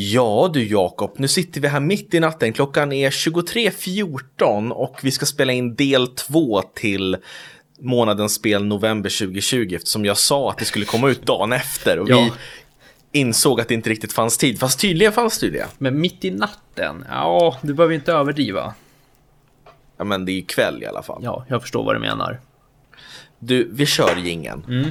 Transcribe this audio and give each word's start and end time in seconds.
Ja 0.00 0.50
du 0.52 0.64
Jakob, 0.68 1.14
nu 1.16 1.28
sitter 1.28 1.60
vi 1.60 1.68
här 1.68 1.80
mitt 1.80 2.14
i 2.14 2.20
natten. 2.20 2.52
Klockan 2.52 2.92
är 2.92 3.10
23.14 3.10 4.70
och 4.70 4.98
vi 5.02 5.10
ska 5.10 5.26
spela 5.26 5.52
in 5.52 5.74
del 5.74 6.06
två 6.08 6.62
till 6.62 7.16
månadens 7.80 8.34
spel 8.34 8.64
november 8.64 9.18
2020 9.18 9.72
eftersom 9.74 10.04
jag 10.04 10.16
sa 10.18 10.50
att 10.50 10.58
det 10.58 10.64
skulle 10.64 10.84
komma 10.84 11.08
ut 11.08 11.26
dagen 11.26 11.52
efter 11.52 11.98
och 11.98 12.10
Ja. 12.10 12.28
vi 13.12 13.20
insåg 13.20 13.60
att 13.60 13.68
det 13.68 13.74
inte 13.74 13.90
riktigt 13.90 14.12
fanns 14.12 14.38
tid. 14.38 14.60
Fast 14.60 14.80
tydligen 14.80 15.12
fanns 15.12 15.38
det 15.38 15.46
ju 15.46 15.52
det. 15.52 15.66
Men 15.78 16.00
mitt 16.00 16.24
i 16.24 16.30
natten? 16.30 17.04
Ja, 17.10 17.58
du 17.62 17.74
behöver 17.74 17.94
inte 17.94 18.12
överdriva. 18.12 18.74
Ja 19.96 20.04
men 20.04 20.24
det 20.24 20.32
är 20.32 20.34
ju 20.36 20.44
kväll 20.44 20.82
i 20.82 20.86
alla 20.86 21.02
fall. 21.02 21.20
Ja, 21.24 21.44
jag 21.48 21.62
förstår 21.62 21.84
vad 21.84 21.94
du 21.94 22.00
menar. 22.00 22.40
Du, 23.38 23.68
vi 23.72 23.86
kör 23.86 24.16
gingen. 24.16 24.64
Mm. 24.68 24.90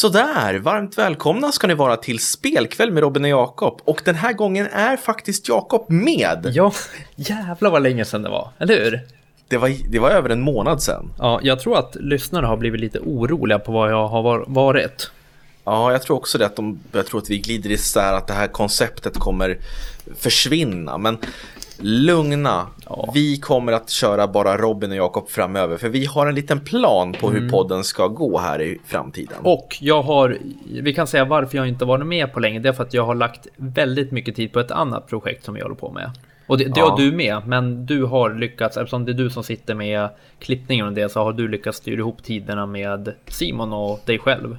Sådär, 0.00 0.58
varmt 0.58 0.98
välkomna 0.98 1.52
ska 1.52 1.66
ni 1.66 1.74
vara 1.74 1.96
till 1.96 2.18
spelkväll 2.18 2.90
med 2.90 3.00
Robin 3.02 3.24
och 3.24 3.30
Jakob. 3.30 3.80
Och 3.84 4.02
den 4.04 4.14
här 4.14 4.32
gången 4.32 4.66
är 4.72 4.96
faktiskt 4.96 5.48
Jakob 5.48 5.90
med. 5.90 6.50
Ja, 6.54 6.72
jävlar 7.16 7.70
vad 7.70 7.82
länge 7.82 8.04
sedan 8.04 8.22
det 8.22 8.28
var, 8.28 8.48
eller 8.58 8.84
hur? 8.84 9.00
Det 9.48 9.56
var, 9.56 9.72
det 9.90 9.98
var 9.98 10.10
över 10.10 10.30
en 10.30 10.40
månad 10.40 10.82
sedan. 10.82 11.10
Ja, 11.18 11.40
jag 11.42 11.60
tror 11.60 11.78
att 11.78 11.94
lyssnarna 12.00 12.46
har 12.48 12.56
blivit 12.56 12.80
lite 12.80 12.98
oroliga 12.98 13.58
på 13.58 13.72
vad 13.72 13.92
jag 13.92 14.08
har 14.08 14.22
var- 14.22 14.44
varit. 14.48 15.10
Ja, 15.64 15.92
jag 15.92 16.02
tror 16.02 16.16
också 16.16 16.38
det 16.38 16.46
att 16.46 16.56
de, 16.56 16.80
jag 16.92 17.06
tror 17.06 17.20
att 17.20 17.30
vi 17.30 17.38
glider 17.38 17.70
isär 17.70 18.12
att 18.12 18.26
det 18.26 18.34
här 18.34 18.46
konceptet 18.46 19.18
kommer 19.18 19.58
försvinna. 20.16 20.98
Men 20.98 21.18
lugna, 21.80 22.66
Ja. 22.86 23.10
vi 23.14 23.36
kommer 23.38 23.72
att 23.72 23.90
köra 23.90 24.28
bara 24.28 24.56
Robin 24.56 24.90
och 24.90 24.96
Jakob 24.96 25.28
framöver. 25.28 25.76
För 25.76 25.88
vi 25.88 26.04
har 26.06 26.26
en 26.26 26.34
liten 26.34 26.60
plan 26.60 27.12
på 27.12 27.30
hur 27.30 27.50
podden 27.50 27.84
ska 27.84 28.06
gå 28.06 28.38
här 28.38 28.62
i 28.62 28.78
framtiden. 28.86 29.36
Och 29.42 29.76
jag 29.80 30.02
har, 30.02 30.38
vi 30.82 30.94
kan 30.94 31.06
säga 31.06 31.24
varför 31.24 31.58
jag 31.58 31.68
inte 31.68 31.84
varit 31.84 32.06
med 32.06 32.32
på 32.32 32.40
länge, 32.40 32.58
det 32.60 32.68
är 32.68 32.72
för 32.72 32.82
att 32.82 32.94
jag 32.94 33.06
har 33.06 33.14
lagt 33.14 33.46
väldigt 33.56 34.10
mycket 34.12 34.36
tid 34.36 34.52
på 34.52 34.60
ett 34.60 34.70
annat 34.70 35.06
projekt 35.08 35.44
som 35.44 35.56
jag 35.56 35.64
håller 35.64 35.76
på 35.76 35.90
med. 35.92 36.10
Och 36.46 36.58
det, 36.58 36.64
det 36.64 36.72
Ja. 36.80 36.90
har 36.90 36.98
du 36.98 37.12
med, 37.12 37.46
men 37.46 37.86
du 37.86 38.04
har 38.04 38.34
lyckats, 38.34 38.76
eftersom 38.76 39.04
det 39.04 39.12
är 39.12 39.14
du 39.14 39.30
som 39.30 39.44
sitter 39.44 39.74
med 39.74 40.08
klippningen 40.38 40.86
och 40.86 40.92
det, 40.92 41.08
så 41.12 41.24
har 41.24 41.32
du 41.32 41.48
lyckats 41.48 41.78
styra 41.78 41.98
ihop 41.98 42.22
tiderna 42.22 42.66
med 42.66 43.14
Simon 43.26 43.72
och 43.72 44.00
dig 44.04 44.18
själv. 44.18 44.56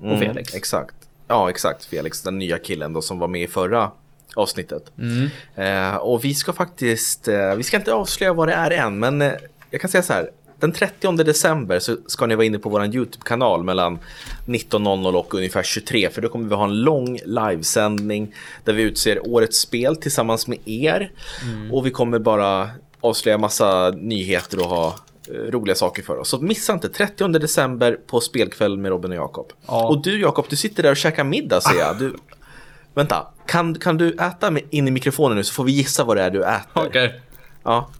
Och 0.00 0.06
Mm, 0.06 0.18
Felix. 0.20 0.54
Exakt. 0.54 0.94
Ja, 1.28 1.50
exakt. 1.50 1.84
Felix, 1.84 2.22
den 2.22 2.38
nya 2.38 2.58
killen 2.58 2.92
då 2.92 3.02
som 3.02 3.18
var 3.18 3.28
med 3.28 3.42
i 3.42 3.46
förra 3.46 3.90
avsnittet. 4.36 4.92
Mm. 4.98 5.30
Eh, 5.54 5.96
och 5.96 6.24
vi 6.24 6.34
ska 6.34 6.52
faktiskt, 6.52 7.28
eh, 7.28 7.54
vi 7.54 7.62
ska 7.62 7.76
inte 7.76 7.94
avslöja 7.94 8.32
vad 8.32 8.48
det 8.48 8.54
är 8.54 8.70
än, 8.70 8.98
men 8.98 9.22
eh, 9.22 9.32
jag 9.70 9.80
kan 9.80 9.90
säga 9.90 10.02
så 10.02 10.12
här. 10.12 10.30
Den 10.60 10.72
30 10.72 11.24
december 11.24 11.78
så 11.78 11.96
ska 12.06 12.26
ni 12.26 12.34
vara 12.34 12.46
inne 12.46 12.58
på 12.58 12.68
vår 12.68 12.84
YouTube-kanal 12.84 13.64
mellan 13.64 13.98
19.00 14.46 15.14
och 15.14 15.34
ungefär 15.34 15.62
23 15.62 16.10
för 16.10 16.22
då 16.22 16.28
kommer 16.28 16.48
vi 16.48 16.54
ha 16.54 16.64
en 16.64 16.80
lång 16.80 17.18
livesändning 17.24 18.34
där 18.64 18.72
vi 18.72 18.82
utser 18.82 19.28
årets 19.28 19.58
spel 19.58 19.96
tillsammans 19.96 20.46
med 20.46 20.58
er. 20.64 21.12
Mm. 21.42 21.72
Och 21.72 21.86
vi 21.86 21.90
kommer 21.90 22.18
bara 22.18 22.70
avslöja 23.00 23.38
massa 23.38 23.90
nyheter 23.90 24.58
och 24.58 24.68
ha 24.68 24.94
eh, 25.28 25.50
roliga 25.50 25.74
saker 25.74 26.02
för 26.02 26.18
oss. 26.18 26.28
Så 26.28 26.38
missa 26.38 26.72
inte 26.72 26.88
30 26.88 27.28
december 27.28 27.98
på 28.06 28.20
spelkväll 28.20 28.78
med 28.78 28.88
Robin 28.88 29.10
och 29.10 29.16
Jakob. 29.16 29.52
Ja. 29.66 29.88
Och 29.88 30.02
du 30.02 30.20
Jakob, 30.20 30.46
du 30.48 30.56
sitter 30.56 30.82
där 30.82 30.90
och 30.90 30.96
käkar 30.96 31.24
middag 31.24 31.60
ser 31.60 31.78
jag. 31.78 31.98
Du, 31.98 32.16
vänta, 32.94 33.26
kan, 33.46 33.74
kan 33.78 33.96
du 33.96 34.12
äta 34.14 34.50
med- 34.50 34.62
in 34.70 34.88
i 34.88 34.90
mikrofonen 34.90 35.36
nu 35.36 35.44
så 35.44 35.54
får 35.54 35.64
vi 35.64 35.72
gissa 35.72 36.04
vad 36.04 36.16
det 36.16 36.22
är 36.22 36.30
du 36.30 36.44
äter? 36.44 36.86
Okej. 36.86 37.20
Ja. 37.62 37.90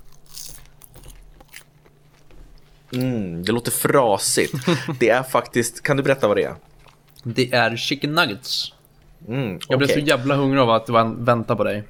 Mm, 2.93 3.43
det 3.45 3.53
låter 3.53 3.71
frasigt. 3.71 4.55
Det 5.01 5.09
är 5.09 5.23
faktiskt, 5.23 5.83
kan 5.83 5.97
du 5.97 6.03
berätta 6.03 6.29
vad 6.29 6.37
det 6.37 6.45
är? 6.45 6.55
Det 7.23 7.53
är 7.53 7.77
chicken 7.77 8.13
nuggets. 8.13 8.73
Mm, 9.29 9.59
Jag 9.69 9.79
blev 9.79 9.89
så 9.89 9.99
jävla 9.99 10.37
hungrig 10.37 10.61
av 10.61 10.71
att 10.71 10.89
vän- 10.89 11.25
vänta 11.25 11.57
på 11.57 11.65
dig. 11.65 11.85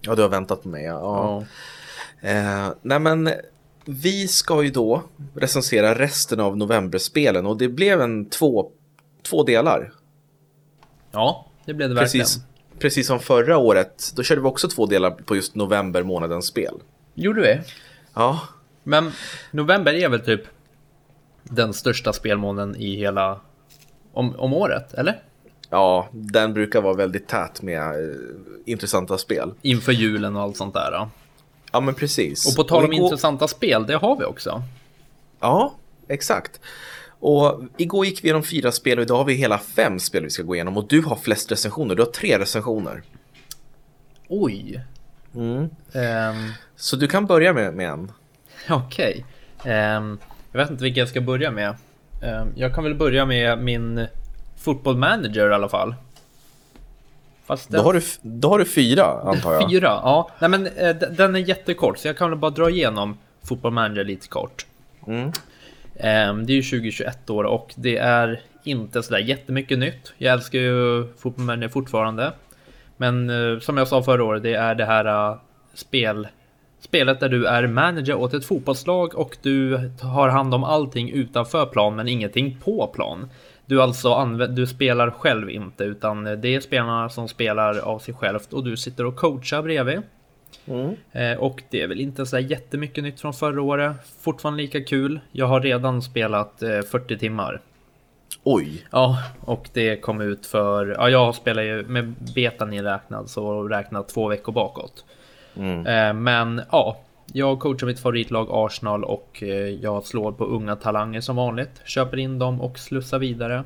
Ja, 0.00 0.14
du 0.14 0.22
har 0.22 0.28
väntat 0.28 0.62
på 0.62 0.68
mig. 0.68 0.84
Ja. 0.84 1.44
Ja. 2.20 2.28
Eh, 2.28 2.72
nej 2.82 2.98
men, 2.98 3.30
vi 3.84 4.28
ska 4.28 4.62
ju 4.62 4.70
då 4.70 5.02
recensera 5.34 5.94
resten 5.98 6.40
av 6.40 6.56
novemberspelen 6.56 7.46
och 7.46 7.56
det 7.56 7.68
blev 7.68 8.00
en 8.00 8.30
två, 8.30 8.70
två 9.22 9.42
delar. 9.42 9.92
ja, 11.12 11.46
det 11.64 11.74
blev 11.74 11.88
det 11.88 11.94
verkligen. 11.94 12.24
Precis, 12.24 12.42
precis 12.78 13.06
som 13.06 13.20
förra 13.20 13.56
året. 13.58 14.12
Då 14.16 14.22
körde 14.22 14.40
vi 14.40 14.46
också 14.46 14.68
två 14.68 14.86
delar 14.86 15.10
på 15.10 15.36
just 15.36 15.54
november 15.54 16.02
månadens 16.02 16.46
spel. 16.46 16.74
Gjorde 17.14 17.40
vi? 17.40 17.60
Ja, 18.14 18.40
Men 18.82 19.12
november 19.50 19.92
är 19.94 20.08
väl 20.08 20.20
typ 20.20 20.42
den 21.42 21.74
största 21.74 22.12
spelmånaden 22.12 22.76
i 22.76 22.96
hela 22.96 23.40
om, 24.12 24.36
om 24.36 24.52
året, 24.54 24.94
eller? 24.94 25.22
ja, 25.70 26.08
den 26.12 26.54
brukar 26.54 26.80
vara 26.80 26.94
väldigt 26.94 27.28
tät 27.28 27.62
med 27.62 27.80
eh, 27.80 28.16
intressanta 28.66 29.18
spel. 29.18 29.52
Inför 29.62 29.92
julen 29.92 30.36
och 30.36 30.42
allt 30.42 30.56
sånt 30.56 30.74
där. 30.74 30.90
Då. 30.90 31.08
Ja, 31.72 31.80
men 31.80 31.94
precis. 31.94 32.46
Och 32.48 32.56
på 32.56 32.64
tal 32.64 32.84
om 32.84 32.92
igår- 32.92 33.04
intressanta 33.04 33.48
spel, 33.48 33.86
det 33.86 33.94
har 33.96 34.16
vi 34.18 34.24
också. 34.24 34.62
Ja, 35.40 35.74
exakt. 36.08 36.60
Och 37.26 37.62
igår 37.76 38.06
gick 38.06 38.24
vi 38.24 38.28
igenom 38.28 38.42
fyra 38.42 38.72
spel 38.72 38.98
och 38.98 39.02
idag 39.02 39.16
har 39.16 39.24
vi 39.24 39.34
hela 39.34 39.58
fem 39.58 40.00
spel 40.00 40.24
vi 40.24 40.30
ska 40.30 40.42
gå 40.42 40.54
igenom. 40.54 40.76
Och 40.76 40.88
du 40.88 41.02
har 41.02 41.16
flest 41.16 41.52
recensioner, 41.52 41.94
du 41.94 42.02
har 42.02 42.10
tre 42.10 42.38
recensioner. 42.38 43.02
Oj. 44.28 44.84
Mm. 45.34 45.68
Ehm, 45.92 46.52
Så 46.76 46.96
du 46.96 47.08
kan 47.08 47.26
börja 47.26 47.52
med, 47.52 47.74
med 47.74 47.88
en. 47.88 48.12
Okej. 48.70 49.24
Ehm, 49.64 50.18
jag 50.52 50.58
vet 50.58 50.70
inte 50.70 50.82
vilken 50.84 51.00
jag 51.00 51.08
ska 51.08 51.20
börja 51.20 51.50
med. 51.50 51.74
Ehm, 52.22 52.48
jag 52.54 52.74
kan 52.74 52.84
väl 52.84 52.94
börja 52.94 53.26
med 53.26 53.58
min 53.58 54.06
football 54.56 54.96
manager 54.96 55.50
i 55.50 55.54
alla 55.54 55.68
fall. 55.68 55.94
Fast 57.46 57.68
Då 57.68 57.80
har, 57.80 57.92
du, 57.92 58.00
då 58.22 58.48
har 58.48 58.58
du 58.58 58.64
fyra, 58.64 59.04
antar 59.04 59.52
jag. 59.52 59.70
Fyra, 59.70 60.00
ja. 60.02 60.30
Nej 60.38 60.50
men 60.50 60.66
eh, 60.66 60.96
den 60.96 61.36
är 61.36 61.40
jättekort 61.40 61.98
så 61.98 62.08
jag 62.08 62.16
kan 62.16 62.30
väl 62.30 62.38
bara 62.38 62.50
dra 62.50 62.70
igenom 62.70 63.18
Football 63.42 63.72
Manager 63.72 64.04
lite 64.04 64.28
kort. 64.28 64.66
Mm. 65.06 65.32
Ehm, 65.96 66.46
det 66.46 66.52
är 66.52 66.54
ju 66.54 66.62
2021 66.62 67.30
år 67.30 67.44
och 67.44 67.74
det 67.76 67.96
är 67.96 68.40
inte 68.64 69.02
sådär 69.02 69.18
jättemycket 69.18 69.78
nytt. 69.78 70.12
Jag 70.18 70.32
älskar 70.32 70.58
ju 70.58 71.06
Football 71.18 71.44
Manager 71.44 71.68
fortfarande. 71.68 72.32
Men 72.96 73.30
eh, 73.30 73.58
som 73.58 73.76
jag 73.76 73.88
sa 73.88 74.02
förra 74.02 74.24
året, 74.24 74.42
det 74.42 74.54
är 74.54 74.74
det 74.74 74.84
här 74.84 75.04
eh, 75.04 75.38
spel, 75.74 76.28
spelet 76.80 77.20
där 77.20 77.28
du 77.28 77.46
är 77.46 77.66
manager 77.66 78.14
åt 78.14 78.34
ett 78.34 78.44
fotbollslag 78.44 79.14
och 79.14 79.36
du 79.42 79.90
har 80.02 80.28
hand 80.28 80.54
om 80.54 80.64
allting 80.64 81.10
utanför 81.10 81.66
plan 81.66 81.96
men 81.96 82.08
ingenting 82.08 82.58
på 82.64 82.86
plan. 82.86 83.30
Du 83.66 83.82
alltså 83.82 84.12
använder, 84.12 84.56
du 84.56 84.66
spelar 84.66 85.10
själv 85.10 85.50
inte 85.50 85.84
utan 85.84 86.24
det 86.24 86.48
är 86.48 86.60
spelarna 86.60 87.08
som 87.08 87.28
spelar 87.28 87.78
av 87.78 87.98
sig 87.98 88.14
självt 88.14 88.52
och 88.52 88.64
du 88.64 88.76
sitter 88.76 89.06
och 89.06 89.16
coachar 89.16 89.62
bredvid. 89.62 90.02
Mm. 90.66 90.96
Eh, 91.12 91.38
och 91.38 91.62
det 91.70 91.82
är 91.82 91.86
väl 91.86 92.00
inte 92.00 92.26
så 92.26 92.38
jättemycket 92.38 93.04
nytt 93.04 93.20
från 93.20 93.34
förra 93.34 93.62
året. 93.62 93.96
Fortfarande 94.20 94.62
lika 94.62 94.84
kul. 94.84 95.20
Jag 95.32 95.46
har 95.46 95.60
redan 95.60 96.02
spelat 96.02 96.62
eh, 96.62 96.80
40 96.80 97.18
timmar. 97.18 97.60
Oj. 98.42 98.86
Ja, 98.90 99.18
och 99.40 99.68
det 99.72 99.96
kom 99.96 100.20
ut 100.20 100.46
för... 100.46 100.86
Ja, 100.86 101.10
jag 101.10 101.34
spelar 101.34 101.62
ju 101.62 101.82
med 101.82 102.14
betan 102.34 102.72
inräknad 102.72 103.30
så 103.30 103.62
räknat 103.68 104.08
två 104.08 104.28
veckor 104.28 104.52
bakåt. 104.52 105.04
Mm. 105.56 105.86
Eh, 105.86 106.12
men 106.12 106.62
ja, 106.70 107.00
jag 107.32 107.60
coachar 107.60 107.86
mitt 107.86 108.00
favoritlag 108.00 108.48
Arsenal 108.50 109.04
och 109.04 109.42
eh, 109.42 109.68
jag 109.68 110.04
slår 110.04 110.32
på 110.32 110.44
unga 110.44 110.76
talanger 110.76 111.20
som 111.20 111.36
vanligt. 111.36 111.80
Köper 111.84 112.16
in 112.16 112.38
dem 112.38 112.60
och 112.60 112.78
slussar 112.78 113.18
vidare. 113.18 113.64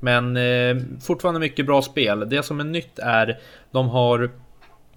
Men 0.00 0.36
eh, 0.36 0.76
fortfarande 1.00 1.40
mycket 1.40 1.66
bra 1.66 1.82
spel. 1.82 2.28
Det 2.28 2.42
som 2.42 2.60
är 2.60 2.64
nytt 2.64 2.98
är 2.98 3.38
de 3.70 3.88
har 3.88 4.30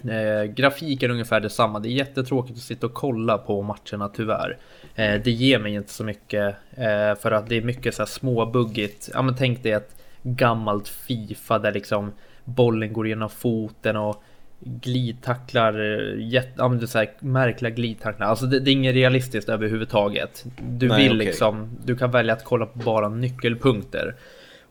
Eh, 0.07 0.43
grafiken 0.43 1.09
är 1.09 1.13
ungefär 1.13 1.39
detsamma. 1.39 1.79
Det 1.79 1.89
är 1.89 1.91
jättetråkigt 1.91 2.57
att 2.57 2.63
sitta 2.63 2.85
och 2.87 2.93
kolla 2.93 3.37
på 3.37 3.61
matcherna 3.61 4.09
tyvärr. 4.13 4.57
Eh, 4.95 5.21
det 5.23 5.31
ger 5.31 5.59
mig 5.59 5.73
inte 5.73 5.93
så 5.93 6.03
mycket 6.03 6.55
eh, 6.71 7.15
för 7.21 7.31
att 7.31 7.49
det 7.49 7.57
är 7.57 7.61
mycket 7.61 7.95
så 7.95 8.01
här 8.01 8.07
småbuggigt. 8.07 9.09
Ja 9.13 9.21
men 9.21 9.35
tänk 9.35 9.63
dig 9.63 9.71
ett 9.71 9.95
gammalt 10.23 10.87
Fifa 10.87 11.59
där 11.59 11.71
liksom 11.71 12.11
bollen 12.43 12.93
går 12.93 13.07
genom 13.07 13.29
foten 13.29 13.97
och 13.97 14.23
glidtacklar, 14.59 15.73
eh, 15.73 16.27
jätte, 16.27 16.53
ja, 16.57 16.67
men 16.67 16.87
så 16.87 16.97
här 16.97 17.11
märkliga 17.19 17.71
glidtacklar. 17.71 18.27
Alltså 18.27 18.45
det, 18.45 18.59
det 18.59 18.71
är 18.71 18.73
inget 18.73 18.95
realistiskt 18.95 19.49
överhuvudtaget. 19.49 20.45
Du 20.61 20.87
Nej, 20.87 21.03
vill 21.03 21.15
okej. 21.15 21.25
liksom, 21.25 21.69
du 21.85 21.95
kan 21.95 22.11
välja 22.11 22.33
att 22.33 22.43
kolla 22.43 22.65
på 22.65 22.79
bara 22.79 23.09
nyckelpunkter. 23.09 24.15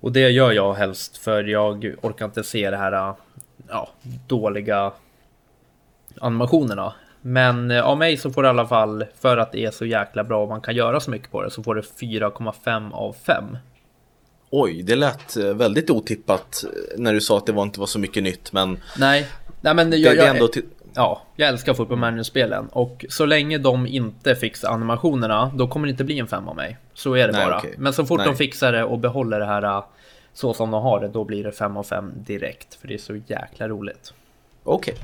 Och 0.00 0.12
det 0.12 0.30
gör 0.30 0.52
jag 0.52 0.74
helst 0.74 1.16
för 1.16 1.44
jag 1.44 1.94
orkar 2.02 2.24
inte 2.24 2.44
se 2.44 2.70
det 2.70 2.76
här 2.76 3.14
ja, 3.68 3.88
dåliga 4.26 4.92
animationerna. 6.20 6.94
Men 7.20 7.70
eh, 7.70 7.82
av 7.82 7.98
mig 7.98 8.16
så 8.16 8.30
får 8.30 8.42
det 8.42 8.46
i 8.46 8.50
alla 8.50 8.66
fall, 8.66 9.04
för 9.20 9.36
att 9.36 9.52
det 9.52 9.64
är 9.64 9.70
så 9.70 9.86
jäkla 9.86 10.24
bra 10.24 10.42
och 10.42 10.48
man 10.48 10.60
kan 10.60 10.74
göra 10.76 11.00
så 11.00 11.10
mycket 11.10 11.30
på 11.30 11.42
det, 11.42 11.50
så 11.50 11.62
får 11.62 11.74
det 11.74 11.80
4,5 11.80 12.92
av 12.92 13.16
5. 13.22 13.56
Oj, 14.50 14.82
det 14.82 14.96
lät 14.96 15.36
eh, 15.36 15.44
väldigt 15.44 15.90
otippat 15.90 16.64
eh, 16.64 17.00
när 17.00 17.12
du 17.12 17.20
sa 17.20 17.38
att 17.38 17.46
det 17.46 17.52
var 17.52 17.62
inte 17.62 17.80
var 17.80 17.86
så 17.86 17.98
mycket 17.98 18.22
nytt, 18.22 18.52
men 18.52 18.78
Nej, 18.98 19.26
nej 19.60 19.74
men 19.74 20.00
jag, 20.00 20.16
det, 20.16 20.38
jag, 20.38 20.52
till... 20.52 20.62
ja, 20.94 21.22
jag 21.36 21.48
älskar 21.48 21.74
Football 21.74 21.98
Manager-spelen 21.98 22.68
och 22.68 23.04
så 23.08 23.26
länge 23.26 23.58
de 23.58 23.86
inte 23.86 24.34
fixar 24.34 24.70
animationerna, 24.70 25.52
då 25.54 25.68
kommer 25.68 25.86
det 25.86 25.90
inte 25.90 26.04
bli 26.04 26.18
en 26.18 26.26
fem 26.26 26.48
av 26.48 26.56
mig. 26.56 26.76
Så 26.94 27.14
är 27.14 27.26
det 27.26 27.32
Nej, 27.32 27.46
bara. 27.46 27.58
okej. 27.58 27.74
Men 27.78 27.92
så 27.92 28.06
fort 28.06 28.18
Nej. 28.18 28.28
de 28.28 28.36
fixar 28.36 28.72
det 28.72 28.84
och 28.84 28.98
behåller 28.98 29.40
det 29.40 29.46
här 29.46 29.82
så 30.32 30.54
som 30.54 30.70
de 30.70 30.82
har 30.82 31.00
det, 31.00 31.08
då 31.08 31.24
blir 31.24 31.44
det 31.44 31.52
fem 31.52 31.76
av 31.76 31.82
fem 31.82 32.12
direkt. 32.16 32.74
För 32.74 32.88
det 32.88 32.94
är 32.94 32.98
så 32.98 33.16
jäkla 33.26 33.68
roligt. 33.68 34.12
Okej. 34.64 34.94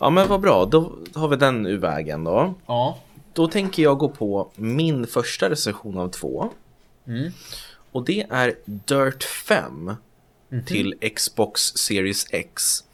Ja, 0.00 0.10
men 0.10 0.28
vad 0.28 0.40
bra. 0.40 0.64
Då 0.64 0.92
har 1.14 1.28
vi 1.28 1.36
den 1.36 1.66
ur 1.66 1.78
vägen 1.78 2.24
då. 2.24 2.54
Ja. 2.66 2.98
Då 3.32 3.48
tänker 3.48 3.82
jag 3.82 3.98
gå 3.98 4.08
på 4.08 4.50
min 4.54 5.06
första 5.06 5.50
recension 5.50 5.98
av 5.98 6.08
två. 6.08 6.48
Mm. 7.06 7.32
Och 7.92 8.04
det 8.04 8.26
är 8.30 8.54
Dirt 8.64 9.24
5 9.24 9.94
Mhm. 10.52 10.64
till 10.64 10.94
Xbox 11.16 11.62
Series 11.62 12.26
X. 12.30 12.84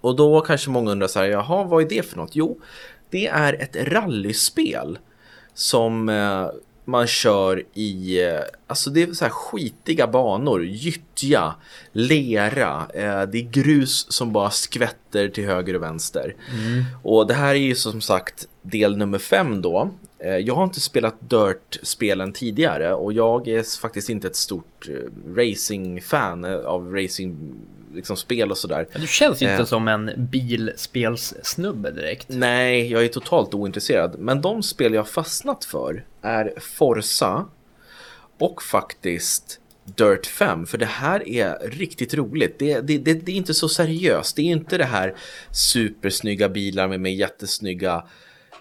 Och 0.00 0.16
då 0.16 0.40
kanske 0.40 0.70
många 0.70 0.90
undrar 0.90 1.08
så 1.08 1.18
här, 1.18 1.26
jaha, 1.26 1.64
vad 1.64 1.82
är 1.82 1.88
det 1.88 2.02
för 2.02 2.16
något? 2.16 2.36
Jo, 2.36 2.60
det 3.10 3.26
är 3.26 3.52
ett 3.52 3.76
rallyspel 3.76 4.98
som 5.54 6.08
eh, 6.08 6.46
man 6.84 7.06
kör 7.06 7.62
i, 7.74 8.24
eh, 8.24 8.40
alltså 8.66 8.90
det 8.90 9.02
är 9.02 9.12
så 9.12 9.24
här 9.24 9.32
skitiga 9.32 10.06
banor, 10.06 10.64
gyttja, 10.64 11.54
lera, 11.92 12.86
eh, 12.94 13.22
det 13.22 13.38
är 13.38 13.50
grus 13.50 14.12
som 14.12 14.32
bara 14.32 14.50
skvätter 14.50 15.28
till 15.28 15.44
höger 15.46 15.76
och 15.76 15.82
vänster. 15.82 16.34
Och 17.02 17.26
det 17.26 17.34
här 17.34 17.54
är 17.54 17.58
ju 17.58 17.74
som 17.74 18.00
sagt 18.00 18.48
del 18.62 18.96
nummer 18.96 19.18
fem 19.18 19.62
då. 19.62 19.90
Eh, 20.18 20.36
Jag 20.36 20.54
har 20.54 20.64
inte 20.64 20.80
spelat 20.80 21.30
Dirt-spelen 21.30 22.32
tidigare 22.32 22.94
och 22.94 23.12
jag 23.12 23.48
är 23.48 23.80
faktiskt 23.80 24.08
inte 24.08 24.26
ett 24.26 24.36
stort 24.36 24.88
racing-fan 25.36 26.44
av 26.44 26.94
racing 26.94 27.36
liksom 27.94 28.16
spel 28.16 28.50
och 28.50 28.58
sådär. 28.58 28.88
Men 28.92 29.00
Du 29.00 29.06
känns 29.06 29.42
inte 29.42 29.54
Eh. 29.54 29.64
som 29.64 29.88
en 29.88 30.10
bilspelssnubbe 30.16 31.90
direkt. 31.90 32.26
Nej, 32.28 32.92
jag 32.92 33.04
är 33.04 33.08
totalt 33.08 33.54
ointresserad. 33.54 34.18
Men 34.18 34.40
de 34.40 34.62
spel 34.62 34.94
jag 34.94 35.08
fastnat 35.08 35.64
för 35.64 36.04
är 36.22 36.52
Forza 36.60 37.44
och 38.38 38.62
faktiskt 38.62 39.60
Dirt 39.84 40.26
5. 40.26 40.66
För 40.66 40.78
det 40.78 40.86
här 40.86 41.28
är 41.28 41.68
riktigt 41.68 42.14
roligt. 42.14 42.58
Det, 42.58 42.80
det, 42.80 42.98
det, 42.98 43.14
det 43.14 43.32
är 43.32 43.36
inte 43.36 43.54
så 43.54 43.68
seriöst. 43.68 44.36
Det 44.36 44.42
är 44.42 44.46
inte 44.46 44.78
det 44.78 44.84
här 44.84 45.14
supersnygga 45.50 46.48
bilar 46.48 46.88
med, 46.88 47.00
med 47.00 47.14
jättesnygga 47.14 48.04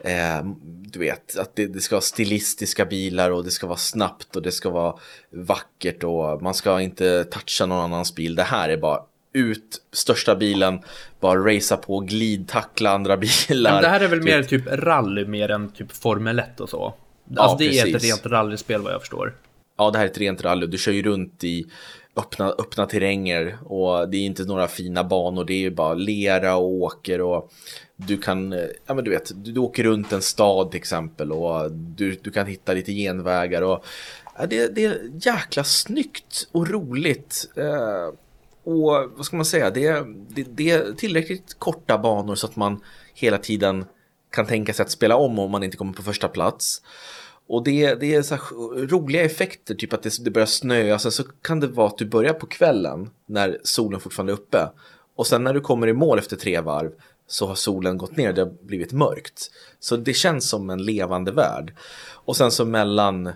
Eh, 0.03 0.43
du 0.65 0.99
vet, 0.99 1.37
att 1.37 1.55
det, 1.55 1.67
det 1.67 1.81
ska 1.81 1.95
vara 1.95 2.01
stilistiska 2.01 2.85
bilar 2.85 3.31
och 3.31 3.43
det 3.43 3.51
ska 3.51 3.67
vara 3.67 3.77
snabbt 3.77 4.35
och 4.35 4.41
det 4.41 4.51
ska 4.51 4.69
vara 4.69 4.95
vackert 5.29 6.03
och 6.03 6.41
man 6.41 6.53
ska 6.53 6.81
inte 6.81 7.23
toucha 7.23 7.65
någon 7.65 7.79
annans 7.79 8.15
bil. 8.15 8.35
Det 8.35 8.43
här 8.43 8.69
är 8.69 8.77
bara 8.77 8.99
ut 9.33 9.81
största 9.91 10.35
bilen, 10.35 10.79
bara 11.19 11.39
racea 11.55 11.77
på, 11.77 11.99
glidtackla 11.99 12.89
andra 12.89 13.17
bilar. 13.49 13.73
Men 13.73 13.81
det 13.81 13.87
här 13.87 13.99
är 14.01 14.07
väl 14.07 14.21
mer 14.21 14.43
typ 14.43 14.63
rally 14.67 15.25
mer 15.25 15.51
än 15.51 15.71
typ 15.71 15.91
Formel 15.91 16.39
1 16.39 16.59
och 16.59 16.69
så. 16.69 16.93
Ja, 17.29 17.41
Alltså 17.41 17.57
det 17.57 17.79
är 17.79 17.85
ett 17.85 17.93
precis. 17.93 18.11
rent 18.11 18.25
rallyspel 18.25 18.81
vad 18.81 18.93
jag 18.93 19.01
förstår. 19.01 19.35
Ja, 19.77 19.91
det 19.91 19.97
här 19.97 20.05
är 20.05 20.09
ett 20.09 20.17
rent 20.17 20.43
rally. 20.43 20.67
Du 20.67 20.77
kör 20.77 20.91
ju 20.91 21.03
runt 21.03 21.43
i 21.43 21.65
öppna, 22.15 22.49
öppna 22.49 22.85
terränger 22.85 23.57
och 23.65 24.09
det 24.09 24.17
är 24.17 24.21
inte 24.21 24.43
några 24.43 24.67
fina 24.67 25.03
banor. 25.03 25.45
Det 25.45 25.53
är 25.53 25.59
ju 25.59 25.71
bara 25.71 25.93
lera 25.93 26.55
och 26.55 26.71
åker 26.71 27.21
och 27.21 27.51
du 27.95 28.17
kan, 28.17 28.51
ja 28.85 28.93
men 28.93 29.03
du 29.03 29.11
vet, 29.11 29.31
du, 29.35 29.51
du 29.51 29.59
åker 29.59 29.83
runt 29.83 30.11
en 30.13 30.21
stad 30.21 30.71
till 30.71 30.77
exempel 30.77 31.31
och 31.31 31.71
du, 31.71 32.17
du 32.21 32.31
kan 32.31 32.47
hitta 32.47 32.73
lite 32.73 32.91
genvägar 32.91 33.61
och 33.61 33.85
ja, 34.37 34.45
det, 34.45 34.75
det 34.75 34.85
är 34.85 34.97
jäkla 35.21 35.63
snyggt 35.63 36.47
och 36.51 36.69
roligt. 36.69 37.49
Eh, 37.55 38.13
och 38.63 39.11
vad 39.15 39.25
ska 39.25 39.35
man 39.35 39.45
säga, 39.45 39.69
det, 39.69 40.05
det, 40.29 40.43
det 40.43 40.69
är 40.71 40.93
tillräckligt 40.93 41.55
korta 41.59 41.97
banor 41.97 42.35
så 42.35 42.47
att 42.47 42.55
man 42.55 42.81
hela 43.13 43.37
tiden 43.37 43.85
kan 44.31 44.45
tänka 44.45 44.73
sig 44.73 44.83
att 44.83 44.91
spela 44.91 45.15
om 45.15 45.39
om 45.39 45.51
man 45.51 45.63
inte 45.63 45.77
kommer 45.77 45.93
på 45.93 46.01
första 46.01 46.27
plats. 46.27 46.81
Och 47.47 47.63
det, 47.63 47.95
det 47.95 48.15
är 48.15 48.21
så 48.21 48.35
roliga 48.75 49.23
effekter, 49.23 49.75
typ 49.75 49.93
att 49.93 50.03
det, 50.03 50.23
det 50.23 50.31
börjar 50.31 50.45
snöa, 50.45 50.99
sen 50.99 51.11
så 51.11 51.23
kan 51.23 51.59
det 51.59 51.67
vara 51.67 51.87
att 51.87 51.97
du 51.97 52.05
börjar 52.05 52.33
på 52.33 52.45
kvällen 52.45 53.09
när 53.25 53.59
solen 53.63 53.99
fortfarande 53.99 54.33
är 54.33 54.37
uppe. 54.37 54.69
Och 55.15 55.27
sen 55.27 55.43
när 55.43 55.53
du 55.53 55.61
kommer 55.61 55.87
i 55.87 55.93
mål 55.93 56.19
efter 56.19 56.35
tre 56.35 56.61
varv 56.61 56.91
så 57.27 57.47
har 57.47 57.55
solen 57.55 57.97
gått 57.97 58.17
ner, 58.17 58.33
det 58.33 58.41
har 58.41 58.53
blivit 58.61 58.91
mörkt. 58.91 59.51
Så 59.79 59.97
det 59.97 60.13
känns 60.13 60.49
som 60.49 60.69
en 60.69 60.83
levande 60.85 61.31
värld. 61.31 61.73
Och 62.11 62.37
sen 62.37 62.51
så 62.51 62.65
mellan 62.65 63.29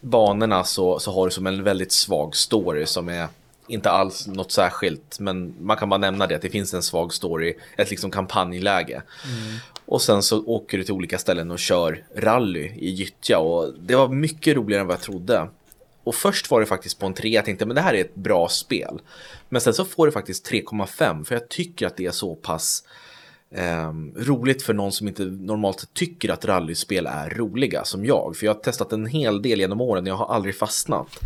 banorna 0.00 0.64
så, 0.64 0.98
så 0.98 1.12
har 1.12 1.26
du 1.26 1.30
som 1.30 1.46
en 1.46 1.64
väldigt 1.64 1.92
svag 1.92 2.36
story 2.36 2.86
som 2.86 3.08
är 3.08 3.28
inte 3.70 3.90
alls 3.90 4.26
något 4.26 4.52
särskilt, 4.52 5.20
men 5.20 5.54
man 5.60 5.76
kan 5.76 5.88
bara 5.88 5.98
nämna 5.98 6.26
det 6.26 6.34
att 6.34 6.42
det 6.42 6.50
finns 6.50 6.74
en 6.74 6.82
svag 6.82 7.14
story, 7.14 7.54
ett 7.76 7.90
liksom 7.90 8.10
kampanjläge. 8.10 9.02
Och 9.86 10.02
sen 10.02 10.22
så 10.22 10.44
åker 10.44 10.78
du 10.78 10.84
till 10.84 10.94
olika 10.94 11.18
ställen 11.18 11.50
och 11.50 11.58
kör 11.58 12.04
rally 12.16 12.72
i 12.76 12.90
gyttja 12.90 13.38
och 13.38 13.74
det 13.78 13.96
var 13.96 14.08
mycket 14.08 14.56
roligare 14.56 14.80
än 14.80 14.86
vad 14.86 14.96
jag 14.96 15.02
trodde. 15.02 15.48
Och 16.04 16.14
först 16.14 16.50
var 16.50 16.60
det 16.60 16.66
faktiskt 16.66 16.98
på 16.98 17.06
en 17.06 17.14
3, 17.14 17.28
jag 17.28 17.44
tänkte 17.44 17.66
men 17.66 17.74
det 17.74 17.82
här 17.82 17.94
är 17.94 18.00
ett 18.00 18.14
bra 18.14 18.48
spel. 18.48 19.00
Men 19.48 19.60
sen 19.60 19.74
så 19.74 19.84
får 19.84 20.06
det 20.06 20.12
faktiskt 20.12 20.50
3,5 20.50 21.24
för 21.24 21.34
jag 21.34 21.48
tycker 21.48 21.86
att 21.86 21.96
det 21.96 22.06
är 22.06 22.10
så 22.10 22.34
pass 22.34 22.84
ehm, 23.54 24.14
roligt 24.16 24.62
för 24.62 24.74
någon 24.74 24.92
som 24.92 25.08
inte 25.08 25.24
normalt 25.24 25.94
tycker 25.94 26.28
att 26.28 26.44
rallyspel 26.44 27.06
är 27.06 27.30
roliga 27.30 27.84
som 27.84 28.04
jag. 28.04 28.36
För 28.36 28.46
jag 28.46 28.54
har 28.54 28.60
testat 28.60 28.92
en 28.92 29.06
hel 29.06 29.42
del 29.42 29.60
genom 29.60 29.80
åren 29.80 30.04
och 30.04 30.08
jag 30.08 30.16
har 30.16 30.34
aldrig 30.34 30.58
fastnat. 30.58 31.18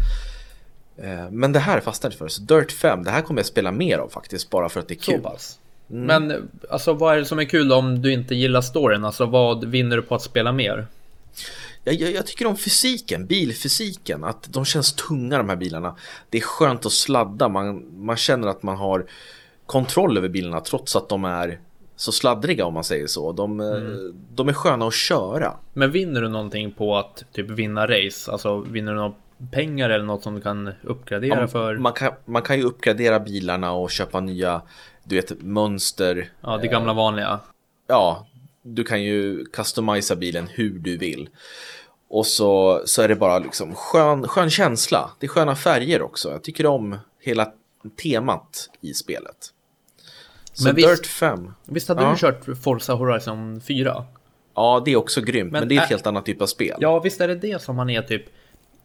Eh, 0.96 1.30
Men 1.30 1.52
det 1.52 1.58
här 1.58 1.80
fastnade 1.80 2.12
jag 2.12 2.18
för. 2.18 2.28
Så 2.28 2.42
Dirt 2.42 2.72
5, 2.72 3.04
det 3.04 3.10
här 3.10 3.22
kommer 3.22 3.38
jag 3.38 3.46
spela 3.46 3.72
mer 3.72 3.98
av 3.98 4.08
faktiskt 4.08 4.50
bara 4.50 4.68
för 4.68 4.80
att 4.80 4.88
det 4.88 4.94
är 4.94 5.12
kul. 5.12 5.20
pass. 5.20 5.58
Men 5.86 6.48
alltså 6.70 6.92
vad 6.92 7.14
är 7.14 7.18
det 7.18 7.24
som 7.24 7.38
är 7.38 7.44
kul 7.44 7.72
om 7.72 8.02
du 8.02 8.12
inte 8.12 8.34
gillar 8.34 8.60
storyn? 8.60 9.04
Alltså 9.04 9.26
vad 9.26 9.64
vinner 9.64 9.96
du 9.96 10.02
på 10.02 10.14
att 10.14 10.22
spela 10.22 10.52
mer? 10.52 10.86
Jag, 11.84 11.94
jag, 11.94 12.12
jag 12.12 12.26
tycker 12.26 12.46
om 12.46 12.56
fysiken, 12.56 13.26
bilfysiken, 13.26 14.24
att 14.24 14.52
de 14.52 14.64
känns 14.64 14.92
tunga 14.92 15.38
de 15.38 15.48
här 15.48 15.56
bilarna. 15.56 15.96
Det 16.30 16.38
är 16.38 16.42
skönt 16.42 16.86
att 16.86 16.92
sladda, 16.92 17.48
man, 17.48 17.84
man 18.04 18.16
känner 18.16 18.48
att 18.48 18.62
man 18.62 18.76
har 18.76 19.06
kontroll 19.66 20.18
över 20.18 20.28
bilarna 20.28 20.60
trots 20.60 20.96
att 20.96 21.08
de 21.08 21.24
är 21.24 21.58
så 21.96 22.12
sladdriga 22.12 22.66
om 22.66 22.74
man 22.74 22.84
säger 22.84 23.06
så. 23.06 23.32
De, 23.32 23.60
eh, 23.60 23.66
de 24.34 24.48
är 24.48 24.52
sköna 24.52 24.86
att 24.86 24.94
köra. 24.94 25.52
Men 25.72 25.90
vinner 25.90 26.20
du 26.20 26.28
någonting 26.28 26.72
på 26.72 26.96
att 26.96 27.24
typ 27.32 27.50
vinna 27.50 27.86
race? 27.86 28.32
Alltså 28.32 28.60
vinner 28.60 28.92
du 28.92 28.98
några 28.98 29.14
pengar 29.52 29.90
eller 29.90 30.04
något 30.04 30.22
som 30.22 30.34
du 30.34 30.40
kan 30.40 30.72
uppgradera 30.82 31.48
för? 31.48 31.76
Man 31.76 31.92
kan, 31.92 32.12
man 32.24 32.42
kan 32.42 32.56
ju 32.56 32.62
uppgradera 32.62 33.20
bilarna 33.20 33.72
och 33.72 33.90
köpa 33.90 34.20
nya, 34.20 34.62
du 35.04 35.16
vet, 35.16 35.42
mönster. 35.42 36.32
Ja, 36.40 36.56
det 36.56 36.68
gamla 36.68 36.92
vanliga. 36.92 37.40
ja, 37.86 38.26
du 38.62 38.84
kan 38.84 39.02
ju 39.02 39.44
customisa 39.44 40.16
bilen 40.16 40.46
hur 40.50 40.78
du 40.78 40.96
vill. 40.96 41.28
Och 42.08 42.26
så, 42.26 42.82
så 42.86 43.02
är 43.02 43.08
det 43.08 43.16
bara 43.16 43.38
liksom 43.38 43.74
skön, 43.74 44.28
skön 44.28 44.50
känsla. 44.50 45.10
Det 45.20 45.26
är 45.26 45.28
sköna 45.28 45.56
färger 45.56 46.02
också. 46.02 46.30
Jag 46.30 46.42
tycker 46.42 46.66
om 46.66 46.96
hela 47.20 47.52
temat 48.02 48.70
i 48.80 48.94
spelet. 48.94 49.36
Så 50.52 50.64
Men 50.64 50.74
visst- 50.76 50.88
Dirt 50.88 51.06
5. 51.06 51.54
Visst 51.64 51.88
hade 51.88 52.02
Ja. 52.02 52.10
du 52.10 52.16
kört 52.16 52.58
Forza 52.64 52.94
Horizon 52.94 53.60
4? 53.60 54.04
Ja, 54.54 54.82
det 54.84 54.92
är 54.92 54.96
också 54.96 55.20
grymt. 55.20 55.52
Men, 55.52 55.60
Men 55.60 55.68
det 55.68 55.76
är 55.76 55.82
ett 55.82 55.90
helt 55.90 56.06
annat 56.06 56.26
typ 56.26 56.42
av 56.42 56.46
spel. 56.46 56.76
Ja, 56.80 56.98
visst 57.00 57.20
är 57.20 57.28
det 57.28 57.34
det 57.34 57.62
som 57.62 57.76
man 57.76 57.90
är 57.90 58.02
typ 58.02 58.24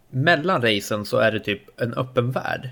mellan 0.09 0.61
racen 0.61 1.05
så 1.05 1.17
är 1.17 1.31
det 1.31 1.39
typ 1.39 1.81
en 1.81 1.93
öppen 1.93 2.31
värld. 2.31 2.69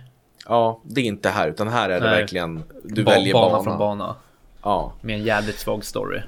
Ja, 0.48 0.82
det 0.84 1.01
är 1.01 1.06
inte 1.06 1.29
här. 1.29 1.48
Utan 1.50 1.67
här 1.67 1.89
är 1.89 2.00
det 2.00 2.10
Nej. 2.10 2.20
verkligen, 2.22 2.63
du 2.84 3.03
Ba- 3.03 3.12
väljer 3.12 3.34
bana 3.34 3.50
bana. 3.50 3.63
från 3.63 3.77
bana. 3.77 4.15
Ja, 4.63 4.94
Med 5.01 5.15
en 5.15 5.24
jävligt 5.24 5.60
svag 5.60 5.86
story. 5.86 6.22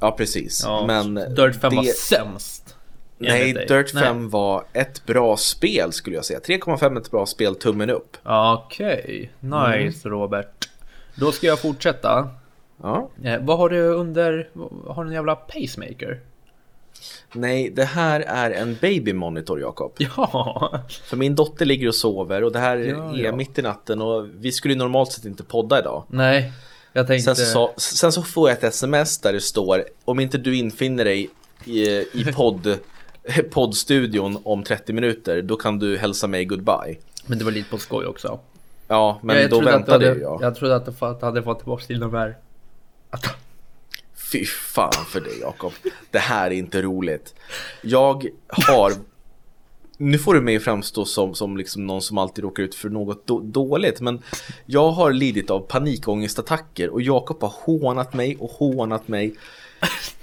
ja, 0.00 0.10
precis. 0.18 0.62
Ja, 0.66 0.84
Men 0.86 1.14
Dirt 1.14 1.60
5 1.60 1.76
var 1.76 1.82
det- 1.82 1.88
sämst. 1.96 2.76
Nej. 3.18 3.52
Dirt 3.68 3.90
5 3.92 4.30
var 4.30 4.64
ett 4.72 5.06
bra 5.06 5.36
spel 5.36 5.92
skulle 5.92 6.16
jag 6.16 6.24
säga. 6.24 6.38
3,5 6.40 6.96
är 6.96 7.00
ett 7.00 7.10
bra 7.10 7.26
spel, 7.26 7.54
tummen 7.54 7.90
upp. 7.90 8.16
Okej, 8.24 9.30
nice 9.40 10.08
Mm. 10.08 10.18
Robert. 10.18 10.68
Då 11.14 11.32
ska 11.32 11.46
jag 11.46 11.58
fortsätta. 11.58 12.28
Ja. 12.82 13.10
Eh, 13.24 13.40
vad 13.40 13.58
har 13.58 13.68
du 13.68 13.80
under... 13.86 14.50
Har 14.86 15.04
du 15.04 15.08
en 15.10 15.14
jävla 15.14 15.36
pacemaker? 15.36 16.20
Nej, 17.32 17.70
det 17.70 17.84
här 17.84 18.20
är 18.20 18.50
en 18.50 18.76
baby 18.80 19.12
monitor, 19.12 19.60
Jakob. 19.60 19.92
Ja, 19.98 20.80
För 21.04 21.16
min 21.16 21.34
dotter 21.34 21.64
ligger 21.66 21.88
och 21.88 21.94
sover 21.94 22.44
och 22.44 22.52
det 22.52 22.58
här 22.58 22.76
Ja, 22.76 23.14
är 23.16 23.24
ja. 23.24 23.36
mitt 23.36 23.58
i 23.58 23.62
natten 23.62 24.02
och 24.02 24.26
vi 24.38 24.52
skulle 24.52 24.74
normalt 24.74 25.12
sett 25.12 25.24
inte 25.24 25.42
podda 25.42 25.78
idag. 25.78 26.04
nej. 26.08 26.52
Jag 26.92 27.06
tänkte... 27.06 27.34
Sen 27.34 27.46
så, 27.46 27.72
sen 27.76 28.12
så 28.12 28.22
får 28.22 28.48
jag 28.50 28.58
ett 28.58 28.64
sms 28.64 29.18
där 29.18 29.32
det 29.32 29.40
står 29.40 29.84
om 30.04 30.20
inte 30.20 30.38
du 30.38 30.56
infinner 30.56 31.04
dig 31.04 31.30
i, 31.64 31.80
i 32.20 32.24
podd, 32.34 32.78
poddstudion 33.50 34.38
om 34.44 34.62
30 34.62 34.92
minuter 34.92 35.42
då 35.42 35.56
kan 35.56 35.78
du 35.78 35.98
hälsa 35.98 36.26
mig 36.26 36.44
goodbye. 36.44 36.96
Men 37.26 37.38
det 37.38 37.44
var 37.44 37.52
lite 37.52 37.70
på 37.70 37.78
skoj 37.78 38.06
också. 38.06 38.38
Ja, 38.88 39.18
men 39.22 39.40
jag 39.40 39.50
då 39.50 39.60
väntade 39.60 40.08
hade, 40.08 40.20
jag. 40.20 40.42
Jag 40.42 40.54
trodde 40.54 40.76
att 40.76 40.86
du 41.20 41.26
hade 41.26 41.42
fått 41.42 41.58
tillbaka 41.58 41.84
till 41.84 42.00
de 42.00 42.14
här... 42.14 42.36
Att, 43.10 43.26
Fy 44.32 44.44
fan 44.44 45.04
för 45.08 45.20
dig 45.20 45.38
Jakob. 45.40 45.72
Det 46.10 46.18
här 46.18 46.46
är 46.46 46.54
inte 46.54 46.82
roligt. 46.82 47.34
Jag 47.82 48.26
har 48.48 48.92
nu 50.00 50.18
får 50.18 50.34
du 50.34 50.40
mig 50.40 50.56
att 50.56 50.62
framstå 50.62 51.04
som, 51.04 51.34
som 51.34 51.56
liksom 51.56 51.86
någon 51.86 52.02
som 52.02 52.18
alltid 52.18 52.44
råkar 52.44 52.62
ut 52.62 52.74
för 52.74 52.88
något 52.88 53.26
då, 53.26 53.40
dåligt. 53.40 54.00
Men 54.00 54.22
jag 54.66 54.90
har 54.90 55.12
lidit 55.12 55.50
av 55.50 55.60
panikångestattacker 55.60 56.88
och 56.88 57.02
Jakob 57.02 57.42
har 57.42 57.54
hånat 57.64 58.14
mig 58.14 58.36
och 58.36 58.50
hånat 58.50 59.08
mig 59.08 59.34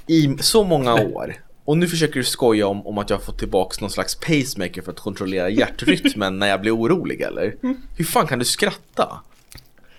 i 0.07 0.37
så 0.39 0.63
många 0.63 0.93
år. 0.93 1.35
Och 1.65 1.77
nu 1.77 1.87
försöker 1.87 2.13
du 2.13 2.23
skoja 2.23 2.67
om, 2.67 2.87
om 2.87 2.97
att 2.97 3.09
jag 3.09 3.17
har 3.17 3.23
fått 3.23 3.39
tillbaka 3.39 3.77
någon 3.81 3.89
slags 3.89 4.15
pacemaker 4.15 4.81
för 4.81 4.91
att 4.91 4.99
kontrollera 4.99 5.49
hjärtrytmen 5.49 6.39
när 6.39 6.47
jag 6.47 6.61
blir 6.61 6.75
orolig 6.75 7.21
eller? 7.21 7.55
Hur 7.97 8.05
fan 8.05 8.27
kan 8.27 8.39
du 8.39 8.45
skratta? 8.45 9.21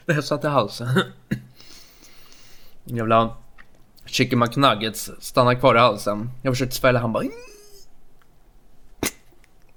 Det 0.06 0.12
här 0.12 0.22
satt 0.22 0.44
i 0.44 0.46
halsen. 0.46 0.88
Jävla 2.84 3.36
Chicken 4.08 4.38
McNuggets 4.38 5.10
stannar 5.20 5.54
kvar 5.54 5.74
i 5.74 5.78
halsen. 5.78 6.30
Jag 6.42 6.54
försökte 6.54 6.76
svälja, 6.76 7.00
han 7.00 7.12
bara... 7.12 7.24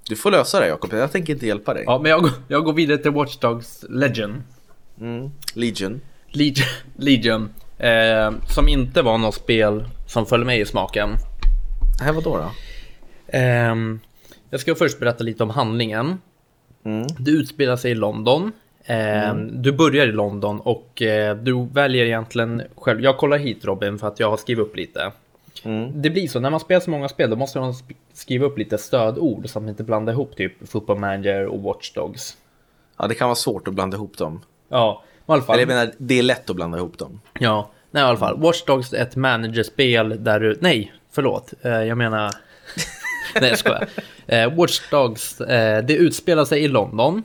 Du 0.08 0.16
får 0.16 0.30
lösa 0.30 0.60
det 0.60 0.68
Jakob, 0.68 0.92
jag 0.92 1.12
tänker 1.12 1.32
inte 1.32 1.46
hjälpa 1.46 1.74
dig. 1.74 1.84
Ja, 1.86 1.98
men 2.02 2.10
jag, 2.10 2.30
jag 2.48 2.64
går 2.64 2.72
vidare 2.72 2.98
till 2.98 3.10
Watch 3.10 3.36
Dogs 3.36 3.84
Legend. 3.88 4.42
Mm. 5.00 5.30
Legion. 5.54 6.00
Legion. 6.28 6.66
Legion. 6.96 7.50
Eh, 7.78 8.30
som 8.54 8.68
inte 8.68 9.02
var 9.02 9.18
något 9.18 9.34
spel 9.34 9.88
som 10.06 10.26
föll 10.26 10.44
mig 10.44 10.60
i 10.60 10.66
smaken. 10.66 11.10
Nej, 12.00 12.12
vadå 12.12 12.36
då? 12.36 12.50
Eh, 13.38 13.74
jag 14.50 14.60
ska 14.60 14.74
först 14.74 15.00
berätta 15.00 15.24
lite 15.24 15.42
om 15.42 15.50
handlingen. 15.50 16.20
Mm. 16.84 17.06
Det 17.18 17.30
utspelar 17.30 17.76
sig 17.76 17.90
i 17.90 17.94
London. 17.94 18.52
Eh, 18.84 19.30
Mm. 19.30 19.62
Du 19.62 19.72
börjar 19.72 20.06
i 20.06 20.12
London 20.12 20.60
och 20.60 21.02
eh, 21.02 21.36
du 21.36 21.66
väljer 21.72 22.04
egentligen 22.04 22.62
själv. 22.76 23.00
Jag 23.00 23.16
kollar 23.18 23.38
hit 23.38 23.64
Robin 23.64 23.98
för 23.98 24.06
att 24.08 24.20
jag 24.20 24.30
har 24.30 24.36
skrivit 24.36 24.62
upp 24.66 24.76
lite. 24.76 25.12
Mm. 25.64 26.02
Det 26.02 26.10
blir 26.10 26.28
så, 26.28 26.40
när 26.40 26.50
man 26.50 26.60
spelar 26.60 26.80
så 26.80 26.90
många 26.90 27.08
spel 27.08 27.30
då 27.30 27.36
måste 27.36 27.60
man 27.60 27.72
sk- 27.72 27.94
skriva 28.12 28.46
upp 28.46 28.58
lite 28.58 28.78
stödord 28.78 29.48
så 29.48 29.58
att 29.58 29.62
man 29.62 29.68
inte 29.68 29.84
blandar 29.84 30.12
ihop 30.12 30.36
typ 30.36 30.68
Football 30.68 30.98
Manager 30.98 31.46
och 31.46 31.62
Watch 31.62 31.92
Dogs. 31.92 32.36
Ja, 32.98 33.06
det 33.06 33.14
kan 33.14 33.28
vara 33.28 33.34
svårt 33.36 33.68
att 33.68 33.74
blanda 33.74 33.96
ihop 33.96 34.18
dem. 34.18 34.40
Ja, 34.68 35.02
i 35.18 35.32
alla 35.32 35.42
fall. 35.42 35.54
Eller 35.58 35.62
jag 35.72 35.78
menar, 35.78 35.92
det 35.98 36.18
är 36.18 36.22
lätt 36.22 36.50
att 36.50 36.56
blanda 36.56 36.78
ihop 36.78 36.98
dem. 36.98 37.20
Ja, 37.40 37.70
nej 37.90 38.02
i 38.02 38.06
alla 38.06 38.18
fall. 38.18 38.40
Watch 38.40 38.62
Dogs 38.64 38.92
är 38.92 39.02
ett 39.02 39.16
managerspel 39.16 40.24
där 40.24 40.40
du... 40.40 40.56
Nej, 40.60 40.92
förlåt. 41.10 41.52
Eh, 41.62 41.70
jag 41.72 41.98
menar... 41.98 42.30
nej, 43.40 43.48
jag 43.50 43.58
skojar. 43.58 43.88
Eh, 44.26 44.54
Watch 44.54 44.80
Dogs, 44.90 45.40
eh, 45.40 45.84
det 45.84 45.94
utspelar 45.96 46.44
sig 46.44 46.64
i 46.64 46.68
London. 46.68 47.22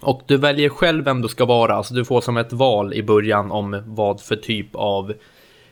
Och 0.00 0.22
du 0.26 0.36
väljer 0.36 0.68
själv 0.68 1.04
vem 1.04 1.22
du 1.22 1.28
ska 1.28 1.44
vara. 1.44 1.74
Alltså 1.74 1.94
du 1.94 2.04
får 2.04 2.20
som 2.20 2.36
ett 2.36 2.52
val 2.52 2.94
i 2.94 3.02
början 3.02 3.50
om 3.50 3.82
vad 3.86 4.20
för 4.20 4.36
typ 4.36 4.68
av 4.72 5.12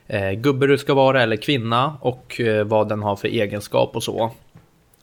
eh, 0.07 0.33
gubbe 0.33 0.67
du 0.67 0.79
ska 0.79 0.95
vara 0.95 1.23
eller 1.23 1.37
kvinna 1.37 1.97
och 2.01 2.41
eh, 2.41 2.65
vad 2.65 2.89
den 2.89 3.03
har 3.03 3.17
för 3.17 3.29
egenskap 3.29 3.97
och 3.97 4.03
så. 4.03 4.31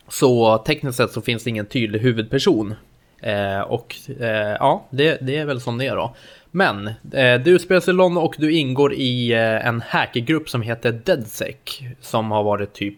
Så 0.07 0.57
tekniskt 0.57 0.97
sett 0.97 1.11
så 1.11 1.21
finns 1.21 1.43
det 1.43 1.49
ingen 1.49 1.65
tydlig 1.65 1.99
huvudperson. 1.99 2.75
Eh, 3.21 3.59
och 3.59 3.95
eh, 4.19 4.55
ja, 4.59 4.85
det, 4.89 5.17
det 5.21 5.37
är 5.37 5.45
väl 5.45 5.61
som 5.61 5.77
det 5.77 5.87
är 5.87 5.95
då. 5.95 6.15
Men 6.51 6.87
eh, 7.13 7.41
du 7.43 7.59
spelar 7.59 7.81
sig 7.81 7.93
i 7.93 7.97
London 7.97 8.23
och 8.23 8.35
du 8.37 8.53
ingår 8.53 8.93
i 8.93 9.31
eh, 9.31 9.67
en 9.67 9.81
hackergrupp 9.81 10.49
som 10.49 10.61
heter 10.61 10.91
DeadSec. 10.91 11.55
Som 12.01 12.31
har 12.31 12.43
varit 12.43 12.73
typ 12.73 12.97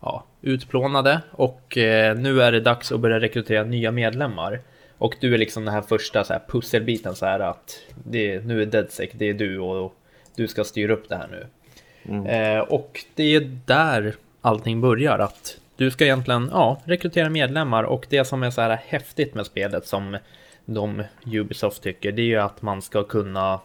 ja, 0.00 0.24
utplånade 0.42 1.20
och 1.30 1.78
eh, 1.78 2.16
nu 2.16 2.42
är 2.42 2.52
det 2.52 2.60
dags 2.60 2.92
att 2.92 3.00
börja 3.00 3.20
rekrytera 3.20 3.64
nya 3.64 3.90
medlemmar. 3.90 4.60
Och 4.98 5.16
du 5.20 5.34
är 5.34 5.38
liksom 5.38 5.64
den 5.64 5.74
här 5.74 5.82
första 5.82 6.24
så 6.24 6.32
här, 6.32 6.42
pusselbiten 6.48 7.14
så 7.14 7.26
här 7.26 7.40
att 7.40 7.78
det, 8.04 8.44
nu 8.44 8.62
är 8.62 8.66
DeadSec, 8.66 9.10
det 9.12 9.28
är 9.28 9.34
du 9.34 9.58
och 9.58 9.94
du 10.36 10.48
ska 10.48 10.64
styra 10.64 10.92
upp 10.92 11.08
det 11.08 11.16
här 11.16 11.28
nu. 11.30 11.46
Eh, 12.30 12.60
och 12.60 13.04
det 13.14 13.34
är 13.34 13.60
där 13.66 14.14
allting 14.40 14.80
börjar. 14.80 15.18
Att 15.18 15.58
du 15.76 15.90
ska 15.90 16.04
egentligen 16.04 16.48
ja, 16.52 16.80
rekrytera 16.84 17.30
medlemmar 17.30 17.82
och 17.84 18.06
det 18.10 18.24
som 18.24 18.42
är 18.42 18.50
så 18.50 18.60
här 18.60 18.80
häftigt 18.86 19.34
med 19.34 19.46
spelet 19.46 19.86
som 19.86 20.16
de 20.64 21.02
Ubisoft 21.26 21.82
tycker 21.82 22.12
det 22.12 22.22
är 22.22 22.26
ju 22.26 22.40
att 22.40 22.62
man 22.62 22.82
ska 22.82 23.04
kunna 23.04 23.60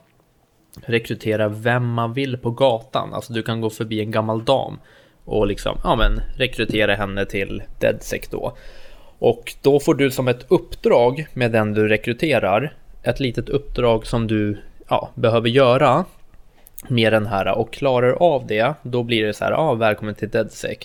rekrytera 0.85 1.47
vem 1.47 1.89
man 1.93 2.13
vill 2.13 2.37
på 2.37 2.51
gatan. 2.51 3.13
Alltså 3.13 3.33
du 3.33 3.43
kan 3.43 3.61
gå 3.61 3.69
förbi 3.69 3.99
en 3.99 4.11
gammal 4.11 4.45
dam 4.45 4.79
och 5.25 5.47
liksom 5.47 5.77
ja, 5.83 5.95
men 5.95 6.21
rekrytera 6.37 6.95
henne 6.95 7.25
till 7.25 7.63
DeadSec 7.79 8.27
då. 8.31 8.57
Och 9.19 9.55
då 9.61 9.79
får 9.79 9.95
du 9.95 10.11
som 10.11 10.27
ett 10.27 10.45
uppdrag 10.47 11.27
med 11.33 11.51
den 11.51 11.73
du 11.73 11.87
rekryterar 11.87 12.73
ett 13.03 13.19
litet 13.19 13.49
uppdrag 13.49 14.07
som 14.07 14.27
du 14.27 14.57
ja, 14.89 15.09
behöver 15.15 15.49
göra 15.49 16.05
med 16.87 17.13
den 17.13 17.25
här 17.27 17.57
och 17.57 17.73
klarar 17.73 18.11
av 18.11 18.47
det, 18.47 18.73
då 18.81 19.03
blir 19.03 19.25
det 19.25 19.33
så 19.33 19.43
här, 19.43 19.51
ja, 19.51 19.73
välkommen 19.73 20.15
till 20.15 20.29
DeadSec. 20.29 20.77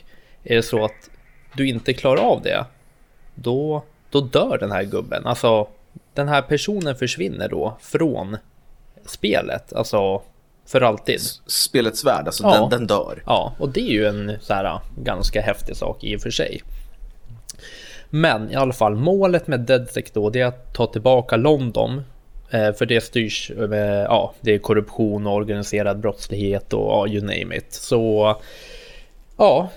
Är 0.45 0.57
det 0.57 0.63
så 0.63 0.85
att 0.85 1.11
du 1.57 1.69
inte 1.69 1.93
klarar 1.93 2.21
av 2.21 2.43
det, 2.43 2.65
då, 3.35 3.83
då 4.11 4.21
dör 4.21 4.59
den 4.61 4.73
här 4.73 4.83
gubben. 4.83 5.27
Alltså, 5.27 5.69
den 6.15 6.29
här 6.29 6.43
personen 6.43 6.97
försvinner 6.97 7.49
då 7.49 7.77
från 7.81 8.37
spelet, 9.07 9.73
alltså 9.73 10.23
för 10.67 10.81
alltid. 10.81 11.21
Spelets 11.47 12.05
värld, 12.05 12.27
alltså 12.27 12.45
Ja. 12.45 12.61
den, 12.61 12.71
den 12.71 12.87
dör. 12.87 13.23
Ja, 13.27 13.55
och 13.59 13.69
det 13.69 13.81
är 13.81 13.93
ju 13.93 14.07
en 14.07 14.37
så 14.41 14.55
här 14.55 14.81
ganska 15.05 15.41
häftig 15.41 15.77
sak 15.77 16.05
i 16.05 16.17
och 16.17 16.21
för 16.21 16.31
sig. 16.31 16.63
Men 18.15 18.51
i 18.51 18.55
alla 18.55 18.73
fall, 18.73 18.95
målet 18.95 19.47
med 19.47 19.61
DeadSec 19.61 20.11
då, 20.13 20.31
det 20.31 20.41
är 20.41 20.47
att 20.47 20.75
ta 20.75 20.87
tillbaka 20.87 21.37
London. 21.37 22.03
Eh, 22.51 22.73
för 22.73 22.87
det 22.87 23.01
styrs 23.01 23.53
med, 23.57 24.05
ja, 24.05 24.33
det 24.41 24.55
är 24.55 24.59
korruption 24.59 25.27
och 25.27 25.35
organiserad 25.35 25.99
brottslighet 25.99 26.73
och 26.73 26.81
ja, 26.91 27.09
you 27.09 27.21
name 27.21 27.57
it. 27.57 27.73
Så, 27.73 28.37
ja, 29.37 29.69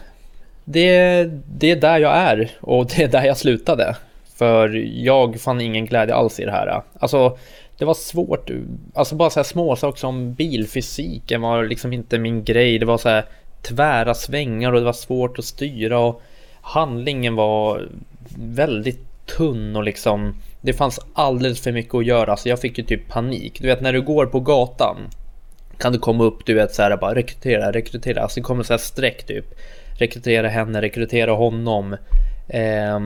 det, 0.63 1.23
det 1.47 1.71
är 1.71 1.75
där 1.75 1.99
jag 1.99 2.17
är 2.17 2.51
och 2.61 2.85
det 2.95 3.03
är 3.03 3.07
där 3.07 3.25
jag 3.25 3.37
slutade. 3.37 3.95
För 4.35 4.69
jag 5.03 5.41
fann 5.41 5.61
ingen 5.61 5.85
glädje 5.85 6.15
alls 6.15 6.39
i 6.39 6.45
det 6.45 6.51
här. 6.51 6.81
Alltså, 6.99 7.37
det 7.77 7.85
var 7.85 7.93
svårt. 7.93 8.49
Alltså 8.93 9.15
bara 9.15 9.29
så 9.29 9.39
här 9.39 9.43
små 9.43 9.75
saker 9.75 9.99
som 9.99 10.33
bilfysiken 10.33 11.41
var 11.41 11.65
liksom 11.65 11.93
inte 11.93 12.19
min 12.19 12.43
grej. 12.43 12.79
Det 12.79 12.85
var 12.85 12.97
så 12.97 13.09
här 13.09 13.25
tvära 13.61 14.13
svängar 14.13 14.71
och 14.71 14.79
det 14.79 14.85
var 14.85 14.93
svårt 14.93 15.39
att 15.39 15.45
styra 15.45 15.99
och 15.99 16.21
handlingen 16.67 17.35
var 17.35 17.87
väldigt 18.37 18.99
tunn 19.37 19.75
och 19.75 19.83
liksom 19.83 20.35
det 20.61 20.73
fanns 20.73 20.99
alldeles 21.13 21.61
för 21.61 21.71
mycket 21.71 21.95
att 21.95 22.05
göra 22.05 22.37
så 22.37 22.49
jag 22.49 22.59
fick 22.59 22.77
ju 22.77 22.83
typ 22.83 23.07
panik. 23.07 23.61
Du 23.61 23.67
vet 23.67 23.81
när 23.81 23.93
du 23.93 24.01
går 24.01 24.25
på 24.25 24.39
gatan 24.39 24.97
kan 25.77 25.93
du 25.93 25.99
komma 25.99 26.23
upp, 26.23 26.45
du 26.45 26.53
vet 26.53 26.75
så 26.75 26.81
här 26.81 26.97
bara 26.97 27.15
rekrytera, 27.15 27.71
rekrytera. 27.71 28.21
Alltså 28.21 28.39
det 28.39 28.43
kommer 28.43 28.63
så 28.63 28.73
här 28.73 28.77
streck 28.77 29.23
typ. 29.23 29.45
Rekrytera 29.99 30.47
henne, 30.47 30.81
rekrytera 30.81 31.31
honom. 31.31 31.95
Eh, 32.47 32.99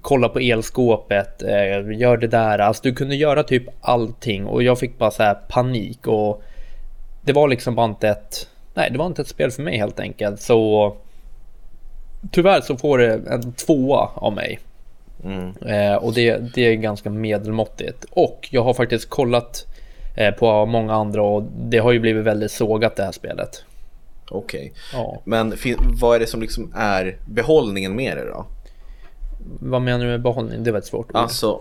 kolla 0.00 0.28
på 0.28 0.38
elskåpet, 0.38 1.42
eh, 1.42 1.98
gör 1.98 2.16
det 2.16 2.26
där. 2.26 2.58
Alltså 2.58 2.82
du 2.82 2.92
kunde 2.92 3.16
göra 3.16 3.42
typ 3.42 3.64
allting 3.80 4.46
och 4.46 4.62
jag 4.62 4.78
fick 4.78 4.98
bara 4.98 5.10
så 5.10 5.22
här 5.22 5.34
panik 5.34 6.06
och 6.06 6.42
det 7.22 7.32
var 7.32 7.48
liksom 7.48 7.74
bara 7.74 7.86
inte 7.86 8.08
ett, 8.08 8.48
nej 8.74 8.88
det 8.92 8.98
var 8.98 9.06
inte 9.06 9.22
ett 9.22 9.28
spel 9.28 9.50
för 9.50 9.62
mig 9.62 9.78
helt 9.78 10.00
enkelt. 10.00 10.40
Så 10.40 10.96
tyvärr 12.30 12.60
så 12.60 12.76
får 12.76 12.98
det 12.98 13.14
en 13.14 13.52
tvåa 13.52 14.10
av 14.14 14.32
mig. 14.32 14.58
Mm. 15.24 15.56
Eh, 15.66 15.94
och 15.94 16.14
det, 16.14 16.54
det 16.54 16.62
är 16.62 16.74
ganska 16.74 17.10
medelmåttigt. 17.10 18.04
Och 18.10 18.48
jag 18.50 18.62
har 18.62 18.74
faktiskt 18.74 19.08
kollat 19.08 19.66
eh, 20.16 20.34
på 20.34 20.66
många 20.66 20.94
andra 20.94 21.22
och 21.22 21.42
det 21.42 21.78
har 21.78 21.92
ju 21.92 22.00
blivit 22.00 22.24
väldigt 22.24 22.52
sågat 22.52 22.96
det 22.96 23.04
här 23.04 23.12
spelet. 23.12 23.64
Okej. 24.30 24.72
Ja. 24.92 25.22
Men 25.24 25.54
vad 26.00 26.16
är 26.16 26.20
det 26.20 26.26
som 26.26 26.40
liksom 26.40 26.72
är 26.76 27.16
behållningen 27.26 27.96
med 27.96 28.16
det 28.16 28.24
då? 28.24 28.46
Vad 29.60 29.82
menar 29.82 30.04
du 30.04 30.10
med 30.10 30.22
behållning? 30.22 30.64
Det 30.64 30.72
var 30.72 30.78
ett 30.78 30.86
svårt. 30.86 31.10
Alltså, 31.12 31.60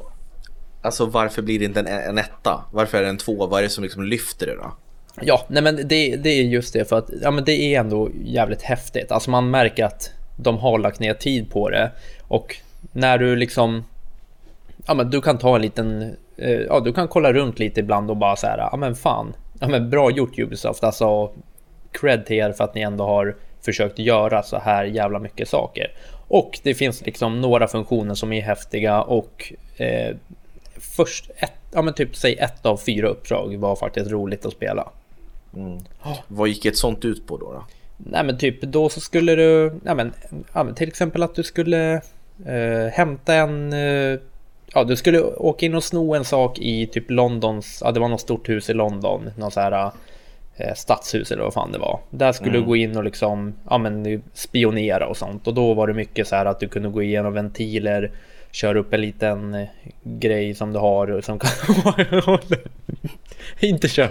alltså 0.81 1.05
varför 1.05 1.41
blir 1.41 1.59
det 1.59 1.65
inte 1.65 1.79
en, 1.79 1.87
en 1.87 2.17
etta? 2.17 2.65
Varför 2.71 2.97
är 2.97 3.01
det 3.01 3.09
en 3.09 3.17
två? 3.17 3.47
Vad 3.47 3.59
är 3.59 3.63
det 3.63 3.69
som 3.69 3.83
liksom 3.83 4.03
lyfter 4.03 4.45
det 4.45 4.55
då? 4.55 4.73
Ja, 5.21 5.45
nej 5.47 5.63
men 5.63 5.75
det, 5.75 6.15
det 6.15 6.29
är 6.29 6.43
just 6.43 6.73
det 6.73 6.89
för 6.89 6.97
att 6.97 7.09
ja, 7.21 7.31
men 7.31 7.43
det 7.43 7.51
är 7.51 7.79
ändå 7.79 8.09
jävligt 8.23 8.61
häftigt. 8.61 9.11
Alltså 9.11 9.29
man 9.31 9.51
märker 9.51 9.85
att 9.85 10.11
de 10.41 10.57
har 10.57 10.79
lagt 10.79 10.99
ner 10.99 11.13
tid 11.13 11.51
på 11.51 11.69
det. 11.69 11.91
Och 12.27 12.55
när 12.91 13.17
du 13.17 13.35
liksom 13.35 13.83
ja 14.87 14.93
men 14.93 15.09
du 15.09 15.21
kan 15.21 15.37
ta 15.37 15.55
en 15.55 15.61
liten 15.61 16.15
eh, 16.37 16.59
ja 16.59 16.79
du 16.79 16.93
kan 16.93 17.07
kolla 17.07 17.33
runt 17.33 17.59
lite 17.59 17.79
ibland 17.79 18.09
och 18.09 18.17
bara 18.17 18.35
så 18.35 18.47
här 18.47 18.57
ja 18.57 18.77
men 18.77 18.95
fan 18.95 19.33
ja 19.59 19.67
men 19.67 19.89
bra 19.89 20.11
gjort 20.11 20.39
Ubisoft. 20.39 20.83
Alltså 20.83 21.31
cred 21.91 22.25
till 22.25 22.35
er 22.35 22.51
för 22.51 22.63
att 22.63 22.75
ni 22.75 22.81
ändå 22.81 23.05
har 23.05 23.35
försökt 23.61 23.99
göra 23.99 24.43
så 24.43 24.57
här 24.57 24.85
jävla 24.85 25.19
mycket 25.19 25.49
saker. 25.49 25.91
Och 26.27 26.59
det 26.63 26.73
finns 26.73 27.05
liksom 27.05 27.41
några 27.41 27.67
funktioner 27.67 28.15
som 28.15 28.33
är 28.33 28.41
häftiga 28.41 29.01
och 29.01 29.53
eh, 29.77 30.15
först 30.77 31.29
ett 31.37 31.53
ja 31.71 31.81
men 31.81 31.93
typ 31.93 32.15
säg 32.15 32.35
ett 32.35 32.65
av 32.65 32.77
fyra 32.77 33.07
uppdrag 33.07 33.57
var 33.57 33.75
faktiskt 33.75 34.11
roligt 34.11 34.45
att 34.45 34.53
spela. 34.53 34.89
Vad 36.27 36.47
gick 36.47 36.65
ett 36.65 36.77
sånt 36.77 37.05
ut 37.05 37.27
på 37.27 37.37
då? 37.37 37.53
då? 37.53 37.63
Nej 38.03 38.23
men 38.23 38.37
typ 38.37 38.61
då 38.61 38.89
så 38.89 38.99
skulle 38.99 39.35
du, 39.35 39.73
ja 39.85 39.95
men, 39.95 40.13
ja, 40.53 40.63
men 40.63 40.75
till 40.75 40.87
exempel 40.87 41.23
att 41.23 41.35
du 41.35 41.43
skulle 41.43 41.93
eh, 42.45 42.91
hämta 42.91 43.33
en, 43.33 43.73
eh, 43.73 44.19
ja 44.73 44.83
du 44.83 44.95
skulle 44.95 45.21
åka 45.21 45.65
in 45.65 45.75
och 45.75 45.83
sno 45.83 46.13
en 46.15 46.25
sak 46.25 46.59
i 46.59 46.87
typ 46.87 47.11
Londons, 47.11 47.81
ja 47.85 47.91
det 47.91 47.99
var 47.99 48.07
något 48.07 48.21
stort 48.21 48.49
hus 48.49 48.69
i 48.69 48.73
London, 48.73 49.29
någon 49.37 49.51
så 49.51 49.59
här 49.59 49.91
eh, 50.57 50.73
stadshus 50.75 51.31
eller 51.31 51.43
vad 51.43 51.53
fan 51.53 51.71
det 51.71 51.79
var. 51.79 51.99
Där 52.09 52.31
skulle 52.31 52.49
Mm. 52.51 52.61
du 52.61 52.67
gå 52.67 52.75
in 52.75 52.97
och 52.97 53.03
liksom 53.03 53.53
ja, 53.69 53.77
men, 53.77 54.23
spionera 54.33 55.07
och 55.07 55.17
sånt. 55.17 55.47
Och 55.47 55.53
då 55.53 55.73
var 55.73 55.87
det 55.87 55.93
mycket 55.93 56.27
så 56.27 56.35
här 56.35 56.45
att 56.45 56.59
du 56.59 56.67
kunde 56.67 56.89
gå 56.89 57.03
igenom 57.03 57.33
ventiler, 57.33 58.11
köra 58.51 58.79
upp 58.79 58.93
en 58.93 59.01
liten 59.01 59.53
eh, 59.55 59.67
grej 60.03 60.55
som 60.55 60.73
du 60.73 60.79
har 60.79 61.21
som 61.21 61.39
kan... 61.39 61.49
Inte 63.59 63.87
kör. 63.87 64.09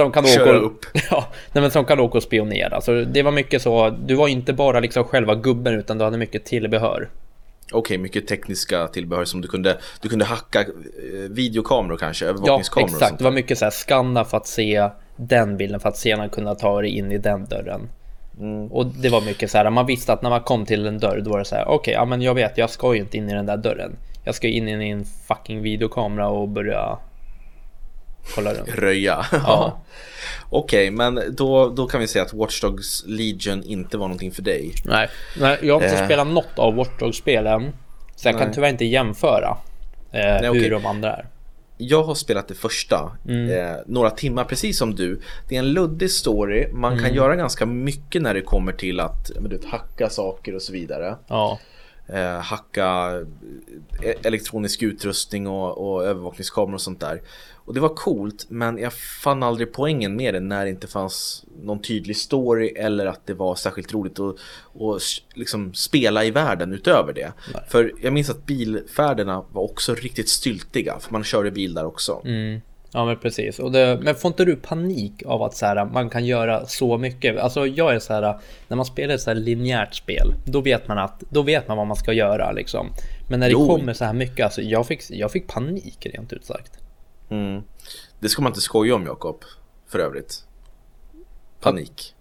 Som 0.00 0.12
kan 0.12 0.26
Köra 0.26 0.42
åka 0.42 0.58
och, 0.58 0.66
upp. 0.66 0.86
Ja, 1.10 1.26
nej, 1.52 1.62
men 1.62 1.70
som 1.70 1.84
kan 1.84 2.00
åka 2.00 2.18
och 2.18 2.22
spionera. 2.22 2.80
Så 2.80 2.92
det 2.92 3.22
var 3.22 3.32
mycket 3.32 3.62
så. 3.62 3.90
Du 3.90 4.14
var 4.14 4.28
inte 4.28 4.52
bara 4.52 4.80
liksom 4.80 5.04
själva 5.04 5.34
gubben 5.34 5.74
utan 5.74 5.98
du 5.98 6.04
hade 6.04 6.18
mycket 6.18 6.44
tillbehör. 6.44 7.08
Okej, 7.72 7.98
mycket 7.98 8.26
tekniska 8.26 8.88
tillbehör 8.88 9.24
som 9.24 9.40
du 9.40 9.48
kunde, 9.48 9.78
du 10.00 10.08
kunde 10.08 10.24
hacka 10.24 10.60
eh, 10.60 10.66
videokameror 11.30 11.96
kanske, 11.96 12.24
Ja, 12.24 12.30
övervakningskameror 12.30 12.88
och 12.88 12.94
exakt. 12.94 13.18
Det 13.18 13.24
var 13.24 13.30
mycket 13.30 13.58
så 13.58 13.64
här 13.64 13.70
skanna 13.70 14.24
för 14.24 14.36
att 14.36 14.46
se 14.46 14.88
den 15.16 15.56
bilden 15.56 15.80
för 15.80 15.88
att 15.88 15.96
sedan 15.96 16.28
kunna 16.28 16.54
ta 16.54 16.80
dig 16.80 16.90
in 16.90 17.12
i 17.12 17.18
den 17.18 17.44
dörren. 17.44 17.88
Mm. 18.40 18.66
Och 18.66 18.86
det 18.86 19.08
var 19.08 19.20
mycket 19.20 19.50
så 19.50 19.58
här, 19.58 19.70
man 19.70 19.86
visste 19.86 20.12
att 20.12 20.22
när 20.22 20.30
man 20.30 20.40
kom 20.40 20.66
till 20.66 20.86
en 20.86 20.98
dörr 20.98 21.20
då 21.24 21.30
var 21.30 21.38
det 21.38 21.44
så 21.44 21.54
här, 21.54 21.68
okej, 21.68 21.94
ja 21.94 22.04
men 22.04 22.22
jag 22.22 22.34
vet, 22.34 22.58
jag 22.58 22.70
ska 22.70 22.94
ju 22.94 23.00
inte 23.00 23.16
in 23.16 23.28
i 23.28 23.34
den 23.34 23.46
där 23.46 23.56
dörren. 23.56 23.96
Jag 24.24 24.34
ska 24.34 24.48
in 24.48 24.68
i 24.68 24.90
en 24.90 25.04
fucking 25.04 25.62
videokamera 25.62 26.28
och 26.28 26.48
börja 26.48 26.98
kolla 28.34 28.54
runt. 28.54 28.68
Röja. 28.68 29.26
Ja. 29.32 29.80
Okej, 30.50 30.90
men 30.90 31.20
då, 31.36 31.68
då 31.68 31.86
kan 31.86 32.00
vi 32.00 32.06
säga 32.06 32.24
att 32.24 32.32
Watch 32.34 32.60
Dogs 32.60 33.04
Legion 33.06 33.62
inte 33.62 33.98
var 33.98 34.08
någonting 34.08 34.32
för 34.32 34.42
dig. 34.42 34.74
Nej, 34.84 35.08
nej, 35.40 35.58
jag 35.62 35.74
har 35.80 35.82
inte 35.84 35.96
Eh. 35.98 36.04
spelat 36.04 36.26
något 36.26 36.58
av 36.58 36.74
Watch 36.74 36.98
Dogs-spelen. 36.98 37.72
Så 38.16 38.28
jag 38.28 38.34
kan 38.38 38.46
Nej. 38.46 38.54
tyvärr 38.54 38.68
inte 38.68 38.84
jämföra 38.84 39.56
eh, 40.12 40.20
hur 40.42 40.50
okej. 40.50 40.68
de 40.68 40.86
andra 40.86 41.12
är. 41.16 41.26
Jag 41.82 42.02
har 42.02 42.14
spelat 42.14 42.48
det 42.48 42.54
första, 42.54 43.12
Mm. 43.28 43.50
eh, 43.50 43.76
några 43.86 44.10
timmar 44.10 44.44
precis 44.44 44.78
som 44.78 44.94
du. 44.94 45.20
Det 45.48 45.54
är 45.54 45.58
en 45.58 45.72
luddig 45.72 46.10
story, 46.10 46.68
man 46.72 46.92
Mm. 46.92 47.04
kan 47.04 47.14
göra 47.14 47.36
ganska 47.36 47.66
mycket 47.66 48.22
när 48.22 48.34
det 48.34 48.42
kommer 48.42 48.72
till 48.72 49.00
att 49.00 49.30
men, 49.40 49.50
du 49.50 49.56
vet, 49.56 49.64
hacka 49.66 50.10
saker 50.10 50.54
och 50.54 50.62
så 50.62 50.72
vidare. 50.72 51.16
Ja, 51.28 51.58
Eh, 52.14 52.38
hacka 52.40 53.10
eh, 54.02 54.14
elektronisk 54.22 54.82
utrustning 54.82 55.46
och, 55.46 55.92
och 55.94 56.04
övervakningskameror 56.04 56.74
och 56.74 56.80
sånt 56.80 57.00
där. 57.00 57.20
Och 57.70 57.74
det 57.74 57.80
var 57.80 57.94
coolt, 57.94 58.46
men 58.48 58.78
jag 58.78 58.92
fann 58.92 59.42
aldrig 59.42 59.72
poängen 59.72 60.16
med 60.16 60.34
det 60.34 60.40
när 60.40 60.64
det 60.64 60.70
inte 60.70 60.86
fanns 60.86 61.44
någon 61.62 61.82
tydlig 61.82 62.16
story 62.16 62.68
eller 62.68 63.06
att 63.06 63.26
det 63.26 63.34
var 63.34 63.54
särskilt 63.54 63.92
roligt 63.94 64.20
att, 64.20 64.34
att 64.80 65.02
liksom 65.34 65.74
spela 65.74 66.24
i 66.24 66.30
världen 66.30 66.72
utöver 66.72 67.12
det. 67.12 67.32
Nej. 67.54 67.62
För 67.68 67.92
jag 68.02 68.12
minns 68.12 68.30
att 68.30 68.46
bilfärderna 68.46 69.44
var 69.52 69.62
också 69.62 69.94
riktigt 69.94 70.28
styltiga, 70.28 70.98
för 71.00 71.12
man 71.12 71.24
körde 71.24 71.50
bil 71.50 71.74
där 71.74 71.84
också. 71.84 72.22
mm. 72.24 72.60
ja 72.92 73.04
men 73.06 73.16
precis. 73.16 73.58
Och 73.58 73.72
det, 73.72 74.00
men 74.02 74.14
får 74.14 74.28
inte 74.28 74.44
du 74.44 74.56
panik 74.56 75.22
av 75.26 75.42
att 75.42 75.56
så 75.56 75.66
här, 75.66 75.84
man 75.84 76.10
kan 76.10 76.26
göra 76.26 76.66
så 76.66 76.98
mycket? 76.98 77.38
Alltså 77.38 77.66
jag 77.66 77.94
är 77.94 77.98
så 77.98 78.12
här, 78.12 78.38
när 78.68 78.76
man 78.76 78.86
spelar 78.86 79.14
ett 79.14 79.20
så 79.20 79.30
här 79.30 79.34
linjärt 79.36 79.94
spel, 79.94 80.34
då 80.44 80.60
vet 80.60 80.88
man 80.88 80.98
att 80.98 81.22
då 81.30 81.42
vet 81.42 81.68
man 81.68 81.76
vad 81.76 81.86
man 81.86 81.96
ska 81.96 82.12
göra 82.12 82.52
liksom. 82.52 82.86
Men 83.28 83.40
när 83.40 83.46
det 83.46 83.52
Jo. 83.52 83.66
kommer 83.66 83.92
så 83.92 84.04
här 84.04 84.12
mycket, 84.12 84.44
alltså 84.44 84.62
jag 84.62 84.86
fick, 84.86 85.02
jag 85.10 85.32
fick 85.32 85.46
panik 85.46 86.06
rent 86.14 86.32
ut 86.32 86.44
sagt. 86.44 86.79
Mm. 87.30 87.62
Det 88.20 88.28
ska 88.28 88.42
man 88.42 88.50
inte 88.50 88.60
skoja 88.60 88.94
om 88.94 89.06
Jakob, 89.06 89.44
för 89.88 89.98
övrigt. 89.98 90.44
Panik. 91.60 92.14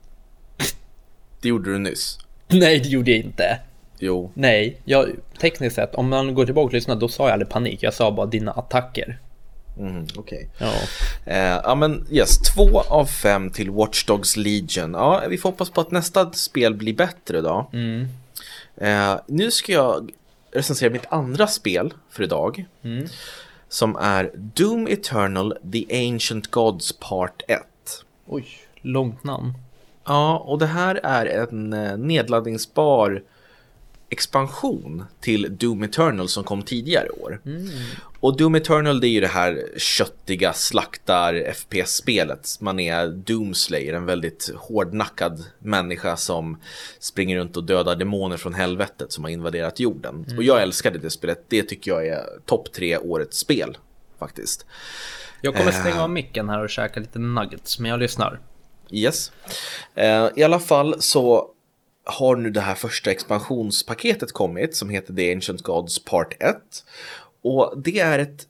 Det 1.42 1.50
gjorde 1.50 1.72
du 1.74 1.80
nyss. 1.80 2.20
Nej, 2.48 2.80
det 2.80 2.90
gjorde 2.90 3.12
jag 3.12 3.20
inte. 3.20 3.60
Jo, 4.00 4.32
Nej, 4.34 4.82
jag, 4.86 5.10
tekniskt 5.42 5.76
sett, 5.76 5.96
om 5.96 6.10
man 6.10 6.34
går 6.34 6.46
tillbaka 6.46 6.66
och 6.66 6.74
lyssnar, 6.74 6.96
då 6.96 7.08
sa 7.08 7.24
jag 7.24 7.34
aldrig 7.34 7.50
panik. 7.50 7.84
Jag 7.84 7.94
sa 7.94 8.12
bara 8.12 8.26
dina 8.26 8.52
attacker. 8.52 9.20
mm, 9.78 10.06
okej. 10.16 10.50
Ja, 10.58 10.74
Eh, 11.26 11.38
ja 11.64 11.76
men 11.76 12.08
yes, 12.12 12.38
två 12.38 12.80
av 12.82 13.06
fem 13.06 13.50
till 13.50 13.72
Watch 13.72 14.06
Dogs 14.06 14.38
Legion. 14.38 14.94
Ja, 14.94 15.24
vi 15.30 15.38
får 15.38 15.50
hoppas 15.50 15.70
på 15.70 15.82
att 15.82 15.92
nästa 15.92 16.32
spel 16.32 16.74
blir 16.76 16.94
bättre 16.94 17.42
då. 17.42 17.70
mm, 17.74 18.08
Eh, 18.76 19.16
nu 19.28 19.52
ska 19.52 19.72
jag 19.72 20.12
recensera 20.52 20.90
mitt 20.90 21.06
andra 21.10 21.48
spel 21.48 21.94
för 22.10 22.24
idag. 22.24 22.66
mm. 22.84 23.08
Som 23.70 23.96
är 23.96 24.32
Doom 24.36 24.88
Eternal 24.88 25.58
The 25.72 26.08
Ancient 26.08 26.48
Gods 26.48 26.92
Part 26.92 27.42
1. 27.48 27.62
Oj, 28.28 28.48
långt 28.82 29.24
namn. 29.24 29.54
Ja, 30.06 30.38
och 30.38 30.60
det 30.60 30.66
här 30.66 30.96
är 31.04 31.26
en 31.26 31.74
eh, 31.74 31.98
nedladdningsbar 31.98 33.24
expansion 34.10 35.04
till 35.20 35.58
Doom 35.58 35.84
Eternal 35.84 36.30
som 36.30 36.44
kom 36.44 36.62
tidigare 36.62 37.08
i 37.08 37.22
år. 37.22 37.42
Och 38.22 38.38
Doom 38.38 38.56
Eternal 38.56 39.00
det 39.00 39.08
är 39.08 39.10
ju 39.10 39.22
det 39.22 39.28
här 39.28 39.64
köttiga 39.78 40.54
slaktar 40.54 41.54
FPS-spelet. 41.54 42.58
Man 42.60 42.80
är 42.80 43.08
Doomslayer, 43.08 43.94
en 43.94 44.06
väldigt 44.06 44.52
hårdnackad 44.56 45.46
människa 45.60 46.18
som 46.18 46.58
springer 47.00 47.38
runt 47.38 47.58
och 47.58 47.64
dödar 47.64 47.96
demoner 47.96 48.38
från 48.38 48.54
helvetet 48.54 49.12
som 49.12 49.24
har 49.24 49.32
invaderat 49.32 49.80
jorden. 49.80 50.26
Och 50.38 50.44
jag 50.44 50.62
älskade 50.62 51.00
det 51.00 51.10
spelet, 51.10 51.46
det 51.48 51.64
tycker 51.64 51.92
jag 51.92 52.08
är 52.08 52.26
topp 52.46 52.74
tre 52.74 52.98
årets 52.98 53.38
spel 53.38 53.78
faktiskt. 54.20 54.66
Jag 55.42 55.56
kommer 55.56 55.72
Eh. 55.72 55.80
stänga 55.80 56.04
av 56.04 56.10
micken 56.10 56.50
här 56.50 56.64
och 56.64 56.70
käka 56.70 57.00
lite 57.00 57.20
nuggets, 57.20 57.80
men 57.80 57.92
jag 57.92 58.00
lyssnar. 58.00 58.40
Yes. 58.92 59.32
Eh, 59.96 60.28
I 60.36 60.44
alla 60.44 60.60
fall 60.60 60.96
så 61.02 61.48
har 62.06 62.36
nu 62.36 62.50
det 62.50 62.62
här 62.62 62.76
första 62.76 63.12
expansionspaketet 63.12 64.32
kommit 64.32 64.76
som 64.76 64.90
heter 64.90 65.14
The 65.14 65.34
Ancient 65.34 65.62
Gods 65.62 66.06
Part 66.06 66.34
1. 66.44 66.56
Och 67.42 67.74
det 67.78 68.00
är 68.00 68.20
ett 68.20 68.48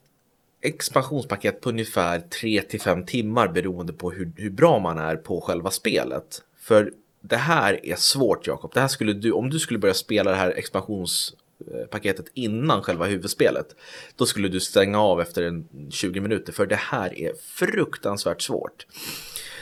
expansionspaket 0.62 1.60
på 1.60 1.68
ungefär 1.68 2.18
3-5 2.20 3.04
timmar 3.06 3.48
beroende 3.48 3.92
på 3.92 4.10
hur, 4.10 4.32
hur 4.36 4.50
bra 4.50 4.78
man 4.78 4.98
är 4.98 5.16
på 5.16 5.40
själva 5.40 5.70
spelet. 5.70 6.42
För 6.60 6.92
det 7.20 7.36
här 7.36 7.86
är 7.86 7.96
svårt 7.96 8.46
Jakob. 8.46 8.70
Det 8.74 8.80
här 8.80 8.88
skulle 8.88 9.12
du, 9.12 9.32
om 9.32 9.50
du 9.50 9.58
skulle 9.58 9.78
börja 9.78 9.94
spela 9.94 10.30
det 10.30 10.36
här 10.36 10.50
expansionspaketet 10.50 12.26
innan 12.34 12.82
själva 12.82 13.06
huvudspelet. 13.06 13.76
Då 14.16 14.26
skulle 14.26 14.48
du 14.48 14.60
stänga 14.60 15.00
av 15.00 15.20
efter 15.20 15.42
en 15.42 15.68
20 15.90 16.20
minuter 16.20 16.52
för 16.52 16.66
det 16.66 16.76
här 16.76 17.18
är 17.18 17.32
fruktansvärt 17.42 18.42
svårt. 18.42 18.86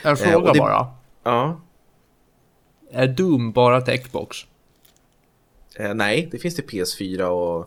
En 0.05 0.17
fråga 0.17 0.49
och 0.49 0.55
det- 0.55 0.61
bara. 0.61 0.87
Ja, 1.23 1.61
Är 2.91 3.07
Doom 3.09 3.53
bara 3.53 3.81
till 3.81 3.99
Xbox? 4.03 4.37
Eh, 5.77 5.95
nej, 5.95 6.29
det 6.33 6.39
finns 6.39 6.57
det 6.57 6.63
PS4 6.63 7.23
och 7.23 7.61
eh, 7.61 7.67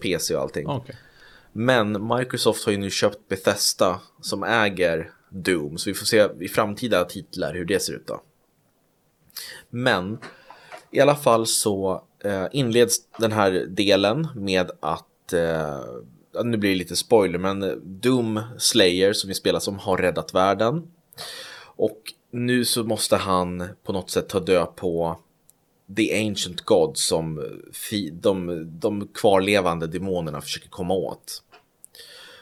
PC 0.00 0.34
och 0.34 0.42
allting. 0.42 0.66
Okej. 0.66 0.96
Men 1.52 2.08
Microsoft 2.16 2.64
har 2.64 2.72
ju 2.72 2.78
nu 2.78 2.90
köpt 2.90 3.28
Bethesda 3.28 4.00
som 4.20 4.42
äger 4.42 5.10
Doom. 5.28 5.78
Så 5.78 5.90
vi 5.90 5.94
får 5.94 6.06
se 6.06 6.28
i 6.40 6.48
framtida 6.48 7.04
titlar 7.04 7.54
hur 7.54 7.64
det 7.64 7.82
ser 7.82 7.92
ut 7.92 8.06
då. 8.06 8.22
Men 9.70 10.18
i 10.90 11.00
alla 11.00 11.16
fall 11.16 11.46
så 11.46 12.04
eh, 12.24 12.46
inleds 12.52 12.96
den 13.18 13.32
här 13.32 13.66
delen 13.68 14.28
med 14.34 14.70
att 14.80 15.32
eh, 15.32 15.80
nu 16.44 16.56
blir 16.56 16.70
det 16.70 16.76
lite 16.76 16.96
spoiler, 16.96 17.38
men 17.38 17.80
Doom 17.84 18.40
Slayer 18.58 19.12
som 19.12 19.28
vi 19.28 19.34
spelar 19.34 19.60
som 19.60 19.78
har 19.78 19.96
räddat 19.96 20.34
världen. 20.34 20.90
Och 21.60 21.98
nu 22.30 22.64
så 22.64 22.84
måste 22.84 23.16
han 23.16 23.68
på 23.84 23.92
något 23.92 24.10
sätt 24.10 24.28
ta 24.28 24.40
död 24.40 24.76
på 24.76 25.18
The 25.96 26.26
Ancient 26.26 26.60
God 26.60 26.96
som 26.96 27.44
fi, 27.72 28.10
de, 28.10 28.66
de 28.80 29.08
kvarlevande 29.14 29.86
demonerna 29.86 30.40
försöker 30.40 30.68
komma 30.68 30.94
åt. 30.94 31.42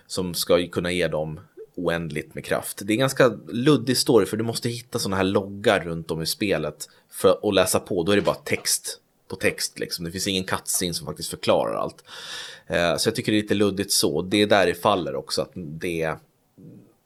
Som 0.07 0.35
ska 0.35 0.69
kunna 0.69 0.93
ge 0.93 1.09
dem 1.09 1.41
oändligt 1.75 2.35
med 2.35 2.45
kraft. 2.45 2.81
Det 2.85 2.93
är 2.93 2.95
en 2.95 3.01
ganska 3.01 3.29
luddig 3.49 3.97
story 3.97 4.27
för 4.27 4.37
du 4.37 4.45
måste 4.45 4.69
hitta 4.69 4.99
sådana 4.99 5.17
här 5.17 5.25
loggar 5.25 5.81
runt 5.81 6.11
om 6.11 6.23
i 6.23 6.27
spelet 6.27 6.89
för 7.11 7.49
att 7.49 7.55
läsa 7.55 7.81
på. 7.81 8.03
Då 8.03 8.13
är 8.13 8.17
det 8.17 8.23
bara 8.23 8.35
text 8.35 9.01
på 9.29 9.37
text 9.37 9.79
liksom. 9.79 10.05
Det 10.05 10.11
finns 10.11 10.27
ingen 10.27 10.45
cutscene 10.45 10.95
som 10.95 11.07
faktiskt 11.07 11.31
förklarar 11.31 11.75
allt. 11.75 12.05
Eh, 12.67 12.97
så 12.97 13.09
jag 13.09 13.15
tycker 13.15 13.33
det 13.33 13.39
är 13.39 13.43
lite 13.43 13.55
luddigt 13.55 13.93
så. 13.93 14.23
Det 14.23 14.43
är 14.43 14.47
där 14.47 14.67
det 14.67 14.75
faller 14.75 15.15
också. 15.15 15.43
Att 15.43 15.53
det 15.55 16.15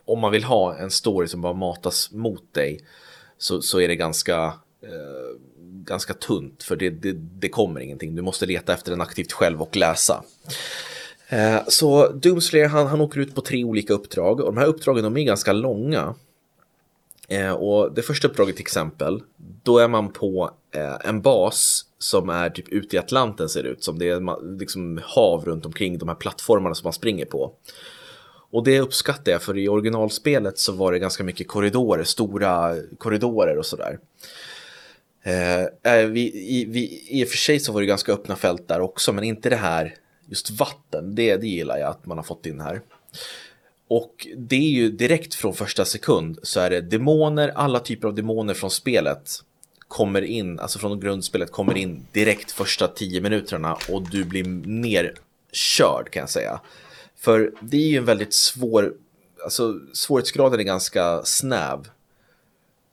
om 0.05 0.18
man 0.18 0.33
vill 0.33 0.44
ha 0.44 0.76
en 0.76 0.90
story 0.90 1.29
som 1.29 1.40
bara 1.40 1.53
matas 1.53 2.11
mot 2.12 2.55
dig 2.55 2.81
så, 3.38 3.62
så 3.62 3.81
är 3.81 3.88
det 3.88 3.96
ganska 3.96 4.44
eh, 4.83 5.37
ganska 5.90 6.14
tunt 6.14 6.62
för 6.62 6.76
det, 6.76 6.90
det, 6.90 7.12
det 7.12 7.48
kommer 7.48 7.81
ingenting. 7.81 8.16
Du 8.16 8.22
måste 8.22 8.46
leta 8.46 8.74
efter 8.74 8.90
den 8.90 9.00
aktivt 9.00 9.33
själv 9.33 9.62
och 9.62 9.76
läsa. 9.76 10.24
Eh, 11.29 11.61
så 11.68 12.09
Doomslayer 12.09 12.68
han, 12.68 12.87
han 12.87 13.00
åker 13.00 13.20
ut 13.20 13.35
på 13.35 13.40
tre 13.40 13.64
olika 13.64 13.92
uppdrag 13.92 14.40
och 14.40 14.46
de 14.46 14.57
här 14.57 14.66
uppdragen 14.66 15.05
de 15.05 15.16
är 15.16 15.24
ganska 15.24 15.53
långa. 15.53 16.14
Eh, 17.29 17.53
och 17.53 17.94
det 17.94 18.03
första 18.03 18.29
uppdraget 18.29 18.57
till 18.57 18.62
exempel, 18.62 19.22
då 19.62 19.79
är 19.79 19.88
man 19.88 20.12
på 20.12 20.50
eh, 20.74 21.09
en 21.09 21.22
bas 21.22 21.85
som 21.98 22.29
är 22.29 22.50
typ 22.50 22.68
ute 22.68 22.96
i 22.96 22.98
Atlanten 22.98 23.48
ser 23.48 23.62
det 23.62 23.68
ut 23.68 23.85
som. 23.85 23.98
Det 23.98 24.09
är 24.09 24.59
liksom 24.59 25.00
hav 25.05 25.44
runt 25.44 25.66
omkring 25.66 25.98
de 25.98 26.09
här 26.09 26.16
plattformarna 26.16 26.74
som 26.74 26.85
man 26.85 26.92
springer 26.92 27.24
på. 27.24 27.53
Och 28.53 28.64
det 28.64 28.81
uppskattar 28.81 29.33
jag 29.33 29.42
för 29.42 29.59
i 29.59 29.68
originalspelet 29.68 30.59
så 30.59 30.72
var 30.72 30.92
det 30.92 30.98
ganska 30.98 31.24
mycket 31.24 31.48
korridorer, 31.48 32.05
stora 32.05 32.76
korridorer 32.98 33.59
och 33.59 33.66
sådär. 33.66 33.98
Eh, 35.22 35.94
eh, 35.94 36.06
vi, 36.06 36.20
i, 36.35 36.64
vi, 36.64 37.06
I 37.09 37.24
och 37.24 37.28
för 37.28 37.37
sig 37.37 37.61
så 37.61 37.72
var 37.72 37.80
det 37.80 37.87
ganska 37.87 38.12
öppna 38.12 38.37
fält 38.37 38.68
där 38.68 38.80
också, 38.80 39.12
men 39.12 39.24
inte 39.24 39.50
det 39.50 39.56
här 39.56 39.94
just 40.26 40.50
vatten. 40.50 41.14
Det, 41.14 41.37
det 41.37 41.46
gillar 41.46 41.78
jag 41.78 41.90
att 41.90 42.06
man 42.06 42.18
har 42.18 42.24
fått 42.24 42.46
in 42.46 42.61
här. 42.61 42.80
Och 43.88 44.26
det 44.37 44.56
är 44.56 44.70
ju 44.70 44.90
direkt 44.90 45.35
från 45.35 45.54
första 45.54 45.85
sekund 45.85 46.38
så 46.42 46.61
är 46.61 46.70
det 46.70 46.80
demoner, 46.80 47.48
alla 47.48 47.80
typer 47.80 48.09
av 48.09 48.14
demoner 48.14 48.54
från 48.54 48.70
spelet 48.70 49.30
kommer 49.88 50.22
in, 50.22 50.61
alltså 50.61 50.78
från 50.78 51.00
grundspelet 51.00 51.52
kommer 51.52 51.76
in 51.76 52.06
direkt 52.12 52.50
första 52.50 52.88
tio 52.88 53.20
minuterna 53.20 53.76
och 53.88 54.11
du 54.11 54.24
blir 54.24 54.44
nerkörd 54.66 56.11
kan 56.11 56.20
jag 56.20 56.30
säga. 56.30 56.61
För 57.16 57.52
det 57.61 57.76
är 57.76 57.88
ju 57.88 57.96
en 57.96 58.04
väldigt 58.04 58.35
svår, 58.35 58.92
alltså 59.44 59.74
svårighetsgraden 59.92 60.61
är 60.61 60.64
ganska 60.64 61.22
snäv. 61.24 61.78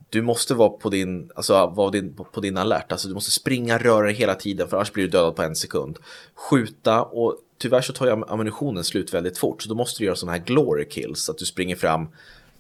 Du 0.09 0.21
måste 0.21 0.53
vara 0.53 0.69
på 0.69 0.89
din, 0.89 1.31
alltså 1.35 1.67
vara 1.67 1.91
din, 1.91 2.13
på 2.31 2.41
din 2.41 2.57
alert, 2.57 2.91
alltså 2.91 3.07
du 3.07 3.13
måste 3.13 3.31
springa, 3.31 3.77
röra 3.77 4.05
dig 4.05 4.15
hela 4.15 4.35
tiden 4.35 4.67
för 4.67 4.77
annars 4.77 4.91
blir 4.91 5.03
du 5.03 5.09
dödad 5.09 5.35
på 5.35 5.43
en 5.43 5.55
sekund. 5.55 5.97
Skjuta 6.35 7.03
och 7.03 7.35
tyvärr 7.57 7.81
så 7.81 7.93
tar 7.93 8.05
ju 8.05 8.23
ammunitionen 8.27 8.83
slut 8.83 9.13
väldigt 9.13 9.37
fort 9.37 9.63
så 9.63 9.69
då 9.69 9.75
måste 9.75 9.99
du 9.99 10.05
göra 10.05 10.15
sådana 10.15 10.37
här 10.37 10.45
glory 10.45 10.89
kills, 10.89 11.29
att 11.29 11.37
du 11.37 11.45
springer 11.45 11.75
fram, 11.75 12.07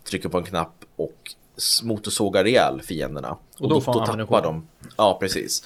trycker 0.03 0.29
på 0.29 0.37
en 0.37 0.43
knapp 0.43 0.85
och 0.95 1.35
motorsågar 1.83 2.47
ihjäl 2.47 2.81
fienderna. 2.81 3.31
Och, 3.31 3.61
och 3.61 3.69
då, 3.69 3.79
då, 3.79 3.91
då 3.91 4.05
tappar 4.05 4.43
de. 4.43 4.67
Ja, 4.97 5.17
precis. 5.19 5.63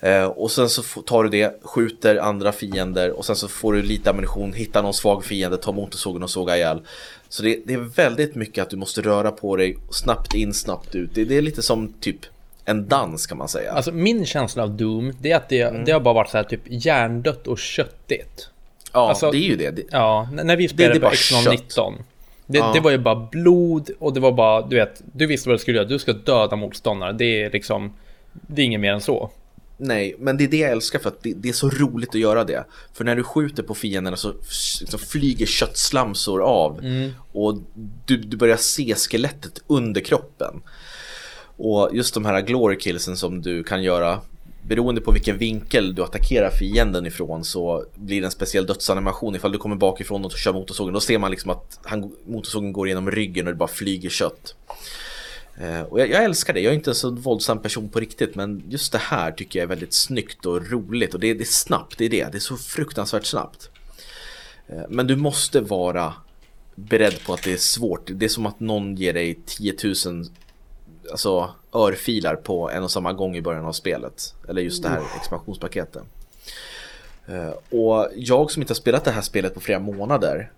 Okay. 0.00 0.12
Eh, 0.12 0.26
och 0.26 0.50
sen 0.50 0.68
så 0.68 0.82
tar 1.02 1.24
du 1.24 1.28
det, 1.28 1.60
skjuter 1.62 2.16
andra 2.16 2.52
fiender 2.52 3.10
och 3.10 3.24
sen 3.24 3.36
så 3.36 3.48
får 3.48 3.72
du 3.72 3.82
lite 3.82 4.10
ammunition, 4.10 4.52
hitta 4.52 4.82
någon 4.82 4.94
svag 4.94 5.24
fiende, 5.24 5.56
ta 5.56 5.72
motorsågen 5.72 6.22
och 6.22 6.30
såga 6.30 6.56
ihjäl. 6.56 6.80
Så 7.34 7.42
det, 7.42 7.60
det, 7.64 7.74
är 7.74 7.78
väldigt 7.78 8.34
mycket 8.34 8.62
att 8.62 8.70
du 8.70 8.76
måste 8.76 9.00
röra 9.00 9.30
på 9.30 9.56
dig, 9.56 9.76
snabbt 9.90 10.34
in, 10.34 10.54
snabbt 10.54 10.94
ut. 10.94 11.10
Det, 11.14 11.24
det, 11.24 11.36
är 11.36 11.42
lite 11.42 11.62
som 11.62 11.92
typ 12.00 12.16
en 12.64 12.88
dans 12.88 13.26
kan 13.26 13.38
man 13.38 13.48
säga. 13.48 13.72
Alltså 13.72 13.92
min 13.92 14.26
känsla 14.26 14.62
av 14.62 14.76
Doom, 14.76 15.12
det 15.20 15.32
är 15.32 15.36
att 15.36 15.48
det, 15.48 15.60
mm. 15.60 15.84
det 15.84 15.92
har 15.92 16.00
bara 16.00 16.14
varit 16.14 16.30
så 16.30 16.36
här 16.36 16.44
typ 16.44 16.60
hjärndött 16.66 17.46
och 17.46 17.58
köttigt. 17.58 18.48
Ja, 18.92 19.08
alltså, 19.08 19.30
det 19.30 19.36
är 19.36 19.48
ju 19.48 19.56
det. 19.56 19.70
det 19.70 19.82
ja, 19.90 20.28
när 20.32 20.56
vi 20.56 20.68
spelade 20.68 21.00
på 21.00 21.06
X19. 21.06 21.94
Det, 22.46 22.58
ja. 22.58 22.70
det, 22.74 22.80
var 22.80 22.90
ju 22.90 22.98
bara 22.98 23.28
blod 23.32 23.90
och 23.98 24.14
det 24.14 24.20
var 24.20 24.32
bara, 24.32 24.66
du 24.66 24.76
vet, 24.76 25.02
du 25.12 25.26
visste 25.26 25.48
vad 25.48 25.54
du 25.54 25.60
skulle 25.60 25.76
göra. 25.76 25.88
Du 25.88 25.98
ska 25.98 26.12
döda 26.12 26.56
motståndare. 26.56 27.12
Det 27.12 27.42
är 27.42 27.50
liksom, 27.50 27.92
det 28.32 28.62
är 28.62 28.66
inget 28.66 28.80
mer 28.80 28.92
än 28.92 29.00
så. 29.00 29.30
Nej, 29.76 30.16
men 30.18 30.36
det 30.36 30.44
är 30.44 30.48
det 30.48 30.56
jag 30.56 30.70
älskar 30.70 30.98
för 30.98 31.08
att 31.08 31.22
det, 31.22 31.34
det 31.34 31.48
är 31.48 31.52
så 31.52 31.70
roligt 31.70 32.08
att 32.08 32.20
göra 32.20 32.44
det. 32.44 32.64
För 32.92 33.04
när 33.04 33.16
du 33.16 33.22
skjuter 33.22 33.62
på 33.62 33.74
fienderna 33.74 34.16
så 34.16 34.34
liksom 34.80 34.98
flyger 34.98 35.46
köttslamsor 35.46 36.42
av 36.42 36.78
mm. 36.78 37.10
och 37.32 37.58
du, 38.06 38.16
du 38.16 38.36
börjar 38.36 38.56
se 38.56 38.94
skelettet 38.94 39.62
under 39.66 40.00
kroppen. 40.00 40.62
Och 41.56 41.90
just 41.92 42.14
de 42.14 42.24
här 42.24 42.40
glory 42.40 42.78
killsen 42.78 43.16
som 43.16 43.42
du 43.42 43.64
kan 43.64 43.82
göra 43.82 44.20
beroende 44.68 45.00
på 45.00 45.12
vilken 45.12 45.38
vinkel 45.38 45.94
du 45.94 46.02
attackerar 46.02 46.50
fienden 46.50 47.06
ifrån 47.06 47.44
så 47.44 47.84
blir 47.94 48.20
det 48.20 48.26
en 48.26 48.30
speciell 48.30 48.66
dödsanimation. 48.66 49.36
Ifall 49.36 49.52
du 49.52 49.58
kommer 49.58 49.76
bakifrån 49.76 50.24
och 50.24 50.32
kör 50.32 50.52
motorsågen 50.52 50.94
då 50.94 51.00
ser 51.00 51.18
man 51.18 51.30
liksom 51.30 51.50
att 51.50 51.80
han, 51.84 52.12
motorsågen 52.26 52.72
går 52.72 52.86
igenom 52.86 53.10
ryggen 53.10 53.46
och 53.46 53.52
det 53.52 53.58
bara 53.58 53.68
flyger 53.68 54.10
kött. 54.10 54.54
Eh, 55.56 55.82
och 55.82 56.00
jag, 56.00 56.10
jag, 56.10 56.24
älskar 56.24 56.54
det, 56.54 56.60
jag 56.60 56.70
är 56.70 56.74
inte 56.74 56.90
en 56.90 56.94
så 56.94 57.10
våldsam 57.10 57.58
person 57.58 57.88
på 57.88 58.00
riktigt 58.00 58.34
men 58.34 58.62
just 58.68 58.92
det 58.92 58.98
här 58.98 59.32
tycker 59.32 59.58
jag 59.58 59.64
är 59.64 59.68
väldigt 59.68 59.92
snyggt 59.92 60.46
och 60.46 60.70
roligt 60.70 61.14
och 61.14 61.20
det, 61.20 61.34
det 61.34 61.44
är 61.44 61.46
snabbt, 61.46 61.98
det 61.98 62.04
är 62.04 62.10
det, 62.10 62.32
det 62.32 62.38
är 62.38 62.40
så 62.40 62.56
fruktansvärt 62.56 63.26
snabbt. 63.26 63.70
Eh, 64.66 64.82
men 64.88 65.06
du 65.06 65.16
måste 65.16 65.60
vara 65.60 66.14
beredd 66.74 67.24
på 67.26 67.34
att 67.34 67.42
det 67.42 67.52
är 67.52 67.56
svårt, 67.56 68.10
det 68.12 68.24
är 68.24 68.28
som 68.28 68.46
att 68.46 68.60
någon 68.60 68.96
ger 68.96 69.12
dig 69.12 69.38
10 69.46 69.74
000 69.84 69.94
alltså, 71.10 71.50
örfilar 71.72 72.36
på 72.36 72.70
en 72.70 72.82
och 72.82 72.90
samma 72.90 73.12
gång 73.12 73.36
i 73.36 73.42
början 73.42 73.64
av 73.64 73.72
spelet. 73.72 74.34
Eller 74.48 74.62
just 74.62 74.82
det 74.82 74.88
här 74.88 75.02
expansionspaketet. 75.16 76.02
Uh, 77.28 77.80
och 77.80 78.08
jag 78.16 78.50
som 78.50 78.62
inte 78.62 78.70
har 78.70 78.76
spelat 78.76 79.04
det 79.04 79.10
här 79.10 79.22
spelet 79.22 79.54
på 79.54 79.60
flera 79.60 79.78
månader. 79.78 80.50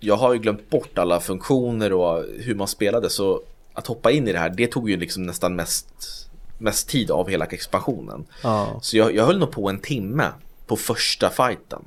Jag 0.00 0.16
har 0.16 0.32
ju 0.32 0.38
glömt 0.38 0.70
bort 0.70 0.98
alla 0.98 1.20
funktioner 1.20 1.92
och 1.92 2.24
hur 2.38 2.54
man 2.54 2.68
spelade 2.68 3.10
så 3.10 3.42
att 3.78 3.86
hoppa 3.86 4.10
in 4.10 4.28
i 4.28 4.32
det 4.32 4.38
här 4.38 4.50
det 4.50 4.66
tog 4.66 4.90
ju 4.90 4.96
liksom 4.96 5.22
nästan 5.22 5.56
mest, 5.56 5.88
mest 6.58 6.88
tid 6.88 7.10
av 7.10 7.28
hela 7.28 7.44
expansionen. 7.44 8.26
Oh. 8.44 8.80
Så 8.80 8.96
jag, 8.96 9.14
jag 9.14 9.26
höll 9.26 9.38
nog 9.38 9.50
på 9.50 9.68
en 9.68 9.78
timme 9.78 10.28
på 10.66 10.76
första 10.76 11.30
fighten 11.30 11.84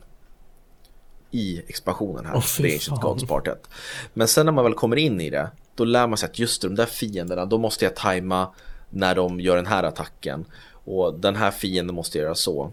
i 1.32 1.62
expansionen 1.68 2.26
här, 2.26 2.36
oh, 2.36 2.46
The 2.58 2.74
Ancient 2.74 3.02
Gods 3.02 3.24
Part 3.24 3.48
1. 3.48 3.70
Men 4.14 4.28
sen 4.28 4.46
när 4.46 4.54
man 4.54 4.64
väl 4.64 4.74
kommer 4.74 4.96
in 4.96 5.22
i 5.22 5.30
det 5.30 5.52
då 5.76 5.86
lär 5.86 6.08
man 6.08 6.18
sig 6.18 6.30
att 6.30 6.40
just 6.40 6.62
de 6.62 6.76
där 6.76 6.86
fienderna, 6.86 7.46
då 7.46 7.58
måste 7.58 7.86
jag 7.86 7.96
tajma 7.96 8.54
när 8.90 9.16
de 9.16 9.40
gör 9.40 9.56
den 9.56 9.66
här 9.66 9.84
attacken. 9.84 10.46
Och 10.86 11.20
den 11.20 11.36
här 11.36 11.52
fienden 11.52 11.96
måste 11.96 12.18
göra 12.18 12.36
så. 12.36 12.72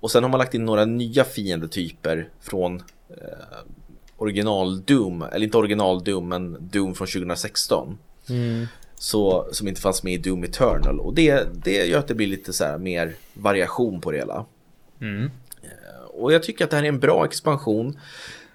Och 0.00 0.10
sen 0.10 0.22
har 0.22 0.30
man 0.30 0.38
lagt 0.38 0.54
in 0.54 0.64
några 0.64 0.84
nya 0.84 1.24
fiendetyper 1.24 2.28
från 2.40 2.76
eh, 3.08 3.58
original 4.16 4.82
Doom, 4.82 5.22
eller 5.22 5.44
inte 5.44 5.58
original 5.58 6.04
Doom, 6.04 6.28
men 6.28 6.56
Doom 6.60 6.94
från 6.94 7.06
2016. 7.06 7.98
Mm. 8.30 8.66
Så, 8.94 9.48
som 9.52 9.68
inte 9.68 9.80
fanns 9.80 10.02
med 10.02 10.12
i 10.12 10.18
Doom 10.18 10.44
Eternal. 10.44 11.00
Och 11.00 11.14
det, 11.14 11.48
det 11.64 11.86
gör 11.86 11.98
att 11.98 12.08
det 12.08 12.14
blir 12.14 12.26
lite 12.26 12.52
så 12.52 12.64
här 12.64 12.78
mer 12.78 13.14
variation 13.34 14.00
på 14.00 14.10
det 14.10 14.18
hela. 14.18 14.44
Mm. 15.00 15.30
Eh, 15.62 16.04
och 16.08 16.32
jag 16.32 16.42
tycker 16.42 16.64
att 16.64 16.70
det 16.70 16.76
här 16.76 16.84
är 16.84 16.88
en 16.88 17.00
bra 17.00 17.24
expansion. 17.24 17.98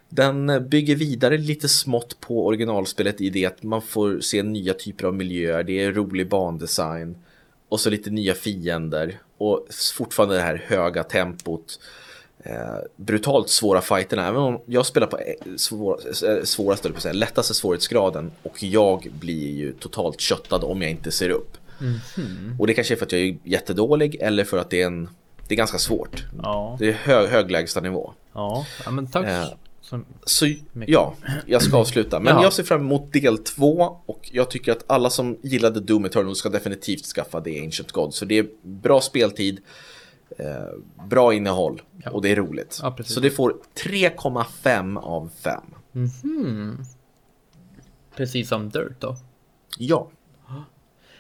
Den 0.09 0.69
bygger 0.69 0.95
vidare 0.95 1.38
lite 1.38 1.69
smått 1.69 2.19
på 2.19 2.45
originalspelet 2.45 3.21
i 3.21 3.29
det 3.29 3.45
att 3.45 3.63
man 3.63 3.81
får 3.81 4.19
se 4.19 4.43
nya 4.43 4.73
typer 4.73 5.05
av 5.05 5.15
miljöer, 5.15 5.63
det 5.63 5.83
är 5.83 5.91
rolig 5.91 6.29
bandesign 6.29 7.15
och 7.69 7.79
så 7.79 7.89
lite 7.89 8.09
nya 8.09 8.33
fiender 8.33 9.19
och 9.38 9.67
fortfarande 9.95 10.36
det 10.36 10.41
här 10.41 10.63
höga 10.67 11.03
tempot. 11.03 11.79
Eh, 12.45 12.56
brutalt 12.95 13.49
svåra 13.49 13.82
fighterna, 13.82 14.27
även 14.27 14.41
om 14.41 14.62
jag 14.65 14.86
spelar 14.86 15.08
på 15.08 15.17
eh, 15.17 15.56
svår, 15.58 15.99
eh, 16.29 16.43
svåraste, 16.43 16.89
på 16.89 17.01
säga, 17.01 17.13
lättaste 17.13 17.53
svårighetsgraden 17.53 18.32
och 18.43 18.63
jag 18.63 19.08
blir 19.19 19.51
ju 19.51 19.73
totalt 19.73 20.21
köttad 20.21 20.63
om 20.63 20.82
jag 20.82 20.91
inte 20.91 21.12
ser 21.12 21.29
upp. 21.29 21.58
Mm 21.82 21.93
-hmm. 21.93 22.60
Och 22.60 22.67
det 22.67 22.73
kanske 22.73 22.93
är 22.93 22.95
för 22.95 23.06
att 23.06 23.12
jag 23.12 23.21
är 23.21 23.38
jättedålig 23.43 24.15
eller 24.15 24.43
för 24.43 24.58
att 24.58 24.69
det 24.69 24.82
är 24.82 24.86
en 24.86 25.10
det 25.47 25.56
är 25.56 25.58
ganska 25.58 25.77
svårt. 25.77 26.23
Ja. 26.43 26.75
Det 26.79 26.89
är 26.89 26.93
hög, 26.93 27.29
hög 27.29 27.51
lägsta 27.51 27.82
nivå. 27.82 28.13
Ja, 28.34 28.65
ja 28.86 28.91
men 28.91 29.08
tack. 29.08 29.25
Eh, 29.25 29.45
så 30.25 30.53
ja, 30.88 31.15
jag 31.45 31.62
ska 31.62 31.77
avsluta. 31.77 32.19
Men 32.19 32.41
jag 32.41 32.53
ser 32.53 32.63
fram 32.63 32.82
emot 32.82 33.13
del 33.13 33.38
två 33.38 33.97
och 34.06 34.29
jag 34.32 34.49
tycker 34.49 34.71
att 34.71 34.84
alla 34.88 35.10
som 35.10 35.38
gillade 35.41 35.79
Doom 35.79 36.06
Eternal 36.06 36.36
ska 36.36 36.49
definitivt 36.49 37.06
skaffa 37.06 37.41
The 37.41 37.63
Ancient 37.63 37.91
God. 37.91 38.13
Så 38.13 38.25
det 38.25 38.38
är 38.38 38.47
bra 38.62 39.01
speltid, 39.01 39.60
eh, 40.39 41.06
bra 41.10 41.34
innehåll 41.34 41.82
ja. 42.04 42.12
och 42.12 42.22
det 42.22 42.32
är 42.32 42.36
roligt. 42.36 42.80
Ja, 42.82 42.98
så 43.04 43.19
det 43.19 43.32
får 43.32 43.56
3,5 43.76 45.00
av 45.00 45.30
5. 45.41 45.62
Mm 45.96 46.08
-hmm. 46.08 46.86
Precis 48.15 48.50
som 48.50 48.69
Dirt 48.69 49.00
då? 49.00 49.15
Ja. 49.78 50.10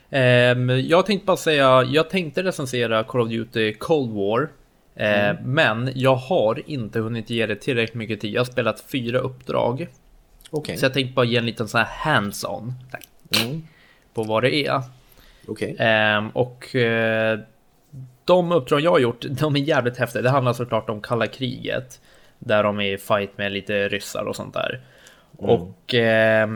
Um, 0.09 0.69
jag 0.69 1.05
tänkte 1.05 1.25
bara 1.25 1.37
säga, 1.37 1.83
jag 1.83 2.09
tänkte 2.09 2.43
recensera 2.43 3.03
Call 3.03 3.21
of 3.21 3.29
Duty 3.29 3.73
Cold 3.73 4.11
War 4.11 4.49
Eh, 4.95 5.29
mm. 5.29 5.43
Men 5.43 5.91
jag 5.95 6.15
har 6.15 6.69
inte 6.69 6.99
hunnit 6.99 7.29
ge 7.29 7.45
det 7.45 7.55
tillräckligt 7.55 7.95
mycket 7.95 8.21
tid. 8.21 8.33
Jag 8.33 8.39
har 8.39 8.45
spelat 8.45 8.79
fyra 8.79 9.19
uppdrag. 9.19 9.87
Okay. 10.51 10.77
Så 10.77 10.85
jag 10.85 10.93
tänkte 10.93 11.13
bara 11.13 11.25
ge 11.25 11.37
en 11.37 11.45
liten 11.45 11.67
sån 11.67 11.81
här 11.81 11.87
hands-on. 12.13 12.73
Mm. 13.43 13.63
På 14.13 14.23
vad 14.23 14.43
det 14.43 14.55
är. 14.55 14.81
Okay. 15.47 15.75
Eh, 15.75 16.27
och 16.33 16.75
eh, 16.75 17.39
de 18.25 18.51
uppdrag 18.51 18.81
jag 18.81 18.91
har 18.91 18.99
gjort, 18.99 19.25
de 19.29 19.55
är 19.55 19.59
jävligt 19.59 19.97
häftiga. 19.97 20.21
Det 20.21 20.29
handlar 20.29 20.53
såklart 20.53 20.89
om 20.89 21.01
kalla 21.01 21.27
kriget. 21.27 22.01
Där 22.39 22.63
de 22.63 22.79
är 22.79 22.93
i 22.93 22.97
fight 22.97 23.37
med 23.37 23.51
lite 23.51 23.87
ryssar 23.89 24.25
och 24.25 24.35
sånt 24.35 24.53
där. 24.53 24.81
Mm. 25.39 25.49
Och 25.49 25.93
eh, 25.93 26.49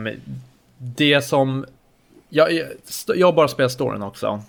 det 0.78 1.22
som... 1.22 1.66
Jag, 2.28 2.52
jag, 3.14 3.26
har 3.26 3.32
bara 3.32 3.48
spelat 3.48 3.72
storyn 3.72 4.02
också. 4.02 4.42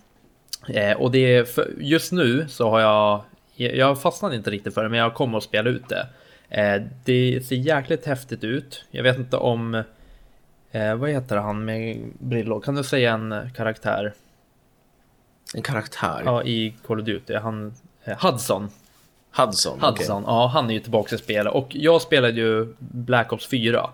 Eh, 0.67 0.97
och 0.97 1.11
det 1.11 1.35
är 1.35 1.43
för, 1.43 1.73
just 1.77 2.11
nu 2.11 2.45
så 2.49 2.69
har 2.69 2.79
jag 2.79 3.23
jag 3.55 4.01
fastnade 4.01 4.35
inte 4.35 4.51
riktigt 4.51 4.73
för 4.73 4.83
det, 4.83 4.89
men 4.89 4.99
jag 4.99 5.13
kommer 5.13 5.37
att 5.37 5.43
spela 5.43 5.69
ut 5.69 5.89
det. 5.89 6.07
Eh, 6.49 6.81
det 7.05 7.41
ser 7.45 7.55
jäkligt 7.55 8.05
häftigt 8.05 8.43
ut. 8.43 8.85
Jag 8.91 9.03
vet 9.03 9.17
inte 9.17 9.37
om... 9.37 9.83
Eh, 10.71 10.95
vad 10.95 11.09
heter 11.09 11.37
han 11.37 11.65
med 11.65 12.01
brillor? 12.19 12.59
Kan 12.59 12.75
du 12.75 12.83
säga 12.83 13.13
en 13.13 13.49
karaktär? 13.55 14.13
En 15.55 15.61
karaktär? 15.61 16.21
Ja, 16.25 16.43
i 16.43 16.75
Call 16.87 16.99
of 16.99 17.05
Duty. 17.05 17.35
Han... 17.35 17.73
Eh, 18.03 18.17
Hudson. 18.19 18.69
Hudson? 19.31 19.79
Hudson, 19.81 20.23
okay. 20.23 20.33
ja 20.33 20.47
han 20.53 20.69
är 20.69 20.73
ju 20.73 20.79
tillbaka 20.79 21.15
i 21.15 21.17
spelet. 21.17 21.53
Och 21.53 21.67
jag 21.69 22.01
spelade 22.01 22.33
ju 22.33 22.73
Black 22.79 23.33
Ops 23.33 23.47
4. 23.47 23.89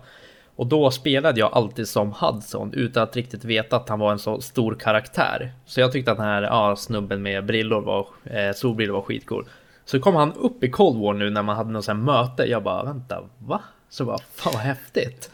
Och 0.56 0.66
då 0.66 0.90
spelade 0.90 1.40
jag 1.40 1.52
alltid 1.52 1.88
som 1.88 2.12
Hudson 2.12 2.72
utan 2.74 3.02
att 3.02 3.16
riktigt 3.16 3.44
veta 3.44 3.76
att 3.76 3.88
han 3.88 3.98
var 3.98 4.12
en 4.12 4.18
så 4.18 4.40
stor 4.40 4.74
karaktär. 4.74 5.52
Så 5.66 5.80
jag 5.80 5.92
tyckte 5.92 6.12
att 6.12 6.18
den 6.18 6.26
här 6.26 6.42
ja, 6.42 6.76
snubben 6.76 7.22
med 7.22 7.46
brillor 7.46 7.80
var, 7.80 8.06
eh, 8.24 8.52
solbrillor 8.54 8.94
var 8.94 9.02
skitcool. 9.02 9.48
Så 9.84 10.00
kom 10.00 10.14
han 10.14 10.32
upp 10.32 10.64
i 10.64 10.70
Cold 10.70 11.00
War 11.00 11.12
nu 11.12 11.30
när 11.30 11.42
man 11.42 11.56
hade 11.56 11.70
något 11.70 11.84
sånt 11.84 12.04
möte. 12.04 12.44
Jag 12.44 12.62
bara 12.62 12.84
vänta, 12.84 13.22
va? 13.38 13.60
Så 13.88 14.04
bara 14.04 14.18
fan 14.34 14.52
vad 14.52 14.62
häftigt. 14.62 15.30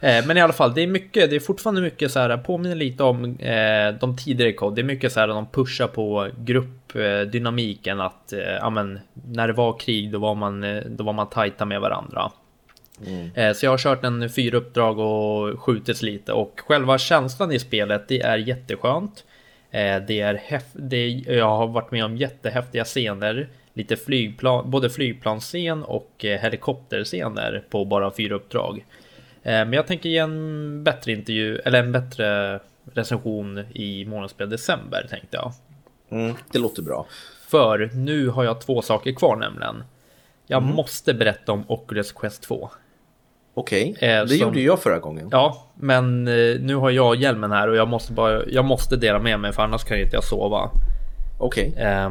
Eh, 0.00 0.26
men 0.26 0.36
i 0.36 0.40
alla 0.40 0.52
fall, 0.52 0.74
det 0.74 0.82
är 0.82 0.86
mycket, 0.86 1.30
det 1.30 1.36
är 1.36 1.40
fortfarande 1.40 1.80
mycket 1.80 2.12
så 2.12 2.18
här, 2.18 2.36
påminner 2.36 2.76
lite 2.76 3.02
om 3.02 3.24
eh, 3.38 3.94
de 4.00 4.16
tidigare 4.16 4.52
kod. 4.52 4.74
Det 4.74 4.80
är 4.80 4.84
mycket 4.84 5.12
så 5.12 5.20
här, 5.20 5.28
de 5.28 5.46
pushar 5.46 5.86
på 5.86 6.28
gruppdynamiken 6.38 8.00
att, 8.00 8.32
eh, 8.32 8.38
ja 8.40 8.70
men, 8.70 9.00
när 9.26 9.46
det 9.46 9.52
var 9.52 9.78
krig 9.78 10.12
då 10.12 10.18
var 10.18 10.34
man, 10.34 10.82
då 10.86 11.04
var 11.04 11.12
man 11.12 11.28
tajta 11.28 11.64
med 11.64 11.80
varandra. 11.80 12.30
Mm. 13.06 13.54
Så 13.54 13.66
jag 13.66 13.70
har 13.70 13.78
kört 13.78 14.04
en 14.04 14.30
fyra 14.30 14.56
uppdrag 14.56 14.98
och 14.98 15.60
skjutits 15.60 16.02
lite 16.02 16.32
och 16.32 16.60
själva 16.66 16.98
känslan 16.98 17.52
i 17.52 17.58
spelet 17.58 18.08
det 18.08 18.20
är 18.20 18.38
jätteskönt. 18.38 19.24
Det 20.06 20.20
är 20.20 20.34
häf- 20.48 20.72
det, 20.72 21.08
jag 21.08 21.48
har 21.56 21.66
varit 21.66 21.90
med 21.90 22.04
om 22.04 22.16
jättehäftiga 22.16 22.84
scener. 22.84 23.48
Lite 23.74 23.96
flygplan, 23.96 24.70
både 24.70 24.90
flygplansscen 24.90 25.82
och 25.82 26.10
helikopterscener 26.18 27.62
på 27.70 27.84
bara 27.84 28.10
fyra 28.16 28.34
uppdrag. 28.34 28.84
Men 29.48 29.72
jag 29.72 29.86
tänker 29.86 30.08
ge 30.08 30.18
en 30.18 30.84
bättre 30.84 31.12
intervju, 31.12 31.58
eller 31.58 31.78
en 31.82 31.92
bättre 31.92 32.60
recension 32.92 33.58
i 33.58 34.04
månadsspel 34.04 34.50
december 34.50 35.06
tänkte 35.10 35.36
jag. 35.36 35.52
Mm, 36.10 36.36
det 36.52 36.58
låter 36.58 36.82
bra. 36.82 37.06
För 37.48 37.90
nu 37.94 38.28
har 38.28 38.44
jag 38.44 38.60
två 38.60 38.82
saker 38.82 39.12
kvar 39.12 39.36
nämligen. 39.36 39.84
Jag 40.46 40.62
mm. 40.62 40.74
måste 40.74 41.14
berätta 41.14 41.52
om 41.52 41.64
Oculus 41.66 42.12
Quest 42.12 42.42
2. 42.42 42.70
Okej, 43.54 43.92
okay. 43.96 44.08
eh, 44.08 44.22
det 44.22 44.28
som... 44.28 44.38
gjorde 44.38 44.60
jag 44.60 44.82
förra 44.82 44.98
gången. 44.98 45.28
Ja, 45.32 45.66
men 45.74 46.28
eh, 46.28 46.60
nu 46.60 46.74
har 46.74 46.90
jag 46.90 47.16
hjälmen 47.16 47.52
här 47.52 47.68
och 47.68 47.76
jag 47.76 47.88
måste 47.88 48.12
bara, 48.12 48.46
jag 48.46 48.64
måste 48.64 48.96
dela 48.96 49.18
med 49.18 49.40
mig 49.40 49.52
för 49.52 49.62
annars 49.62 49.84
kan 49.84 49.98
inte 49.98 50.16
jag 50.16 50.24
sova. 50.24 50.70
Okej. 51.38 51.68
Okay. 51.68 51.84
Eh, 51.84 52.10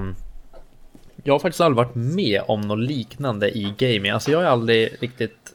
jag 1.23 1.33
har 1.33 1.39
faktiskt 1.39 1.61
aldrig 1.61 1.85
varit 1.85 1.95
med 1.95 2.41
om 2.47 2.61
något 2.61 2.79
liknande 2.79 3.57
i 3.57 3.73
gaming. 3.77 4.11
Alltså 4.11 4.31
jag 4.31 4.39
har 4.39 4.45
aldrig 4.45 4.97
riktigt 4.99 5.54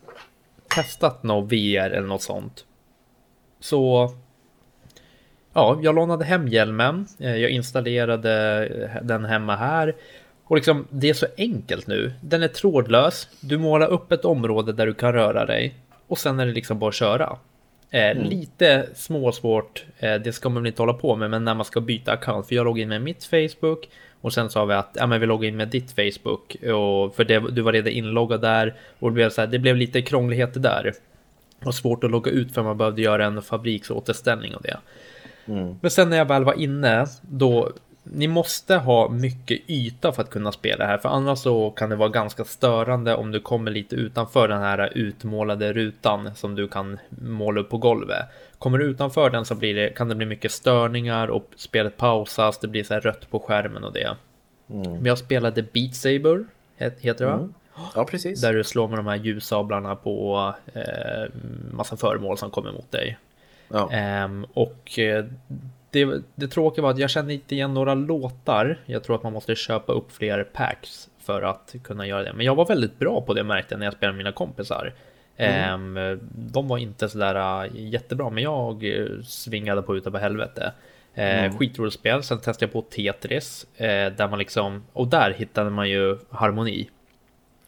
testat 0.75 1.23
något 1.23 1.53
VR 1.53 1.91
eller 1.91 2.09
något 2.09 2.23
sånt. 2.23 2.65
Så 3.61 4.11
ja, 5.53 5.79
jag 5.83 5.95
lånade 5.95 6.25
hem 6.25 6.49
hjälmen. 6.49 7.07
Eh, 7.19 7.37
jag 7.37 7.51
installerade 7.51 8.67
eh, 8.67 9.07
den 9.07 9.25
hemma 9.25 9.57
här. 9.57 9.95
Och 10.45 10.57
liksom, 10.57 10.87
det 10.91 11.11
är 11.11 11.15
så 11.15 11.27
enkelt 11.37 11.87
nu. 11.87 12.13
Den 12.21 12.43
är 12.43 12.49
trådlös. 12.49 13.29
Du 13.41 13.59
målar 13.59 13.87
upp 13.87 14.13
ett 14.13 14.25
område 14.25 14.73
där 14.73 14.87
du 14.87 14.95
kan 14.95 15.13
röra 15.13 15.47
dig. 15.47 15.75
Och 16.07 16.19
sen 16.19 16.41
är 16.41 16.47
det 16.47 16.53
liksom 16.53 16.79
bara 16.79 16.89
att 16.89 16.95
köra. 16.95 17.39
Eh, 17.91 18.11
mm. 18.11 18.25
Lite 18.25 18.89
småsvårt, 18.95 19.85
eh, 19.99 20.15
det 20.15 20.33
ska 20.33 20.49
man 20.49 20.63
väl 20.63 20.71
inte 20.71 20.83
hålla 20.83 20.93
på 20.93 21.17
med, 21.17 21.31
men 21.31 21.45
när 21.45 21.55
man 21.55 21.65
ska 21.65 21.81
byta 21.81 22.13
account. 22.13 22.47
För 22.49 22.55
jag 22.55 22.65
loggar 22.65 22.83
in 22.83 22.89
med 22.89 23.03
mitt 23.03 23.25
Facebook 23.25 23.89
och 24.21 24.33
sen 24.33 24.51
sa 24.51 24.65
vi 24.65 24.75
att 24.75 24.91
ja, 24.95 25.07
men 25.07 25.21
vi 25.21 25.27
loggar 25.27 25.49
in 25.49 25.57
med 25.57 25.69
ditt 25.69 25.93
Facebook. 25.93 26.55
Och 26.55 27.17
för 27.17 27.25
det, 27.25 27.39
du 27.39 27.63
var 27.63 27.73
redan 27.73 27.93
inloggad 27.93 28.41
där 28.41 28.75
och 28.99 29.11
det 29.11 29.15
blev, 29.15 29.31
så 29.31 29.41
här, 29.41 29.49
det 29.49 29.59
blev 29.59 29.77
lite 29.77 30.03
krångligheter 30.03 30.61
där. 30.61 30.93
Och 31.65 31.75
svårt 31.75 32.05
att 32.05 32.11
logga 32.11 32.31
ut 32.31 32.55
för 32.55 32.63
man 32.63 32.79
behövde 32.79 33.03
göra 33.03 33.27
en 33.27 33.43
fabriksåterställning 33.43 34.55
av 34.55 34.63
det. 34.63 34.77
Mm. 35.47 35.77
Men 35.81 35.91
sen 35.91 36.11
när 36.11 36.17
jag 36.17 36.25
väl 36.25 36.45
var 36.45 36.55
inne, 36.55 37.07
då 37.23 37.73
ni 38.03 38.29
måste 38.29 38.75
ha 38.75 39.09
mycket 39.09 39.61
yta 39.67 40.13
för 40.13 40.23
att 40.23 40.31
kunna 40.31 40.53
spela 40.53 40.87
här, 40.87 40.99
för 40.99 41.09
annars 41.09 41.39
så 41.39 41.71
kan 41.71 41.91
det 41.91 41.97
vara 41.97 42.09
ganska 42.09 42.45
störande 42.45 43.15
om 43.15 43.31
du 43.33 43.41
kommer 43.41 43.71
lite 43.71 43.97
utanför 43.97 44.49
den 44.49 44.61
här 44.61 44.93
utmålade 44.95 45.73
rutan 45.73 46.35
som 46.35 46.55
du 46.55 46.69
kan 46.69 46.99
måla 47.09 47.61
upp 47.61 47.71
på 47.71 47.79
golvet. 47.79 48.25
Kommer 48.61 48.79
du 48.79 48.85
utanför 48.85 49.31
den 49.31 49.45
så 49.45 49.55
blir 49.55 49.75
det, 49.75 49.91
kan 49.91 50.09
det 50.09 50.15
bli 50.15 50.27
mycket 50.27 50.53
störningar 50.53 51.29
och 51.29 51.51
spelet 51.57 51.97
pausas, 51.97 52.59
det 52.59 52.69
blir 52.69 52.85
så 52.85 52.95
här 52.95 53.01
rött 53.01 53.31
på 53.31 53.41
skärmen 53.41 53.85
och 53.85 53.93
det. 53.93 54.17
Mm. 54.71 54.93
Men 54.93 55.07
jag 55.07 55.19
spelade 55.19 55.63
Beat 55.63 55.95
Saber, 55.95 56.45
heter 56.77 57.25
det 57.25 57.27
va? 57.27 57.35
Mm. 57.35 57.55
Ja, 57.95 58.05
precis. 58.05 58.41
Där 58.41 58.53
du 58.53 58.65
slår 58.65 58.89
med 58.89 58.99
de 58.99 59.07
här 59.07 59.17
ljussablarna 59.17 59.97
på 59.97 60.55
eh, 60.75 61.33
massa 61.73 61.97
föremål 61.97 62.39
som 62.39 62.51
kommer 62.51 62.73
mot 62.73 62.91
dig. 62.91 63.19
Ja. 63.69 64.25
Um, 64.25 64.47
och 64.55 64.99
eh, 64.99 65.25
det, 65.91 66.23
det 66.35 66.49
tråkiga 66.49 66.83
var 66.83 66.91
att 66.91 66.99
jag 66.99 67.11
kände 67.11 67.35
inte 67.35 67.55
igen 67.55 67.75
några 67.75 67.95
låtar. 67.95 68.79
Jag 68.87 69.05
tror 69.05 69.17
att 69.17 69.23
man 69.23 69.33
måste 69.33 69.55
köpa 69.55 69.93
upp 69.93 70.13
fler 70.13 70.45
packs 70.45 71.09
för 71.19 71.43
att 71.43 71.75
kunna 71.85 72.07
göra 72.07 72.23
det. 72.23 72.33
Men 72.33 72.47
jag 72.47 72.55
var 72.55 72.67
väldigt 72.67 72.99
bra 72.99 73.21
på 73.21 73.35
det 73.35 73.45
märkte 73.45 73.77
när 73.77 73.87
jag 73.87 73.95
spelade 73.95 74.13
med 74.13 74.25
mina 74.25 74.33
kompisar. 74.33 74.93
Mm. 75.41 75.97
Um, 75.97 76.21
de 76.33 76.69
var 76.69 76.79
inte 76.79 77.09
sådär 77.09 77.65
uh, 77.65 77.71
jättebra, 77.75 78.31
men 78.31 78.43
jag 78.43 78.85
uh, 78.85 79.23
svingade 79.23 79.83
på 79.83 79.97
utav 79.97 80.19
helvete. 80.19 80.73
Uh, 81.19 81.25
mm. 81.25 81.59
Skitroligt 81.59 81.95
spel. 81.95 82.23
Sen 82.23 82.39
testade 82.39 82.65
jag 82.65 82.73
på 82.73 82.83
Tetris, 82.83 83.67
uh, 83.75 83.87
där 83.87 84.29
man 84.29 84.39
liksom, 84.39 84.83
och 84.93 85.09
där 85.09 85.31
hittade 85.31 85.71
man 85.71 85.91
ju 85.91 86.19
harmoni. 86.31 86.91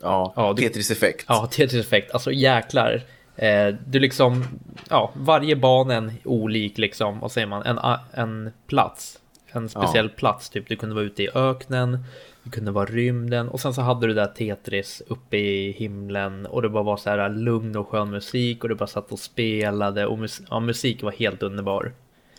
Ja, 0.02 0.32
ja 0.36 0.54
Tetris-effekt. 0.56 1.24
Ja, 1.28 1.48
Tetris-effekt. 1.52 2.12
Alltså 2.12 2.32
jäklar. 2.32 3.02
Eh, 3.36 3.74
du 3.86 3.98
liksom, 3.98 4.44
ja, 4.90 5.10
varje 5.14 5.56
bana 5.56 5.94
är 5.94 6.12
olik 6.24 6.78
liksom, 6.78 7.20
vad 7.20 7.32
säger 7.32 7.46
man, 7.46 7.62
en, 7.62 7.78
en 8.12 8.52
plats. 8.66 9.18
En 9.52 9.68
speciell 9.68 10.06
ja. 10.06 10.18
plats, 10.18 10.50
typ 10.50 10.68
du 10.68 10.76
kunde 10.76 10.94
vara 10.94 11.04
ute 11.04 11.22
i 11.22 11.28
öknen, 11.34 12.04
det 12.44 12.50
kunde 12.50 12.70
vara 12.70 12.86
rymden 12.86 13.48
och 13.48 13.60
sen 13.60 13.74
så 13.74 13.80
hade 13.80 14.06
du 14.06 14.14
där 14.14 14.26
Tetris 14.26 15.02
uppe 15.06 15.36
i 15.36 15.72
himlen 15.72 16.46
och 16.46 16.62
det 16.62 16.68
bara 16.68 16.82
var 16.82 16.96
så 16.96 17.10
här 17.10 17.28
lugn 17.28 17.76
och 17.76 17.88
skön 17.88 18.10
musik 18.10 18.62
och 18.62 18.68
du 18.68 18.74
bara 18.74 18.86
satt 18.86 19.12
och 19.12 19.18
spelade 19.18 20.06
och 20.06 20.18
mus 20.18 20.42
ja, 20.50 20.60
musik 20.60 21.02
var 21.02 21.12
helt 21.12 21.42
underbar. 21.42 21.92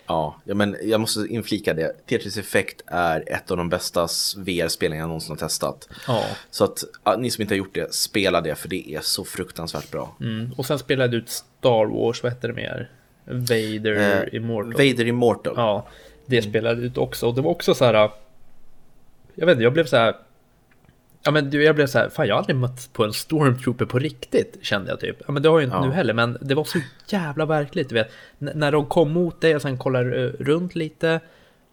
Ja, 0.08 0.36
men 0.46 0.76
jag 0.84 1.02
måste 1.02 1.26
inflika 1.30 1.74
det. 1.74 1.96
Tetris 2.06 2.38
Effect 2.38 2.82
är 2.88 3.24
ett 3.28 3.52
av 3.52 3.58
de 3.58 3.70
bästa 3.70 4.08
VR-spelen 4.38 4.98
jag 4.98 5.08
någonsin 5.08 5.32
har 5.32 5.38
testat. 5.38 5.90
Ja. 6.08 6.24
Så 6.50 6.64
att 6.64 6.84
ni 7.20 7.32
som 7.32 7.42
inte 7.42 7.54
har 7.54 7.58
gjort 7.58 7.76
det, 7.76 7.94
spela 7.94 8.42
det 8.42 8.56
för 8.56 8.70
det 8.70 8.96
är 8.96 9.02
så 9.02 9.26
fruktansvärt 9.26 9.92
bra. 9.92 10.16
Mm. 10.20 10.54
Och 10.58 10.66
sen 10.66 10.80
spelade 10.80 11.10
du 11.10 11.18
ut 11.18 11.30
Star 11.30 11.86
Wars, 11.86 12.24
vad 12.24 12.32
hette 12.32 12.48
det 12.48 12.54
mer? 12.54 12.90
Vader 13.26 14.24
eh, 14.24 14.36
Immortal. 14.36 14.72
Vader 14.74 15.08
Immortal. 15.08 15.54
Ja, 15.58 15.88
det 16.26 16.38
mm. 16.38 16.50
spelade 16.50 16.82
ut 16.82 16.98
också. 16.98 17.28
Och 17.28 17.36
det 17.36 17.42
var 17.42 17.52
också 17.52 17.76
så 17.76 17.86
här. 17.86 18.10
Jag 19.36 19.46
vet 19.46 19.54
inte, 19.54 19.64
jag 19.64 19.74
blev 19.74 19.86
så 19.86 19.98
här 19.98 20.16
Ja 21.26 21.32
men 21.32 21.50
du, 21.50 21.64
jag 21.64 21.76
blev 21.76 21.88
så 21.88 22.00
här, 22.00 22.10
fan 22.10 22.28
jag 22.28 22.36
har 22.36 22.40
aldrig 22.40 22.56
mött 22.56 22.90
på 22.94 23.06
en 23.06 23.14
stormtrooper 23.14 23.86
på 23.86 24.00
riktigt 24.00 24.58
kände 24.62 24.90
jag 24.90 25.00
typ. 25.00 25.18
Ja 25.26 25.32
men 25.32 25.44
det 25.44 25.50
har 25.50 25.60
jag 25.60 25.68
inte 25.68 25.76
ja. 25.76 25.86
nu 25.86 25.92
heller 25.92 26.14
men 26.14 26.38
det 26.42 26.56
var 26.56 26.64
så 26.64 26.80
jävla 27.08 27.46
verkligt 27.46 27.90
du 27.90 27.96
vet. 27.96 28.12
N 28.40 28.52
när 28.56 28.72
de 28.72 28.86
kom 28.86 29.12
mot 29.12 29.42
dig 29.42 29.56
och 29.56 29.62
sen 29.62 29.78
kollar 29.78 30.04
runt 30.40 30.76
lite. 30.76 31.20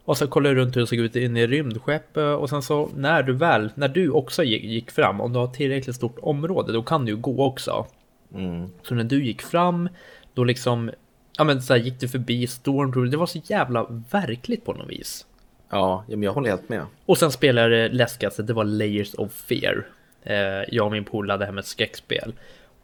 Och 0.05 0.17
så 0.17 0.27
kollar 0.27 0.51
du 0.51 0.57
runt 0.57 0.77
hur 0.77 0.81
det 0.81 0.87
såg 0.87 0.99
ut 0.99 1.17
inne 1.17 1.41
i 1.41 1.47
rymdskepp 1.47 2.17
och 2.17 2.51
sen 2.51 2.63
så 2.63 2.91
när 2.97 3.23
du 3.23 3.33
väl, 3.33 3.71
när 3.75 3.89
du 3.89 4.11
också 4.11 4.43
gick, 4.43 4.65
gick 4.65 4.91
fram, 4.91 5.21
om 5.21 5.33
du 5.33 5.39
har 5.39 5.47
tillräckligt 5.47 5.97
stort 5.97 6.19
område 6.23 6.73
då 6.73 6.83
kan 6.83 7.05
du 7.05 7.13
ju 7.13 7.17
gå 7.17 7.45
också. 7.45 7.87
Mm. 8.35 8.69
Så 8.83 8.95
när 8.95 9.05
du 9.05 9.25
gick 9.25 9.43
fram, 9.43 9.89
då 10.35 10.45
liksom, 10.45 10.91
ja 11.37 11.45
men 11.45 11.63
så 11.63 11.73
här, 11.73 11.81
gick 11.81 12.01
du 12.01 12.09
förbi 12.09 12.47
Stormtrooper, 12.47 13.11
det 13.11 13.17
var 13.17 13.27
så 13.27 13.41
jävla 13.45 13.87
verkligt 14.11 14.65
på 14.65 14.73
något 14.73 14.91
vis. 14.91 15.27
Ja, 15.71 16.05
men 16.09 16.23
jag 16.23 16.33
håller 16.33 16.51
helt 16.51 16.69
med. 16.69 16.87
Och 17.07 17.19
sen 17.19 17.33
spelade 17.33 17.83
det 17.83 17.89
läskigaste, 17.89 18.43
det 18.43 18.53
var 18.53 18.65
Layers 18.65 19.15
of 19.15 19.33
Fear. 19.33 19.87
Eh, 20.23 20.65
jag 20.69 20.87
och 20.87 20.93
min 20.93 21.05
polare 21.05 21.35
hade 21.35 21.47
hem 21.47 21.59
ett 21.59 21.67
skräckspel. 21.67 22.33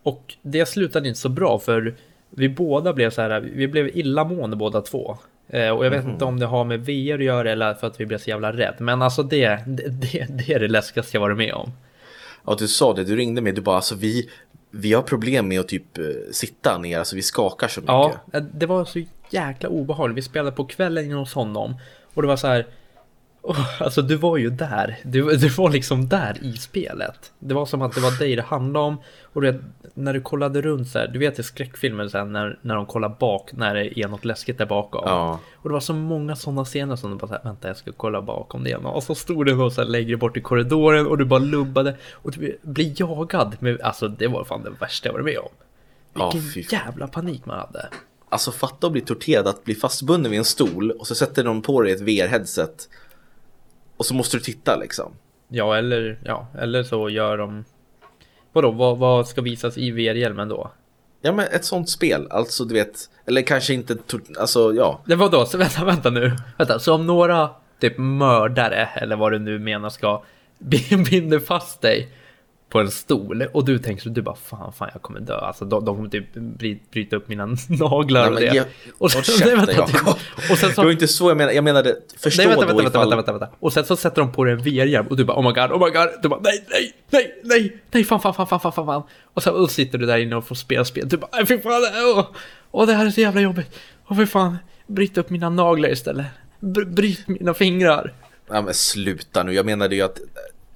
Och 0.03 0.35
det 0.43 0.67
slutade 0.67 1.09
inte 1.09 1.21
så 1.21 1.29
bra 1.29 1.59
för 1.59 1.95
vi 2.31 2.49
båda 2.49 2.93
blev 2.93 3.11
så 3.11 3.23
här, 3.23 3.41
vi 3.41 3.69
blev 3.69 3.97
illamående 3.97 4.57
båda 4.57 4.81
två. 4.81 5.19
Eh, 5.49 5.71
och 5.71 5.87
jag 5.87 5.91
vet 5.91 6.01
mm. 6.01 6.13
inte 6.13 6.25
om 6.25 6.39
det 6.39 6.47
har 6.47 6.65
med 6.65 6.81
VR 6.81 7.15
att 7.15 7.25
göra 7.25 7.53
eller 7.53 7.75
för 7.75 7.87
att 7.87 8.01
vi 8.01 8.07
blev 8.07 8.19
så 8.19 8.31
jävla 8.31 8.53
rädd. 8.53 8.75
Men 8.79 9.03
alltså 9.03 9.23
det, 9.23 9.63
det, 9.67 10.27
det 10.29 10.53
är 10.53 10.61
det 10.61 10.69
läskigaste 10.69 11.17
jag 11.17 11.21
varit 11.21 11.37
med 11.37 11.55
om. 11.55 11.73
Ja, 12.47 12.57
du 12.59 12.69
sa 12.69 12.95
det, 12.95 13.05
du 13.05 13.17
ringde 13.17 13.41
mig, 13.41 13.53
du 13.53 13.61
bara 13.61 13.77
alltså 13.77 13.95
vi, 13.95 14.31
vi 14.71 14.93
har 14.93 15.03
problem 15.03 15.49
med 15.49 15.61
att 15.61 15.69
typ 15.69 15.99
eh, 15.99 16.05
sitta 16.33 16.79
ner, 16.79 16.99
alltså 16.99 17.17
vi 17.17 17.23
skakar 17.23 17.69
så 17.69 17.81
mycket. 17.81 17.93
Ja, 18.33 18.41
det 18.53 18.67
var 18.67 18.85
så 18.85 19.03
jäkla 19.31 19.69
obehagligt. 19.69 20.17
Vi 20.17 20.23
spelade 20.23 20.57
på 20.57 20.65
kvällen 20.65 21.13
hos 21.13 21.35
honom 21.35 21.75
och 22.17 22.23
det 22.23 22.29
var 22.29 22.37
så 22.37 22.47
här. 22.47 22.67
Oh, 23.43 23.83
alltså 23.83 24.03
du 24.03 24.17
var 24.17 24.37
ju 24.37 24.51
där. 24.51 24.99
Du, 25.03 25.37
du 25.37 25.49
var 25.49 25.71
liksom 25.71 26.09
där 26.09 26.37
i 26.43 26.53
spelet. 26.53 27.33
Det 27.39 27.55
var 27.55 27.67
som 27.67 27.83
att 27.83 27.95
det 27.95 28.01
var 28.01 28.19
dig 28.19 28.37
det 28.37 28.43
handlade 28.43 28.87
om. 28.87 28.99
Och 29.33 29.43
det, 29.43 29.59
när 29.95 30.15
du 30.15 30.21
kollade 30.21 30.63
runt 30.63 30.89
så 30.89 30.99
här. 30.99 31.09
Du 31.09 31.19
vet 31.19 31.39
i 31.39 31.43
skräckfilmer 31.43 32.09
sen 32.09 32.33
när, 32.33 32.59
när 32.63 32.75
de 32.75 32.87
kollar 32.87 33.09
bak. 33.09 33.53
När 33.53 33.75
det 33.75 33.99
är 33.99 34.09
något 34.09 34.25
läskigt 34.25 34.59
där 34.59 34.67
bakom. 34.67 35.03
Ja. 35.07 35.41
Och 35.55 35.69
det 35.69 35.73
var 35.73 35.81
så 35.81 35.95
många 35.95 36.37
sådana 36.37 36.65
scener 36.65 36.97
som 36.97 37.11
du 37.11 37.17
bara 37.17 37.27
så 37.27 37.35
här, 37.35 37.43
vänta 37.45 37.69
jag 37.69 37.77
ska 37.77 37.93
kolla 37.93 38.23
bakom 38.23 38.65
det. 38.65 38.77
Och 38.77 39.03
så 39.03 39.15
stod 39.15 39.47
det 39.47 39.55
och 39.55 39.73
så 39.73 39.81
här, 39.81 39.89
längre 39.89 40.17
bort 40.17 40.37
i 40.37 40.41
korridoren. 40.41 41.07
Och 41.07 41.19
du 41.19 41.25
bara 41.25 41.41
lubbade. 41.41 41.97
Och 42.13 42.31
du 42.31 42.59
blir 42.63 43.01
jagad. 43.01 43.57
Med, 43.59 43.81
alltså 43.81 44.09
det 44.09 44.27
var 44.27 44.45
fan 44.45 44.63
det 44.63 44.71
värsta 44.71 45.09
jag 45.09 45.13
varit 45.13 45.25
med 45.25 45.39
om. 45.39 45.51
Vilken 46.33 46.63
ja, 46.71 46.79
jävla 46.85 47.07
panik 47.07 47.47
man 47.47 47.59
hade. 47.59 47.89
Alltså 48.37 48.53
fatta 48.53 48.87
att 48.87 48.93
bli 48.93 49.01
torterad, 49.01 49.47
att 49.47 49.65
bli 49.65 49.75
fastbunden 49.75 50.31
vid 50.31 50.39
en 50.39 50.45
stol 50.45 50.91
och 50.91 51.07
så 51.07 51.15
sätter 51.15 51.45
de 51.45 51.63
på 51.63 51.83
dig 51.83 51.93
ett 51.93 52.01
VR-headset. 52.01 52.89
Och 53.97 54.07
så 54.07 54.15
måste 54.15 54.37
du 54.37 54.41
titta 54.41 54.77
liksom. 54.77 55.13
Ja, 55.49 55.77
eller, 55.77 56.19
ja, 56.25 56.47
eller 56.59 56.83
så 56.83 57.09
gör 57.09 57.39
de... 57.39 57.65
Vadå, 58.53 58.71
vad, 58.71 58.99
vad 58.99 59.29
ska 59.29 59.41
visas 59.41 59.79
i 59.79 59.91
VR-hjälmen 59.91 60.49
då? 60.49 60.71
Ja, 61.23 61.33
men 61.33 61.47
ett 61.47 61.65
sånt 61.65 61.91
spel, 61.91 62.27
alltså 62.31 62.65
du 62.65 62.75
vet, 62.75 63.11
eller 63.27 63.43
kanske 63.43 63.75
inte, 63.75 63.97
alltså 64.39 64.75
ja. 64.75 65.01
Det 65.07 65.15
var 65.15 65.31
då, 65.31 65.47
så 65.47 65.59
vänta, 65.59 65.85
vänta 65.85 66.11
nu. 66.11 66.37
Vänta, 66.59 66.79
så 66.79 66.95
om 66.95 67.07
några 67.07 67.51
typ 67.81 67.99
mördare, 67.99 68.89
eller 68.95 69.17
vad 69.17 69.33
du 69.33 69.39
nu 69.39 69.59
menar 69.59 69.91
ska, 69.91 70.23
binder 71.11 71.39
fast 71.39 71.81
dig 71.81 72.09
på 72.69 72.81
en 72.81 72.91
stol 72.91 73.43
och 73.53 73.65
du 73.65 73.79
tänker 73.79 74.11
du 74.11 74.23
bara 74.23 74.35
fan, 74.37 74.73
fan 74.73 74.91
jag 74.93 75.03
kommer 75.03 75.21
dö. 75.21 75.39
Alltså 75.39 75.65
de, 75.65 75.85
de 75.85 75.97
kommer 75.97 76.09
typ 76.09 76.35
bryta 76.91 77.17
upp 77.17 77.29
mina 77.29 77.47
naglar 77.69 78.31
Nej, 78.31 78.49
och 78.49 78.55
det. 78.55 78.67
och, 78.99 79.11
sen, 79.11 79.23
nej, 79.47 79.57
vänta, 79.57 79.83
och 80.51 80.59
sen 80.59 80.69
Det 80.69 80.75
så, 80.75 80.83
var 80.83 80.91
inte 80.91 81.09
så 81.09 81.31
jag 81.31 81.37
menade. 81.37 81.55
Jag 81.55 81.65
menade, 81.65 81.97
förstå 82.19 82.43
nej, 82.43 82.49
vänta, 82.49 82.67
då 82.73 82.77
vänta, 82.83 82.99
vänta, 82.99 83.17
vänta, 83.17 83.33
vänta. 83.33 83.49
Och 83.61 83.73
sen 83.73 83.85
så 83.85 83.97
sätter 83.97 84.23
de 84.23 84.33
på 84.33 84.45
dig 84.45 84.53
en 84.53 84.59
VR-hjälm 84.63 85.07
och 85.07 85.17
du 85.17 85.25
bara 85.25 85.39
oh 85.39 85.43
my 85.43 85.53
god, 85.61 85.73
oh 85.73 85.85
my 85.87 85.91
god. 85.91 86.09
Du 86.23 86.29
bara 86.29 86.41
nej, 86.41 86.65
nej, 86.71 86.93
nej, 87.11 87.41
nej, 87.45 87.77
nej, 87.91 88.05
fan, 88.05 88.21
fan, 88.21 88.35
fan, 88.35 88.47
fan, 88.47 88.61
fan, 88.61 88.73
fan. 88.73 89.03
Och 89.35 89.43
så 89.43 89.53
och 89.53 89.71
sitter 89.71 89.99
du 89.99 90.07
där 90.07 90.19
inne 90.19 90.37
och 90.37 90.47
får 90.47 90.55
spela 90.55 90.85
spel. 90.85 91.09
Du 91.09 91.17
bara 91.17 91.31
nej, 91.33 91.47
fy 91.47 91.59
fan, 91.61 91.83
åh, 92.17 92.27
åh, 92.71 92.87
det 92.87 92.93
här 92.93 93.07
är 93.07 93.11
så 93.11 93.21
jävla 93.21 93.41
jobbigt. 93.41 93.77
Åh, 94.09 94.17
fy 94.17 94.27
fan, 94.27 94.57
bryt 94.87 95.19
upp 95.19 95.31
mina 95.31 95.51
naglar 95.51 95.89
istället. 95.89 96.27
Br- 96.61 96.95
Bryt 96.95 97.29
mina 97.29 97.55
fingrar. 97.55 98.13
Ja, 98.49 98.63
men 98.63 98.75
sluta 98.75 99.43
nu. 99.43 99.53
Jag 99.53 99.67
menade 99.67 99.97
ju 99.97 100.03
att 100.03 100.19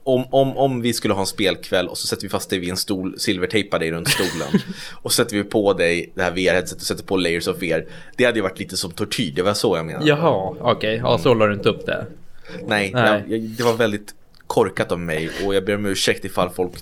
om, 0.04 0.24
om, 0.30 0.56
om 0.56 0.82
vi 0.82 0.92
skulle 0.92 1.14
ha 1.14 1.20
en 1.20 1.26
spelkväll 1.26 1.88
och 1.88 1.98
så 1.98 2.06
sätter 2.06 2.22
vi 2.22 2.28
fast 2.28 2.50
dig 2.50 2.58
vid 2.58 2.70
en 2.70 2.76
stol, 2.76 3.18
silvertejpar 3.18 3.78
dig 3.78 3.90
runt 3.90 4.08
stolen 4.08 4.60
och 4.92 5.12
sätter 5.12 5.36
vi 5.36 5.44
på 5.44 5.72
dig 5.72 6.12
det 6.14 6.22
här 6.22 6.30
VR-headsetet 6.30 6.74
och 6.76 6.82
sätter 6.86 7.04
på 7.04 7.16
layers 7.16 7.48
of 7.48 7.56
VR. 7.56 7.86
Det 8.16 8.24
hade 8.24 8.38
ju 8.38 8.42
varit 8.42 8.58
lite 8.58 8.76
som 8.76 8.90
tortyr, 8.90 9.32
det 9.36 9.42
var 9.42 9.54
så 9.54 9.76
jag 9.76 9.86
menade. 9.86 10.08
Jaha, 10.08 10.54
okej, 10.60 10.96
ja 10.96 11.18
så 11.18 11.34
la 11.34 11.46
du 11.46 11.54
inte 11.54 11.68
upp 11.68 11.86
det. 11.86 12.06
Nej, 12.66 12.90
Nej. 12.94 13.24
Jag, 13.28 13.40
det 13.40 13.62
var 13.62 13.72
väldigt 13.72 14.14
korkat 14.46 14.92
av 14.92 15.00
mig 15.00 15.30
och 15.44 15.54
jag 15.54 15.64
ber 15.64 15.74
om 15.74 15.86
ursäkt 15.86 16.24
ifall 16.24 16.50
folk 16.50 16.72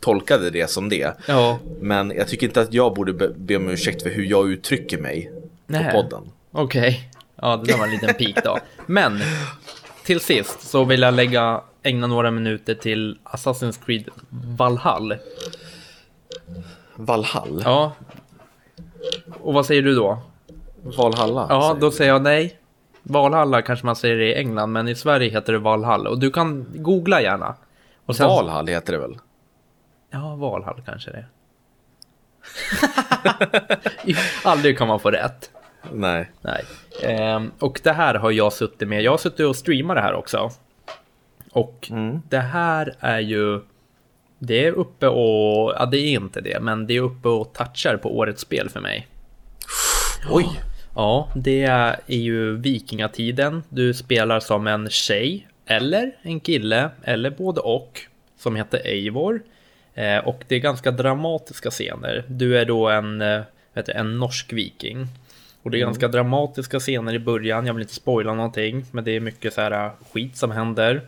tolkade 0.00 0.50
det 0.50 0.70
som 0.70 0.88
det. 0.88 1.16
Ja, 1.26 1.58
Men 1.80 2.10
jag 2.10 2.28
tycker 2.28 2.46
inte 2.46 2.60
att 2.60 2.72
jag 2.72 2.94
borde 2.94 3.12
be, 3.12 3.28
be 3.36 3.56
om 3.56 3.68
ursäkt 3.68 4.02
för 4.02 4.10
hur 4.10 4.24
jag 4.24 4.50
uttrycker 4.50 4.98
mig 4.98 5.32
Nej. 5.66 5.84
på 5.84 6.02
podden. 6.02 6.22
okej. 6.52 7.10
Ja, 7.36 7.56
det 7.56 7.72
där 7.72 7.78
var 7.78 7.84
en 7.84 7.90
liten 7.92 8.14
pik 8.14 8.36
då. 8.44 8.58
Men 8.86 9.20
till 10.04 10.20
sist 10.20 10.68
så 10.70 10.84
vill 10.84 11.02
jag 11.02 11.14
lägga, 11.14 11.60
ägna 11.84 12.06
några 12.06 12.30
minuter 12.30 12.74
till 12.74 13.18
Assassin's 13.24 13.84
Creed 13.84 14.08
Valhall. 14.58 15.16
Valhall? 16.96 17.62
Ja. 17.64 17.92
Och 19.40 19.54
vad 19.54 19.66
säger 19.66 19.82
du 19.82 19.94
då? 19.94 20.18
Valhalla? 20.82 21.46
Ja, 21.50 21.76
då 21.80 21.90
säger 21.90 22.12
jag 22.12 22.22
nej. 22.22 22.58
Valhalla 23.02 23.62
kanske 23.62 23.86
man 23.86 23.96
säger 23.96 24.18
i 24.20 24.34
England, 24.34 24.72
men 24.72 24.88
i 24.88 24.94
Sverige 24.94 25.30
heter 25.30 25.52
det 25.52 25.58
Valhall. 25.58 26.06
Och 26.06 26.18
du 26.18 26.30
kan 26.30 26.66
googla 26.74 27.22
gärna. 27.22 27.54
Och 28.06 28.16
sen... 28.16 28.26
Valhall 28.28 28.68
heter 28.68 28.92
det 28.92 28.98
väl? 28.98 29.18
Ja, 30.10 30.34
Valhall 30.34 30.82
kanske 30.86 31.10
det. 31.10 31.24
Aldrig 34.44 34.78
kan 34.78 34.88
man 34.88 35.00
få 35.00 35.10
rätt. 35.10 35.50
Nej. 35.92 36.30
Nej. 36.40 36.64
Ehm, 37.02 37.52
och 37.58 37.80
det 37.82 37.92
här 37.92 38.14
har 38.14 38.30
jag 38.30 38.52
suttit 38.52 38.88
med. 38.88 39.02
Jag 39.02 39.10
har 39.10 39.18
suttit 39.18 39.46
och 39.46 39.56
streamat 39.56 39.96
det 39.96 40.00
här 40.00 40.14
också. 40.14 40.50
Och 41.54 41.88
Mm. 41.90 42.22
det 42.28 42.38
här 42.38 42.94
är 43.00 43.20
ju... 43.20 43.60
Det 44.38 44.66
är 44.66 44.72
uppe 44.72 45.06
och... 45.08 45.72
Ja, 45.78 45.88
det 45.90 45.98
är 45.98 46.10
inte 46.10 46.40
det, 46.40 46.60
men 46.60 46.86
det 46.86 46.96
är 46.96 47.00
uppe 47.00 47.28
och 47.28 47.52
touchar 47.52 47.96
på 47.96 48.16
årets 48.18 48.42
spel 48.42 48.68
för 48.68 48.80
mig. 48.80 49.06
Oj! 50.30 50.46
Ja, 50.94 51.28
det 51.34 51.62
är 51.64 51.96
ju 52.06 52.56
vikingatiden. 52.56 53.62
Du 53.68 53.94
spelar 53.94 54.40
som 54.40 54.66
en 54.66 54.90
tjej 54.90 55.48
eller 55.66 56.12
en 56.22 56.40
kille 56.40 56.90
eller 57.02 57.30
både 57.30 57.60
och 57.60 58.00
som 58.38 58.56
heter 58.56 58.80
Eivor. 58.84 59.42
Eh, 59.94 60.18
och 60.18 60.44
det 60.48 60.54
är 60.54 60.60
ganska 60.60 60.90
dramatiska 60.90 61.70
scener. 61.70 62.24
Du 62.28 62.58
är 62.58 62.64
då 62.64 62.88
en, 62.88 63.22
eh, 63.22 63.40
vet 63.74 63.86
du, 63.86 63.92
en 63.92 64.18
norsk 64.18 64.52
viking. 64.52 65.06
Och 65.62 65.70
det 65.70 65.78
är 65.78 65.80
ganska 65.80 66.08
dramatiska 66.08 66.80
scener 66.80 67.14
i 67.14 67.18
början. 67.18 67.66
Jag 67.66 67.74
vill 67.74 67.82
inte 67.82 67.94
spoila 67.94 68.34
någonting, 68.34 68.84
men 68.90 69.04
det 69.04 69.10
är 69.10 69.20
mycket 69.20 69.54
så 69.54 69.60
här 69.60 69.86
eh, 69.86 69.90
skit 70.12 70.36
som 70.36 70.50
händer. 70.50 71.00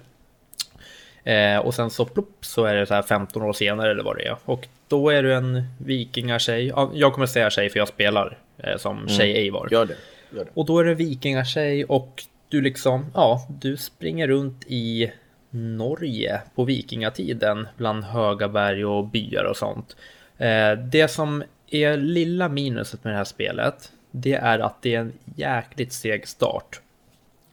Eh, 1.27 1.59
och 1.59 1.75
sen 1.75 1.91
så 1.91 2.05
plopp 2.05 2.39
så 2.41 2.65
är 2.65 2.75
det 2.75 2.87
så 2.87 2.95
här 2.95 3.03
15 3.03 3.43
år 3.43 3.53
senare 3.53 3.91
eller 3.91 4.05
vad 4.05 4.17
det 4.17 4.27
är. 4.27 4.37
Och 4.45 4.69
då 4.89 5.11
är 5.11 5.23
du 5.23 5.35
en 5.35 5.63
vikingatjej. 5.79 6.67
Ja, 6.67 6.91
jag 6.95 7.13
kommer 7.13 7.27
säga 7.27 7.51
tjej 7.51 7.71
för 7.71 7.79
jag 7.79 7.89
spelar 7.89 8.39
eh, 8.59 8.77
som 8.77 9.09
tjej 9.09 9.33
Eivor. 9.37 9.69
Gör 9.73 9.87
det. 9.87 9.97
Gör 10.37 10.45
det. 10.45 10.51
Och 10.55 10.67
då 10.67 10.79
är 10.79 10.85
det 10.85 10.95
vikingatjej 10.95 11.85
och 11.85 12.25
du 12.49 12.61
liksom, 12.61 13.07
ja, 13.15 13.47
du 13.61 13.77
springer 13.77 14.29
runt 14.29 14.65
i 14.67 15.13
Norge 15.51 16.41
på 16.55 16.65
vikingatiden 16.65 17.69
bland 17.77 18.05
höga 18.05 18.49
berg 18.49 18.85
och 18.85 19.07
byar 19.07 19.45
och 19.45 19.57
sånt. 19.57 19.97
Eh, 20.39 20.73
det 20.73 21.09
som 21.09 21.45
är 21.71 21.97
lilla 21.97 22.49
minuset 22.49 23.05
med 23.05 23.13
det 23.13 23.17
här 23.17 23.25
spelet, 23.25 23.93
det 24.11 24.35
är 24.35 24.59
att 24.59 24.83
det 24.83 24.95
är 24.95 25.01
en 25.01 25.13
jäkligt 25.37 25.93
seg 25.93 26.29
start. 26.29 26.81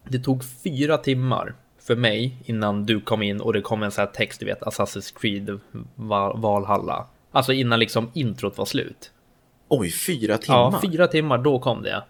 Det 0.07 0.19
tog 0.19 0.43
fyra 0.63 0.97
timmar 0.97 1.53
för 1.87 1.95
mig 1.95 2.37
innan 2.45 2.85
du 2.85 3.01
kom 3.01 3.21
in 3.21 3.41
och 3.41 3.53
det 3.53 3.61
kom 3.61 3.83
en 3.83 3.91
sån 3.91 4.01
här 4.05 4.11
text, 4.11 4.39
du 4.39 4.45
vet, 4.45 4.61
Assassin's 4.61 5.13
Creed 5.21 5.59
Val- 5.95 6.39
Valhalla. 6.39 7.07
Alltså 7.31 7.53
innan 7.53 7.79
liksom 7.79 8.11
introt 8.13 8.57
var 8.57 8.65
slut. 8.65 9.11
Oj, 9.67 9.91
fyra 9.91 10.37
timmar? 10.37 10.57
Ja, 10.57 10.79
fyra 10.91 11.07
timmar, 11.07 11.37
då 11.37 11.59
kom 11.59 11.83
det. 11.83 12.03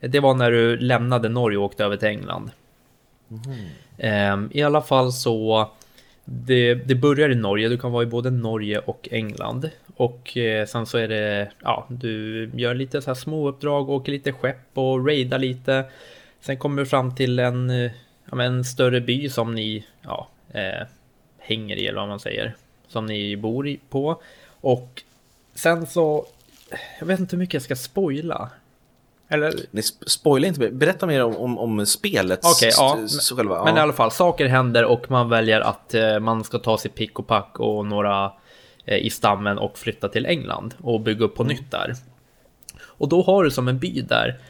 Det 0.00 0.20
var 0.20 0.34
när 0.34 0.50
du 0.50 0.76
lämnade 0.76 1.28
Norge 1.28 1.58
och 1.58 1.64
åkte 1.64 1.84
över 1.84 1.96
till 1.96 2.08
England. 2.08 2.50
Ehm, 3.98 4.50
I 4.52 4.62
alla 4.62 4.82
fall 4.82 5.12
så, 5.12 5.70
det, 6.24 6.74
det 6.74 6.94
börjar 6.94 7.30
i 7.30 7.34
Norge, 7.34 7.68
du 7.68 7.78
kan 7.78 7.92
vara 7.92 8.02
i 8.02 8.06
både 8.06 8.30
Norge 8.30 8.78
och 8.78 9.08
England. 9.10 9.70
Och 9.96 10.36
eh, 10.36 10.66
sen 10.66 10.86
så 10.86 10.98
är 10.98 11.08
det, 11.08 11.50
ja, 11.62 11.86
du 11.88 12.50
gör 12.54 12.74
lite 12.74 13.02
så 13.02 13.10
här 13.10 13.14
små 13.14 13.48
uppdrag, 13.48 13.90
åker 13.90 14.12
lite 14.12 14.32
skepp 14.32 14.68
och 14.78 15.06
raidar 15.06 15.38
lite. 15.38 15.84
Sen 16.40 16.56
kommer 16.58 16.82
du 16.82 16.86
fram 16.86 17.14
till 17.14 17.38
en, 17.38 17.70
eh, 17.70 17.90
ja, 18.34 18.36
men 18.36 18.54
en 18.54 18.64
större 18.64 19.00
by 19.00 19.28
som 19.30 19.54
ni, 19.54 19.84
ja, 20.02 20.28
eh, 20.52 20.86
hänger 21.38 21.76
i 21.76 21.86
eller 21.86 22.00
vad 22.00 22.08
man 22.08 22.20
säger. 22.20 22.56
Som 22.88 23.06
ni 23.06 23.36
bor 23.36 23.68
i, 23.68 23.80
på. 23.88 24.22
Och 24.60 25.02
sen 25.54 25.86
så, 25.86 26.26
jag 26.98 27.06
vet 27.06 27.20
inte 27.20 27.36
hur 27.36 27.38
mycket 27.38 27.54
jag 27.54 27.62
ska 27.62 27.76
spoila. 27.76 28.50
Eller, 29.28 29.52
Nej, 29.70 29.82
sp- 29.82 30.04
spoila 30.08 30.46
inte. 30.46 30.70
Berätta 30.70 31.06
mer 31.06 31.22
om, 31.24 31.36
om, 31.36 31.58
om 31.58 31.86
spelet. 31.86 32.40
Okej, 32.42 32.70
ja. 32.76 32.98
s- 33.04 33.16
s- 33.18 33.30
själva. 33.36 33.54
ja. 33.54 33.64
Men 33.64 33.76
i 33.76 33.80
alla 33.80 33.92
fall, 33.92 34.10
saker 34.10 34.46
händer 34.46 34.84
och 34.84 35.10
man 35.10 35.28
väljer 35.28 35.60
att 35.60 35.94
eh, 35.94 36.18
man 36.20 36.44
ska 36.44 36.58
ta 36.58 36.78
sig 36.78 36.90
pick 36.90 37.18
och 37.18 37.26
pack 37.26 37.60
och 37.60 37.86
några 37.86 38.32
eh, 38.84 38.98
i 38.98 39.10
stammen 39.10 39.58
och 39.58 39.78
flytta 39.78 40.08
till 40.08 40.26
England 40.26 40.74
och 40.82 41.00
bygga 41.00 41.24
upp 41.24 41.34
på 41.34 41.44
nytt 41.44 41.70
där. 41.70 41.94
Och 42.82 43.08
då 43.08 43.22
har 43.22 43.44
du 43.44 43.50
som 43.50 43.68
en 43.68 43.78
by 43.78 44.00
där, 44.00 44.40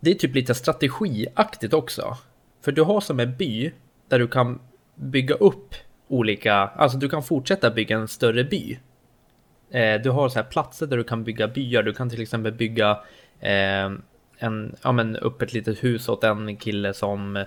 det 0.00 0.10
är 0.10 0.14
typ 0.14 0.34
lite 0.34 0.54
strategiaktigt 0.54 1.72
också. 1.74 2.16
För 2.64 2.72
du 2.72 2.82
har 2.82 3.00
som 3.00 3.20
en 3.20 3.36
by 3.36 3.72
där 4.08 4.18
du 4.18 4.28
kan 4.28 4.60
bygga 4.94 5.34
upp 5.34 5.74
olika, 6.08 6.54
alltså 6.54 6.98
du 6.98 7.08
kan 7.08 7.22
fortsätta 7.22 7.70
bygga 7.70 7.96
en 7.96 8.08
större 8.08 8.44
by. 8.44 8.78
Eh, 9.70 10.00
du 10.02 10.10
har 10.10 10.28
så 10.28 10.38
här 10.38 10.46
platser 10.46 10.86
där 10.86 10.96
du 10.96 11.04
kan 11.04 11.24
bygga 11.24 11.48
byar. 11.48 11.82
Du 11.82 11.92
kan 11.92 12.10
till 12.10 12.22
exempel 12.22 12.52
bygga 12.52 12.90
eh, 13.40 13.92
en, 14.38 14.76
ja, 14.82 14.92
men 14.92 15.16
upp 15.16 15.42
ett 15.42 15.52
litet 15.52 15.84
hus 15.84 16.08
åt 16.08 16.24
en 16.24 16.56
kille 16.56 16.94
som 16.94 17.44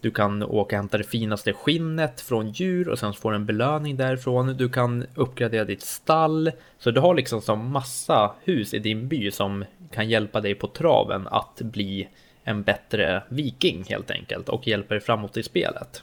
du 0.00 0.10
kan 0.10 0.42
åka 0.42 0.50
och 0.50 0.72
hämta 0.72 0.98
det 0.98 1.04
finaste 1.04 1.52
skinnet 1.52 2.20
från 2.20 2.50
djur 2.50 2.88
och 2.88 2.98
sen 2.98 3.12
får 3.12 3.30
du 3.30 3.36
en 3.36 3.46
belöning 3.46 3.96
därifrån. 3.96 4.56
Du 4.56 4.68
kan 4.68 5.06
uppgradera 5.14 5.64
ditt 5.64 5.82
stall. 5.82 6.52
Så 6.78 6.90
du 6.90 7.00
har 7.00 7.14
liksom 7.14 7.40
som 7.40 7.72
massa 7.72 8.34
hus 8.44 8.74
i 8.74 8.78
din 8.78 9.08
by 9.08 9.30
som 9.30 9.64
kan 9.90 10.08
hjälpa 10.08 10.40
dig 10.40 10.54
på 10.54 10.66
traven 10.66 11.26
att 11.26 11.60
bli 11.62 12.08
en 12.46 12.62
bättre 12.62 13.22
viking 13.28 13.84
helt 13.88 14.10
enkelt 14.10 14.48
och 14.48 14.66
hjälpa 14.68 14.94
dig 14.94 15.00
framåt 15.00 15.36
i 15.36 15.42
spelet. 15.42 16.02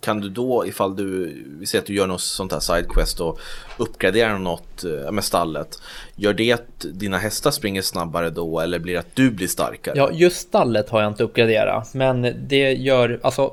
Kan 0.00 0.20
du 0.20 0.28
då, 0.28 0.66
ifall 0.66 0.96
du, 0.96 1.34
vi 1.60 1.66
säger 1.66 1.82
att 1.82 1.86
du 1.86 1.94
gör 1.94 2.06
något 2.06 2.20
sånt 2.20 2.52
här 2.52 2.60
sidequest 2.60 3.20
och 3.20 3.40
uppgraderar 3.76 4.38
något 4.38 4.84
eh, 4.84 5.12
med 5.12 5.24
stallet. 5.24 5.68
Gör 6.16 6.34
det 6.34 6.52
att 6.52 6.86
dina 6.92 7.18
hästar 7.18 7.50
springer 7.50 7.82
snabbare 7.82 8.30
då 8.30 8.60
eller 8.60 8.78
blir 8.78 8.94
det 8.94 9.00
att 9.00 9.16
du 9.16 9.30
blir 9.30 9.46
starkare? 9.46 9.94
Ja, 9.96 10.10
just 10.12 10.48
stallet 10.48 10.90
har 10.90 11.02
jag 11.02 11.10
inte 11.10 11.24
uppgraderat, 11.24 11.94
men 11.94 12.34
det 12.48 12.72
gör 12.72 13.20
alltså. 13.22 13.52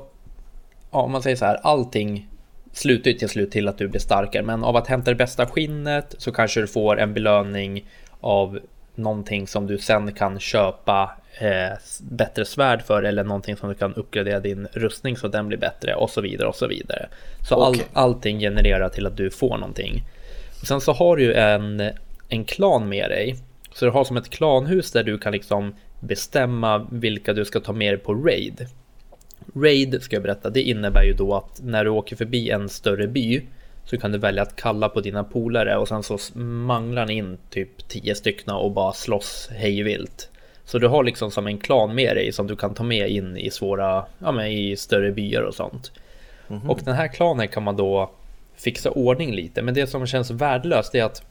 Ja, 0.90 1.02
om 1.02 1.12
man 1.12 1.22
säger 1.22 1.36
så 1.36 1.44
här, 1.44 1.60
allting 1.62 2.28
slutar 2.72 3.10
ju 3.10 3.18
till 3.18 3.28
slut 3.28 3.50
till 3.50 3.68
att 3.68 3.78
du 3.78 3.88
blir 3.88 4.00
starkare, 4.00 4.42
men 4.42 4.64
av 4.64 4.76
att 4.76 4.86
hämta 4.86 5.10
det 5.10 5.16
bästa 5.16 5.46
skinnet 5.46 6.14
så 6.18 6.32
kanske 6.32 6.60
du 6.60 6.66
får 6.66 7.00
en 7.00 7.14
belöning 7.14 7.84
av 8.20 8.58
någonting 8.94 9.46
som 9.46 9.66
du 9.66 9.78
sen 9.78 10.12
kan 10.12 10.40
köpa 10.40 11.16
eh, 11.38 11.78
bättre 12.00 12.44
svärd 12.44 12.82
för 12.82 13.02
eller 13.02 13.24
någonting 13.24 13.56
som 13.56 13.68
du 13.68 13.74
kan 13.74 13.94
uppgradera 13.94 14.40
din 14.40 14.68
rustning 14.72 15.16
så 15.16 15.28
den 15.28 15.48
blir 15.48 15.58
bättre 15.58 15.94
och 15.94 16.10
så 16.10 16.20
vidare 16.20 16.48
och 16.48 16.56
så 16.56 16.66
vidare. 16.66 17.08
Så 17.48 17.54
all, 17.54 17.72
Okej. 17.72 17.86
allting 17.92 18.40
genererar 18.40 18.88
till 18.88 19.06
att 19.06 19.16
du 19.16 19.30
får 19.30 19.58
någonting. 19.58 20.04
Och 20.60 20.66
sen 20.66 20.80
så 20.80 20.92
har 20.92 21.16
du 21.16 21.34
en, 21.34 21.90
en 22.28 22.44
klan 22.44 22.88
med 22.88 23.10
dig. 23.10 23.36
Så 23.72 23.84
du 23.84 23.90
har 23.90 24.04
som 24.04 24.16
ett 24.16 24.30
klanhus 24.30 24.92
där 24.92 25.04
du 25.04 25.18
kan 25.18 25.32
liksom 25.32 25.74
bestämma 26.00 26.86
vilka 26.90 27.32
du 27.32 27.44
ska 27.44 27.60
ta 27.60 27.72
med 27.72 27.92
dig 27.92 27.98
på 27.98 28.14
raid. 28.14 28.66
Raid 29.54 30.02
ska 30.02 30.16
jag 30.16 30.22
berätta, 30.22 30.50
det 30.50 30.62
innebär 30.62 31.02
ju 31.02 31.12
då 31.12 31.34
att 31.34 31.60
när 31.62 31.84
du 31.84 31.90
åker 31.90 32.16
förbi 32.16 32.50
en 32.50 32.68
större 32.68 33.08
by 33.08 33.42
så 33.84 33.98
kan 33.98 34.12
du 34.12 34.18
välja 34.18 34.42
att 34.42 34.56
kalla 34.56 34.88
på 34.88 35.00
dina 35.00 35.24
polare 35.24 35.76
och 35.76 35.88
sen 35.88 36.02
så 36.02 36.18
manglar 36.38 37.06
ni 37.06 37.14
in 37.14 37.38
typ 37.50 37.88
10 37.88 38.14
styckna 38.14 38.56
och 38.56 38.72
bara 38.72 38.92
slåss 38.92 39.48
hejvilt. 39.52 40.30
Så 40.66 40.78
du 40.78 40.88
har 40.88 41.04
liksom 41.04 41.30
som 41.30 41.46
en 41.46 41.58
klan 41.58 41.94
med 41.94 42.16
dig 42.16 42.32
som 42.32 42.46
du 42.46 42.56
kan 42.56 42.74
ta 42.74 42.82
med 42.82 43.10
in 43.10 43.36
i 43.36 43.50
svåra, 43.50 44.04
ja 44.18 44.32
men 44.32 44.46
i 44.46 44.76
större 44.76 45.12
byar 45.12 45.42
och 45.42 45.54
sånt. 45.54 45.92
Och 46.68 46.80
den 46.84 46.94
här 46.94 47.08
klanen 47.08 47.48
kan 47.48 47.62
man 47.62 47.76
då 47.76 48.10
fixa 48.56 48.90
ordning 48.90 49.34
lite. 49.34 49.62
Men 49.62 49.74
det 49.74 49.86
som 49.86 50.06
känns 50.06 50.30
värdelöst 50.30 50.94
är 50.94 51.04
att 51.04 51.22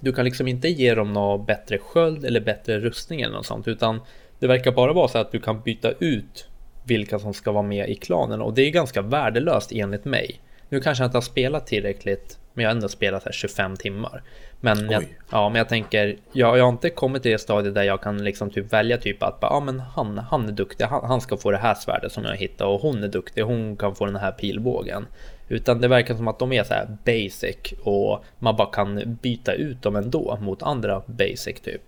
du 0.00 0.12
kan 0.12 0.24
liksom 0.24 0.48
inte 0.48 0.68
ge 0.68 0.94
dem 0.94 1.12
något 1.12 1.46
bättre 1.46 1.78
sköld 1.78 2.24
eller 2.24 2.40
bättre 2.40 2.78
rustning 2.78 3.20
eller 3.20 3.34
något 3.34 3.46
sånt. 3.46 3.68
Utan 3.68 4.00
det 4.38 4.46
verkar 4.46 4.72
bara 4.72 4.92
vara 4.92 5.08
så 5.08 5.18
att 5.18 5.32
du 5.32 5.40
kan 5.40 5.60
byta 5.60 5.90
ut 5.90 6.46
vilka 6.84 7.18
som 7.18 7.34
ska 7.34 7.52
vara 7.52 7.62
med 7.62 7.88
i 7.88 7.94
klanen. 7.94 8.40
Och 8.40 8.54
det 8.54 8.62
är 8.62 8.70
ganska 8.70 9.02
värdelöst 9.02 9.72
enligt 9.72 10.04
mig. 10.04 10.40
Nu 10.72 10.80
kanske 10.80 11.04
jag 11.04 11.08
inte 11.08 11.16
har 11.16 11.22
spelat 11.22 11.66
tillräckligt, 11.66 12.38
men 12.54 12.62
jag 12.62 12.70
har 12.70 12.74
ändå 12.74 12.88
spelat 12.88 13.24
här 13.24 13.32
25 13.32 13.76
timmar. 13.76 14.22
Men 14.60 14.90
jag, 14.90 15.04
ja, 15.30 15.48
men 15.48 15.58
jag 15.58 15.68
tänker, 15.68 16.16
jag, 16.32 16.58
jag 16.58 16.64
har 16.64 16.68
inte 16.68 16.90
kommit 16.90 17.22
till 17.22 17.32
det 17.32 17.38
stadiet 17.38 17.74
där 17.74 17.82
jag 17.82 18.00
kan 18.00 18.24
liksom 18.24 18.50
typ 18.50 18.72
välja 18.72 18.98
typ 18.98 19.22
att 19.22 19.38
ja, 19.40 19.60
men 19.60 19.80
han, 19.80 20.18
han 20.18 20.48
är 20.48 20.52
duktig, 20.52 20.84
han, 20.84 21.04
han 21.04 21.20
ska 21.20 21.36
få 21.36 21.50
det 21.50 21.58
här 21.58 21.74
svärdet 21.74 22.12
som 22.12 22.24
jag 22.24 22.36
hittar 22.36 22.66
och 22.66 22.80
hon 22.80 23.02
är 23.02 23.08
duktig, 23.08 23.42
hon 23.42 23.76
kan 23.76 23.94
få 23.94 24.06
den 24.06 24.16
här 24.16 24.32
pilbågen. 24.32 25.06
Utan 25.48 25.80
det 25.80 25.88
verkar 25.88 26.14
som 26.14 26.28
att 26.28 26.38
de 26.38 26.52
är 26.52 26.64
så 26.64 26.74
här 26.74 26.96
basic 27.04 27.74
och 27.82 28.24
man 28.38 28.56
bara 28.56 28.70
kan 28.70 29.16
byta 29.22 29.52
ut 29.52 29.82
dem 29.82 29.96
ändå 29.96 30.38
mot 30.40 30.62
andra 30.62 31.02
basic 31.06 31.60
typ. 31.60 31.82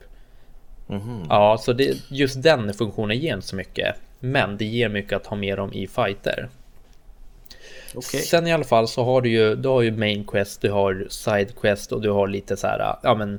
Mm. 0.89 1.22
Ja, 1.28 1.59
så 1.61 1.72
det, 1.72 2.11
just 2.11 2.43
den 2.43 2.74
funktionen 2.74 3.18
ger 3.18 3.35
inte 3.35 3.47
så 3.47 3.57
mycket. 3.57 3.95
Men 4.20 4.57
det 4.57 4.64
ger 4.64 4.89
mycket 4.89 5.12
att 5.12 5.26
ha 5.26 5.37
med 5.37 5.59
dem 5.59 5.72
i 5.72 5.87
fighter. 5.87 6.49
Okay. 7.95 8.20
Sen 8.20 8.47
i 8.47 8.53
alla 8.53 8.64
fall 8.64 8.88
så 8.88 9.05
har 9.05 9.20
du 9.20 9.30
ju, 9.30 9.55
du 9.55 9.68
har 9.68 9.82
ju 9.82 9.92
main 9.92 10.24
quest, 10.24 10.61
du 10.61 10.70
har 10.70 11.07
side 11.11 11.55
quest 11.61 11.92
och 11.92 12.03
du 12.03 12.11
har 12.11 12.26
lite 12.26 12.57
så 12.57 12.66
här, 12.66 12.97
ja 13.03 13.14
men, 13.14 13.38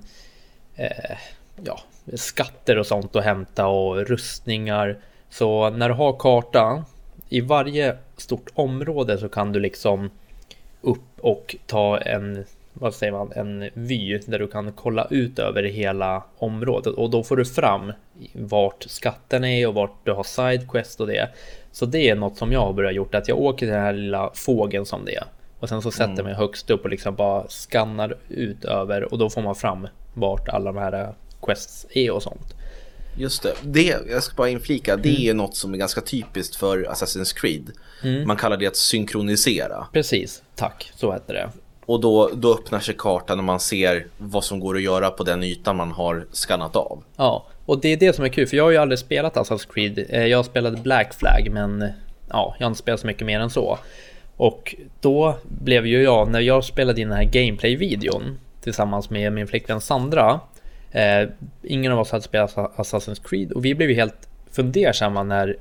eh, 0.76 1.18
ja, 1.64 1.80
skatter 2.14 2.78
och 2.78 2.88
sånt 2.88 3.16
att 3.16 3.24
hämta 3.24 3.68
och 3.68 4.08
rustningar. 4.08 4.98
Så 5.30 5.70
när 5.70 5.90
du 5.90 5.96
har 5.96 6.14
karta, 6.14 6.86
i 7.30 7.42
varje 7.42 7.98
stort 8.18 8.50
område 8.54 9.18
så 9.18 9.30
kan 9.30 9.52
du 9.52 9.60
liksom 9.60 10.10
upp 10.82 11.20
och 11.20 11.56
ta 11.66 11.98
en, 11.98 12.46
vad 12.74 12.94
säger 12.94 13.14
man, 13.14 13.32
en 13.36 13.70
vy 13.74 14.18
där 14.18 14.40
du 14.40 14.48
kan 14.48 14.72
kolla 14.72 15.08
ut 15.10 15.40
över 15.40 15.64
hela 15.64 16.24
området 16.38 16.94
och 16.94 17.10
då 17.10 17.24
får 17.24 17.38
du 17.38 17.46
fram 17.46 17.94
vart 18.34 18.86
skatten 18.88 19.44
är 19.44 19.68
och 19.68 19.74
vart 19.74 20.06
du 20.06 20.12
har 20.12 20.24
sidequest 20.24 21.02
och 21.02 21.08
det. 21.08 21.30
Så 21.72 21.86
det 21.86 22.10
är 22.10 22.16
något 22.16 22.38
som 22.38 22.52
jag 22.52 22.60
har 22.60 22.74
börjat 22.74 22.96
gjort, 22.96 23.16
att 23.16 23.28
jag 23.28 23.40
åker 23.40 23.58
till 23.58 23.68
den 23.68 23.82
här 23.82 23.94
lilla 23.94 24.32
fågeln 24.34 24.86
som 24.86 25.06
det 25.06 25.16
är. 25.16 25.24
Och 25.60 25.70
sen 25.70 25.82
så 25.82 25.92
sätter 25.92 26.04
jag 26.04 26.20
mm. 26.20 26.26
mig 26.26 26.36
högst 26.36 26.70
upp 26.70 26.84
och 26.84 26.90
liksom 26.90 27.16
bara 27.16 27.48
skannar 27.48 28.18
ut 28.30 28.66
över 28.66 29.14
och 29.14 29.18
då 29.18 29.30
får 29.30 29.42
man 29.42 29.56
fram 29.56 29.88
vart 30.14 30.50
alla 30.50 30.72
de 30.72 30.80
här 30.80 31.14
quests 31.42 31.86
är 31.90 32.12
och 32.12 32.24
sånt. 32.24 32.56
Just 33.18 33.44
det. 33.44 33.54
det, 33.64 33.98
jag 34.10 34.24
ska 34.24 34.36
bara 34.36 34.50
inflika, 34.50 34.98
det 34.98 35.10
mm. 35.10 35.30
är 35.30 35.34
något 35.34 35.56
som 35.56 35.74
är 35.74 35.78
ganska 35.78 36.02
typiskt 36.02 36.56
för 36.56 36.78
Assassin's 36.78 37.36
Creed. 37.36 37.72
Mm. 38.04 38.28
Man 38.28 38.38
kallar 38.38 38.58
det 38.58 38.68
att 38.68 38.76
synkronisera. 38.76 39.88
Precis, 39.94 40.44
tack, 40.56 40.92
så 40.96 41.14
heter 41.14 41.34
det. 41.34 41.50
Och 41.86 42.00
då, 42.00 42.30
då 42.34 42.54
öppnar 42.54 42.80
sig 42.80 42.96
kartan 42.98 43.38
och 43.38 43.44
man 43.44 43.60
ser 43.60 44.08
vad 44.18 44.44
som 44.44 44.60
går 44.60 44.76
att 44.76 44.82
göra 44.82 45.10
på 45.10 45.24
den 45.24 45.44
ytan 45.44 45.76
man 45.76 45.92
har 45.92 46.26
skannat 46.32 46.76
av. 46.76 47.04
Ja, 47.16 47.46
och 47.66 47.82
det 47.82 47.90
är 47.90 47.98
det 47.98 48.14
som 48.14 48.26
är 48.26 48.30
kul, 48.30 48.48
för 48.48 48.58
jag 48.58 48.64
har 48.64 48.72
ju 48.72 48.78
aldrig 48.78 49.00
spelat 49.00 49.36
Assassin's 49.36 49.74
Creed. 49.74 50.06
Eh, 50.10 50.26
jag 50.26 50.46
spelade 50.46 50.78
Black 50.78 51.14
Flag, 51.14 51.50
men 51.52 51.82
ja, 52.30 52.56
jag 52.60 52.66
har 52.66 52.70
inte 52.70 52.80
spelat 52.80 53.00
så 53.00 53.08
mycket 53.08 53.28
mer 53.28 53.40
än 53.40 53.50
så. 53.50 53.78
Och 54.38 54.76
då 55.02 55.38
blev 55.44 55.88
ju 55.88 56.04
jag, 56.04 56.32
när 56.32 56.40
jag 56.40 56.64
spelade 56.64 57.02
in 57.02 57.10
den 57.10 57.18
här 57.18 57.24
gameplay-videon 57.24 58.38
tillsammans 58.62 59.10
med 59.10 59.34
min 59.34 59.48
flickvän 59.48 59.82
Sandra. 59.82 60.40
Eh, 60.92 61.30
ingen 61.64 61.92
av 61.92 62.00
oss 62.00 62.12
hade 62.12 62.24
spelat 62.24 62.56
Assassin's 62.56 63.30
Creed 63.30 63.52
och 63.52 63.66
vi 63.66 63.76
blev 63.76 63.90
ju 63.90 63.96
helt 63.96 64.30
fundersamma 64.52 65.24
när, 65.24 65.58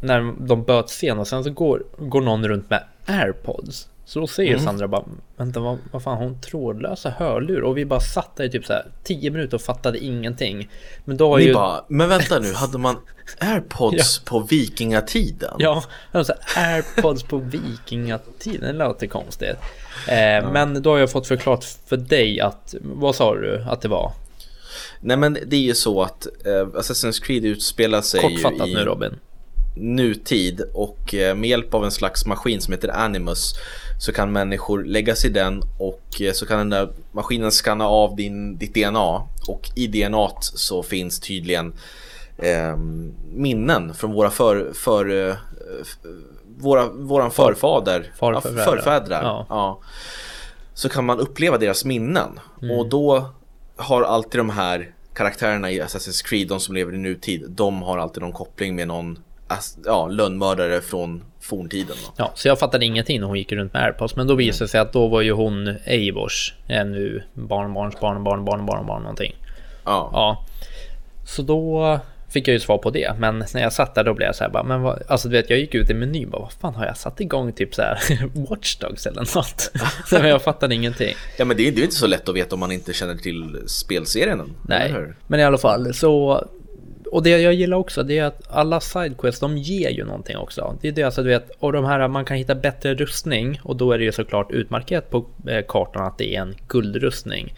när 0.00 0.32
de 0.46 0.62
böt 0.62 0.88
scen 0.88 1.18
och 1.18 1.28
sen 1.28 1.44
så 1.44 1.50
går, 1.50 1.82
går 1.98 2.20
någon 2.20 2.48
runt 2.48 2.70
med 2.70 2.82
airpods. 3.06 3.88
Så 4.08 4.20
då 4.20 4.26
säger 4.26 4.52
mm. 4.52 4.64
Sandra 4.64 4.88
bara, 4.88 5.04
vänta 5.36 5.60
vad, 5.60 5.78
vad 5.92 6.02
fan 6.02 6.18
har 6.18 6.24
hon 6.24 6.40
trådlösa 6.40 7.10
hörlur? 7.10 7.62
Och 7.62 7.76
vi 7.76 7.84
bara 7.84 8.00
satt 8.00 8.36
där 8.36 8.44
i 8.44 8.50
typ 8.50 8.66
så 8.66 8.72
här 8.72 8.86
10 9.04 9.30
minuter 9.30 9.54
och 9.54 9.60
fattade 9.60 9.98
ingenting. 9.98 10.70
Men 11.04 11.16
då 11.16 11.30
har 11.30 11.38
Ni 11.38 11.44
ju... 11.44 11.54
bara, 11.54 11.84
men 11.88 12.08
vänta 12.08 12.38
nu, 12.38 12.52
hade 12.52 12.78
man 12.78 12.96
airpods 13.38 14.20
ja. 14.24 14.30
på 14.30 14.40
vikingatiden? 14.40 15.54
Ja, 15.58 15.84
alltså 16.12 16.34
airpods 16.56 17.22
på 17.22 17.38
vikingatiden, 17.38 18.78
det 18.78 18.84
låter 18.84 19.06
konstigt. 19.06 19.56
Eh, 20.08 20.18
ja. 20.18 20.52
Men 20.52 20.82
då 20.82 20.90
har 20.90 20.98
jag 20.98 21.10
fått 21.10 21.26
förklarat 21.26 21.78
för 21.86 21.96
dig 21.96 22.40
att, 22.40 22.74
vad 22.80 23.14
sa 23.14 23.34
du 23.34 23.64
att 23.68 23.80
det 23.80 23.88
var? 23.88 24.12
Nej 25.00 25.16
men 25.16 25.38
det 25.46 25.56
är 25.56 25.60
ju 25.60 25.74
så 25.74 26.02
att 26.02 26.26
eh, 26.26 26.66
Assassin's 26.66 27.22
Creed 27.22 27.44
utspelar 27.44 28.02
sig 28.02 28.20
Kortfattat 28.20 28.68
ju 28.68 28.72
i... 28.72 28.74
nu 28.74 28.84
Robin 28.84 29.18
nutid 29.76 30.60
och 30.74 31.14
eh, 31.14 31.34
med 31.34 31.50
hjälp 31.50 31.74
av 31.74 31.84
en 31.84 31.90
slags 31.90 32.26
maskin 32.26 32.60
som 32.60 32.72
heter 32.72 32.88
Animus 32.88 33.54
så 33.98 34.12
kan 34.12 34.32
människor 34.32 34.84
lägga 34.84 35.14
sig 35.14 35.30
i 35.30 35.32
den 35.32 35.62
och 35.78 36.20
eh, 36.20 36.32
så 36.32 36.46
kan 36.46 36.58
den 36.58 36.70
där 36.70 36.88
maskinen 37.12 37.50
skanna 37.50 37.86
av 37.86 38.16
din, 38.16 38.58
ditt 38.58 38.74
DNA 38.74 39.22
och 39.48 39.70
i 39.74 39.86
DNA 39.86 40.28
så 40.40 40.82
finns 40.82 41.20
tydligen 41.20 41.72
eh, 42.38 42.76
minnen 43.34 43.94
från 43.94 44.12
våra 44.12 44.30
för, 44.30 44.72
för 44.74 45.28
eh, 45.28 45.36
våra, 46.58 46.88
våran 46.88 47.30
förfader, 47.30 48.12
Farfädrar. 48.18 48.64
förfädrar. 48.64 49.22
Ja. 49.22 49.46
ja. 49.48 49.80
Så 50.74 50.88
kan 50.88 51.04
man 51.04 51.20
uppleva 51.20 51.58
deras 51.58 51.84
minnen 51.84 52.40
mm. 52.62 52.78
och 52.78 52.88
då 52.88 53.30
har 53.76 54.02
alltid 54.02 54.40
de 54.40 54.50
här 54.50 54.90
karaktärerna 55.14 55.70
i 55.70 55.82
Assassin's 55.82 56.24
Creed, 56.24 56.48
de 56.48 56.60
som 56.60 56.74
lever 56.74 56.94
i 56.94 56.98
nutid, 56.98 57.44
de 57.48 57.82
har 57.82 57.98
alltid 57.98 58.22
någon 58.22 58.32
koppling 58.32 58.76
med 58.76 58.88
någon 58.88 59.18
ja, 59.84 60.08
lönnmördare 60.08 60.80
från 60.80 61.24
forntiden. 61.40 61.96
Då. 62.06 62.12
Ja, 62.16 62.32
så 62.34 62.48
jag 62.48 62.58
fattade 62.58 62.84
ingenting 62.84 63.20
när 63.20 63.26
hon 63.26 63.38
gick 63.38 63.52
runt 63.52 63.72
med 63.72 63.82
airpods. 63.82 64.16
Men 64.16 64.26
då 64.26 64.34
visade 64.34 64.64
det 64.64 64.68
sig 64.68 64.80
att 64.80 64.92
då 64.92 65.08
var 65.08 65.20
ju 65.20 65.32
hon 65.32 65.76
Eivors, 65.84 66.54
nu 66.68 67.22
barnbarns 67.34 68.00
barnbarn, 68.00 68.44
barnbarn, 68.44 68.86
barn 68.86 69.02
någonting. 69.02 69.34
Ja. 69.84 70.10
ja. 70.12 70.44
Så 71.26 71.42
då 71.42 72.00
fick 72.28 72.48
jag 72.48 72.52
ju 72.52 72.60
svar 72.60 72.78
på 72.78 72.90
det. 72.90 73.14
Men 73.18 73.44
när 73.54 73.62
jag 73.62 73.72
satt 73.72 73.94
där 73.94 74.04
då 74.04 74.14
blev 74.14 74.26
jag 74.26 74.36
så 74.36 74.44
här 74.44 74.50
bara, 74.50 74.62
men 74.62 74.82
vad, 74.82 75.02
alltså 75.08 75.28
du 75.28 75.36
vet 75.36 75.50
jag 75.50 75.58
gick 75.58 75.74
ut 75.74 75.90
i 75.90 75.94
menyn 75.94 76.30
bara, 76.30 76.42
vad 76.42 76.52
fan 76.52 76.74
har 76.74 76.86
jag 76.86 76.96
satt 76.96 77.20
igång 77.20 77.52
typ 77.52 77.74
så 77.74 77.82
här 77.82 77.98
Watchdogs 78.48 79.06
eller 79.06 79.20
något? 79.20 79.72
så 80.06 80.16
jag 80.16 80.42
fattade 80.42 80.74
ingenting. 80.74 81.14
Ja 81.36 81.44
men 81.44 81.56
det 81.56 81.68
är, 81.68 81.72
är 81.72 81.82
inte 81.82 81.94
så 81.94 82.06
lätt 82.06 82.28
att 82.28 82.34
veta 82.34 82.54
om 82.54 82.60
man 82.60 82.72
inte 82.72 82.92
känner 82.92 83.14
till 83.14 83.62
spelserien. 83.66 84.56
Nej, 84.68 84.94
men 85.26 85.40
i 85.40 85.44
alla 85.44 85.58
fall 85.58 85.94
så 85.94 86.44
och 87.12 87.22
det 87.22 87.30
jag 87.30 87.54
gillar 87.54 87.76
också 87.76 88.02
det 88.02 88.18
är 88.18 88.24
att 88.24 88.42
alla 88.48 88.80
sidequests 88.80 89.40
de 89.40 89.58
ger 89.58 89.90
ju 89.90 90.04
någonting 90.04 90.36
också. 90.36 90.76
Det 90.80 90.88
är 90.88 90.92
det 90.92 91.02
alltså 91.02 91.22
du 91.22 91.28
vet, 91.28 91.50
och 91.58 91.72
de 91.72 91.84
här 91.84 92.08
man 92.08 92.24
kan 92.24 92.36
hitta 92.36 92.54
bättre 92.54 92.94
rustning 92.94 93.60
och 93.62 93.76
då 93.76 93.92
är 93.92 93.98
det 93.98 94.04
ju 94.04 94.12
såklart 94.12 94.50
utmarkerat 94.50 95.10
på 95.10 95.24
eh, 95.48 95.64
kartan 95.68 96.06
att 96.06 96.18
det 96.18 96.36
är 96.36 96.40
en 96.40 96.54
guldrustning. 96.68 97.54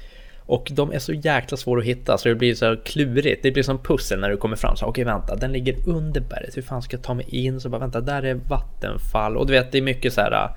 Och 0.49 0.69
de 0.73 0.93
är 0.93 0.99
så 0.99 1.13
jäkla 1.13 1.57
svåra 1.57 1.81
att 1.81 1.87
hitta 1.87 2.19
så 2.19 2.29
det 2.29 2.35
blir 2.35 2.55
så 2.55 2.77
klurigt. 2.85 3.43
Det 3.43 3.51
blir 3.51 3.63
som 3.63 3.79
pussel 3.79 4.21
när 4.21 4.31
du 4.31 4.37
kommer 4.37 4.57
fram. 4.57 4.77
Så 4.77 4.87
okej 4.87 5.05
vänta, 5.05 5.37
den 5.37 5.53
ligger 5.53 5.89
under 5.89 6.21
berget. 6.21 6.57
Hur 6.57 6.63
fan 6.63 6.83
ska 6.83 6.97
jag 6.97 7.05
ta 7.05 7.15
mig 7.15 7.27
in? 7.29 7.61
Så 7.61 7.69
bara 7.69 7.79
vänta, 7.79 8.01
där 8.01 8.23
är 8.23 8.35
vattenfall. 8.35 9.37
Och 9.37 9.47
du 9.47 9.53
vet, 9.53 9.73
det 9.73 9.79
är 9.79 9.83
mycket 9.83 10.13
så 10.13 10.21
här. 10.21 10.51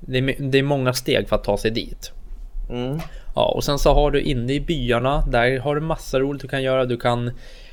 Det 0.00 0.18
är, 0.18 0.34
det 0.38 0.58
är 0.58 0.62
många 0.62 0.92
steg 0.92 1.28
för 1.28 1.36
att 1.36 1.44
ta 1.44 1.58
sig 1.58 1.70
dit. 1.70 2.12
Mm. 2.70 2.98
Ja, 3.34 3.52
och 3.56 3.64
sen 3.64 3.78
så 3.78 3.94
har 3.94 4.10
du 4.10 4.20
inne 4.20 4.52
i 4.52 4.60
byarna. 4.60 5.24
Där 5.26 5.58
har 5.58 5.74
du 5.74 5.80
massa 5.80 6.20
roligt 6.20 6.42
du 6.42 6.48
kan 6.48 6.62
göra. 6.62 6.84
Du 6.84 6.96
kan 6.96 7.30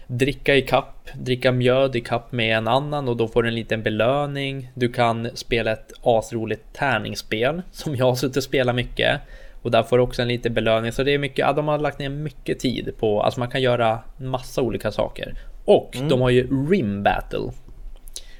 dricka 0.07 0.55
i 0.55 0.61
kapp, 0.61 1.09
dricka 1.13 1.51
mjöd 1.51 1.95
i 1.95 2.01
kapp 2.01 2.31
med 2.31 2.57
en 2.57 2.67
annan 2.67 3.07
och 3.07 3.17
då 3.17 3.27
får 3.27 3.43
du 3.43 3.49
en 3.49 3.55
liten 3.55 3.83
belöning. 3.83 4.71
Du 4.73 4.93
kan 4.93 5.29
spela 5.33 5.71
ett 5.71 5.91
asroligt 6.03 6.73
tärningsspel 6.73 7.61
som 7.71 7.95
jag 7.95 8.05
har 8.05 8.15
suttit 8.15 8.37
och 8.37 8.43
spelat 8.43 8.75
mycket. 8.75 9.21
Och 9.61 9.71
där 9.71 9.83
får 9.83 9.97
du 9.97 10.03
också 10.03 10.21
en 10.21 10.27
liten 10.27 10.53
belöning. 10.53 10.91
Så 10.91 11.03
det 11.03 11.13
är 11.13 11.17
mycket, 11.17 11.39
ja, 11.39 11.53
de 11.53 11.67
har 11.67 11.77
lagt 11.77 11.99
ner 11.99 12.09
mycket 12.09 12.59
tid 12.59 12.93
på, 12.99 13.21
alltså 13.21 13.39
man 13.39 13.49
kan 13.49 13.61
göra 13.61 13.99
massa 14.17 14.61
olika 14.61 14.91
saker. 14.91 15.35
Och 15.65 15.95
mm. 15.95 16.09
de 16.09 16.21
har 16.21 16.29
ju 16.29 16.67
rim 16.71 17.03
battle. 17.03 17.51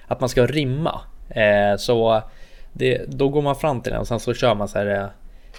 Att 0.08 0.20
man 0.20 0.30
ska 0.30 0.46
rimma. 0.46 1.02
Eh, 1.30 1.78
så 1.78 2.22
det, 2.74 3.06
då 3.08 3.30
går 3.30 3.42
man 3.42 3.56
fram 3.56 3.82
till 3.82 3.92
den 3.92 4.02
och 4.02 4.08
sen 4.08 4.20
så 4.20 4.34
kör 4.34 4.56
man 4.56 4.68
så 4.68 4.78
här. 4.78 5.10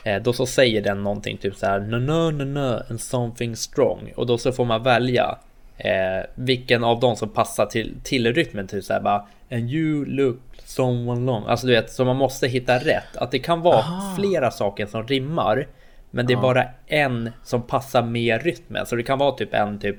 Eh, 0.04 0.22
då 0.22 0.32
så 0.32 0.46
säger 0.46 0.82
den 0.82 1.02
någonting 1.02 1.36
typ 1.36 1.56
så 1.56 1.66
här. 1.66 1.80
No, 1.80 1.96
no, 1.96 2.30
no, 2.30 2.44
no, 2.44 2.82
and 2.90 3.00
something 3.00 3.56
strong. 3.56 4.12
Och 4.16 4.26
då 4.26 4.38
så 4.38 4.52
får 4.52 4.64
man 4.64 4.82
välja 4.82 5.38
eh, 5.78 6.26
vilken 6.34 6.84
av 6.84 7.00
dem 7.00 7.16
som 7.16 7.28
passar 7.28 7.66
till, 7.66 7.94
till 8.02 8.34
rytmen. 8.34 8.66
Typ 8.66 8.84
såhär 8.84 9.00
bara 9.00 9.26
And 9.50 9.70
you 9.70 10.04
look 10.04 10.40
someone 10.64 11.26
long. 11.26 11.44
Alltså 11.46 11.66
du 11.66 11.72
vet, 11.72 11.90
så 11.90 12.04
man 12.04 12.16
måste 12.16 12.48
hitta 12.48 12.78
rätt. 12.78 13.16
Att 13.16 13.30
det 13.30 13.38
kan 13.38 13.60
vara 13.60 13.78
Aha. 13.78 14.16
flera 14.16 14.50
saker 14.50 14.86
som 14.86 15.06
rimmar. 15.06 15.66
Men 16.10 16.26
det 16.26 16.32
är 16.32 16.36
bara 16.36 16.64
en 16.86 17.30
som 17.44 17.62
passar 17.62 18.02
med 18.02 18.42
rytmen. 18.42 18.86
Så 18.86 18.96
det 18.96 19.02
kan 19.02 19.18
vara 19.18 19.32
typ 19.32 19.54
en 19.54 19.78
typ 19.78 19.96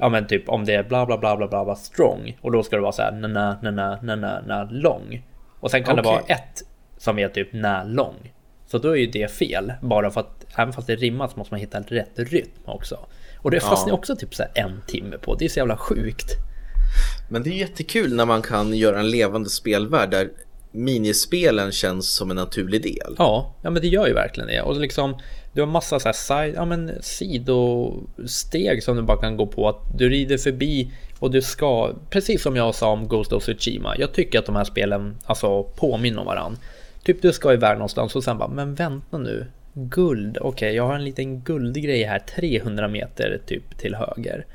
Ja 0.00 0.08
men 0.08 0.26
typ 0.26 0.48
om 0.48 0.64
det 0.64 0.74
är 0.74 0.82
bla 0.82 1.06
bla 1.06 1.18
bla 1.18 1.36
bla 1.36 1.48
bla, 1.48 1.64
bla 1.64 1.74
strong 1.76 2.36
och 2.40 2.52
då 2.52 2.62
ska 2.62 2.76
det 2.76 2.82
vara 2.82 2.92
så 2.92 3.02
här 3.02 3.12
na 3.12 3.28
na 3.28 3.58
na 3.62 3.70
na 3.70 3.98
na 4.02 4.16
na, 4.16 4.40
na 4.46 4.64
lång. 4.70 5.22
Och 5.60 5.70
sen 5.70 5.84
kan 5.84 5.92
okay. 5.92 6.02
det 6.02 6.08
vara 6.08 6.20
ett 6.20 6.62
som 6.98 7.18
är 7.18 7.28
typ 7.28 7.52
na 7.52 7.84
lång. 7.84 8.32
Så 8.66 8.78
då 8.78 8.90
är 8.90 9.00
ju 9.00 9.06
det 9.06 9.30
fel. 9.30 9.72
Bara 9.80 10.10
för 10.10 10.20
att 10.20 10.46
även 10.56 10.72
fast 10.72 10.86
det 10.86 10.96
rimmar 10.96 11.28
så 11.28 11.36
måste 11.36 11.54
man 11.54 11.60
hitta 11.60 11.80
rätt 11.80 12.18
rytm 12.18 12.50
också. 12.64 12.98
Och 13.42 13.50
det 13.50 13.60
fastnar 13.60 13.92
ja. 13.92 13.94
också 13.94 14.16
typ 14.16 14.34
så 14.34 14.44
en 14.54 14.82
timme 14.86 15.18
på. 15.18 15.34
Det 15.34 15.44
är 15.44 15.48
så 15.48 15.58
jävla 15.58 15.76
sjukt. 15.76 16.36
Men 17.28 17.42
det 17.42 17.50
är 17.50 17.54
jättekul 17.54 18.14
när 18.14 18.26
man 18.26 18.42
kan 18.42 18.74
göra 18.74 19.00
en 19.00 19.10
levande 19.10 19.50
spelvärld 19.50 20.10
där 20.10 20.30
minispelen 20.72 21.72
känns 21.72 22.14
som 22.14 22.30
en 22.30 22.36
naturlig 22.36 22.82
del. 22.82 23.14
Ja, 23.18 23.54
ja 23.62 23.70
men 23.70 23.82
det 23.82 23.88
gör 23.88 24.06
ju 24.06 24.14
verkligen 24.14 24.48
det. 24.48 24.62
Och 24.62 24.80
liksom, 24.80 25.18
du 25.52 25.60
har 25.60 25.68
massa 25.68 26.00
så 26.00 26.08
här 26.08 26.12
side, 26.12 26.54
ja, 26.54 26.64
men 26.64 26.92
sidosteg 27.00 28.82
som 28.82 28.96
du 28.96 29.02
bara 29.02 29.20
kan 29.20 29.36
gå 29.36 29.46
på. 29.46 29.68
Att 29.68 29.98
du 29.98 30.08
rider 30.08 30.38
förbi 30.38 30.92
och 31.18 31.30
du 31.30 31.42
ska, 31.42 31.92
precis 32.10 32.42
som 32.42 32.56
jag 32.56 32.74
sa 32.74 32.90
om 32.90 33.08
Ghost 33.08 33.32
of 33.32 33.42
Tsushima. 33.42 33.94
Jag 33.98 34.12
tycker 34.12 34.38
att 34.38 34.46
de 34.46 34.56
här 34.56 34.64
spelen 34.64 35.18
alltså, 35.24 35.62
påminner 35.62 36.20
om 36.20 36.26
varandra. 36.26 36.60
Typ 37.04 37.22
du 37.22 37.32
ska 37.32 37.52
iväg 37.52 37.74
någonstans 37.74 38.16
och 38.16 38.24
sen 38.24 38.38
bara, 38.38 38.48
men 38.48 38.74
vänta 38.74 39.18
nu. 39.18 39.46
Guld, 39.74 40.38
okej 40.40 40.48
okay, 40.48 40.72
jag 40.72 40.86
har 40.86 40.94
en 40.94 41.04
liten 41.04 41.40
guldgrej 41.40 42.04
här 42.04 42.18
300 42.18 42.88
meter 42.88 43.40
typ 43.46 43.78
till 43.78 43.94
höger. 43.94 44.46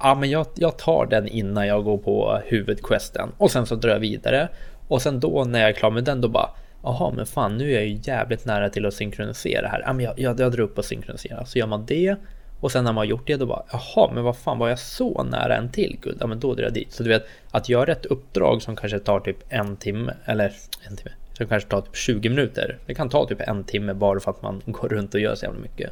Ja 0.00 0.14
men 0.14 0.30
jag, 0.30 0.46
jag 0.54 0.78
tar 0.78 1.06
den 1.06 1.28
innan 1.28 1.66
jag 1.66 1.84
går 1.84 1.98
på 1.98 2.40
huvudquesten 2.44 3.28
och 3.38 3.50
sen 3.50 3.66
så 3.66 3.74
drar 3.74 3.90
jag 3.90 4.00
vidare. 4.00 4.48
Och 4.88 5.02
sen 5.02 5.20
då 5.20 5.44
när 5.44 5.60
jag 5.60 5.68
är 5.68 5.72
klar 5.72 5.90
med 5.90 6.04
den 6.04 6.20
då 6.20 6.28
bara 6.28 6.50
Jaha 6.82 7.12
men 7.16 7.26
fan 7.26 7.56
nu 7.56 7.70
är 7.70 7.74
jag 7.74 7.86
ju 7.86 8.00
jävligt 8.02 8.44
nära 8.44 8.70
till 8.70 8.86
att 8.86 8.94
synkronisera 8.94 9.68
här. 9.68 9.82
Ja 9.86 9.92
men 9.92 10.04
jag, 10.04 10.18
jag, 10.18 10.40
jag 10.40 10.52
drar 10.52 10.60
upp 10.60 10.78
och 10.78 10.84
synkroniserar. 10.84 11.44
Så 11.44 11.58
gör 11.58 11.66
man 11.66 11.86
det 11.86 12.16
och 12.60 12.72
sen 12.72 12.84
när 12.84 12.92
man 12.92 12.96
har 12.96 13.04
gjort 13.04 13.26
det 13.26 13.36
då 13.36 13.46
bara 13.46 13.62
jaha 13.72 14.10
men 14.14 14.24
vad 14.24 14.36
fan 14.36 14.58
var 14.58 14.68
jag 14.68 14.78
så 14.78 15.22
nära 15.22 15.56
en 15.56 15.72
till 15.72 15.98
guld? 16.02 16.16
Ja 16.20 16.26
men 16.26 16.40
då 16.40 16.54
drar 16.54 16.64
jag 16.64 16.72
dit. 16.72 16.92
Så 16.92 17.02
du 17.02 17.08
vet 17.08 17.26
att 17.50 17.68
göra 17.68 17.92
ett 17.92 18.06
uppdrag 18.06 18.62
som 18.62 18.76
kanske 18.76 18.98
tar 18.98 19.20
typ 19.20 19.38
en 19.48 19.76
timme 19.76 20.14
eller 20.24 20.52
en 20.88 20.96
timme 20.96 21.10
som 21.36 21.46
kanske 21.46 21.70
tar 21.70 21.80
typ 21.80 21.96
20 21.96 22.28
minuter. 22.28 22.78
Det 22.86 22.94
kan 22.94 23.08
ta 23.08 23.26
typ 23.26 23.40
en 23.40 23.64
timme 23.64 23.94
bara 23.94 24.20
för 24.20 24.30
att 24.30 24.42
man 24.42 24.62
går 24.66 24.88
runt 24.88 25.14
och 25.14 25.20
gör 25.20 25.34
så 25.34 25.44
jävla 25.44 25.60
mycket. 25.60 25.90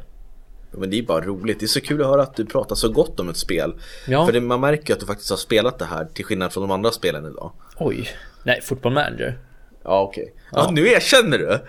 Men 0.71 0.89
det 0.89 0.99
är 0.99 1.03
bara 1.03 1.21
roligt. 1.21 1.59
Det 1.59 1.65
är 1.65 1.67
så 1.67 1.81
kul 1.81 2.01
att 2.01 2.07
höra 2.07 2.21
att 2.21 2.35
du 2.35 2.45
pratar 2.45 2.75
så 2.75 2.89
gott 2.89 3.19
om 3.19 3.29
ett 3.29 3.37
spel. 3.37 3.73
Ja. 4.07 4.25
För 4.25 4.33
det, 4.33 4.41
man 4.41 4.59
märker 4.59 4.87
ju 4.87 4.93
att 4.93 4.99
du 4.99 5.05
faktiskt 5.05 5.29
har 5.29 5.37
spelat 5.37 5.79
det 5.79 5.85
här 5.85 6.05
till 6.13 6.25
skillnad 6.25 6.53
från 6.53 6.61
de 6.61 6.71
andra 6.71 6.91
spelen 6.91 7.25
idag. 7.25 7.51
Oj. 7.77 8.09
Nej, 8.43 8.61
Football 8.61 8.93
Manager. 8.93 9.37
Ja, 9.83 10.01
okej. 10.01 10.23
Okay. 10.23 10.33
Ja. 10.51 10.63
ja, 10.65 10.71
nu 10.71 10.87
erkänner 10.87 11.37
du. 11.37 11.45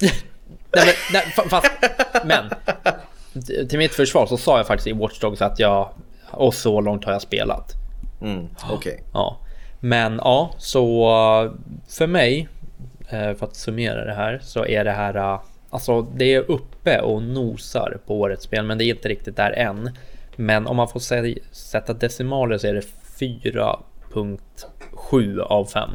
nej, 0.00 0.12
men, 0.72 0.94
nej, 1.12 1.48
fast, 1.48 1.70
men. 2.24 2.44
Till 3.68 3.78
mitt 3.78 3.94
försvar 3.94 4.26
så 4.26 4.36
sa 4.36 4.56
jag 4.56 4.66
faktiskt 4.66 4.86
i 4.86 4.92
Watch 4.92 5.20
Dogs 5.20 5.42
att 5.42 5.58
jag... 5.58 5.90
Och 6.30 6.54
så 6.54 6.80
långt 6.80 7.04
har 7.04 7.12
jag 7.12 7.22
spelat. 7.22 7.72
Mm, 8.20 8.48
okej. 8.70 8.76
Okay. 8.76 8.98
Ja. 9.12 9.40
Men 9.80 10.20
ja, 10.24 10.54
så 10.58 11.54
för 11.88 12.06
mig 12.06 12.48
för 13.10 13.44
att 13.44 13.56
summera 13.56 14.04
det 14.04 14.14
här 14.14 14.38
så 14.42 14.66
är 14.66 14.84
det 14.84 14.90
här 14.90 15.16
eh, 15.16 15.40
Alltså 15.70 16.02
det 16.02 16.34
är 16.34 16.50
uppe 16.50 17.00
och 17.00 17.22
nosar 17.22 17.98
på 18.06 18.20
årets 18.20 18.44
spel 18.44 18.64
men 18.64 18.78
det 18.78 18.84
är 18.84 18.94
inte 18.94 19.08
riktigt 19.08 19.36
där 19.36 19.52
än. 19.52 19.90
Men 20.36 20.66
om 20.66 20.76
man 20.76 20.88
får 20.88 21.00
sätta 21.54 21.92
decimaler 21.92 22.58
så 22.58 22.66
är 22.66 22.74
det 22.74 22.84
4.7 23.20 25.40
av 25.40 25.64
5. 25.64 25.90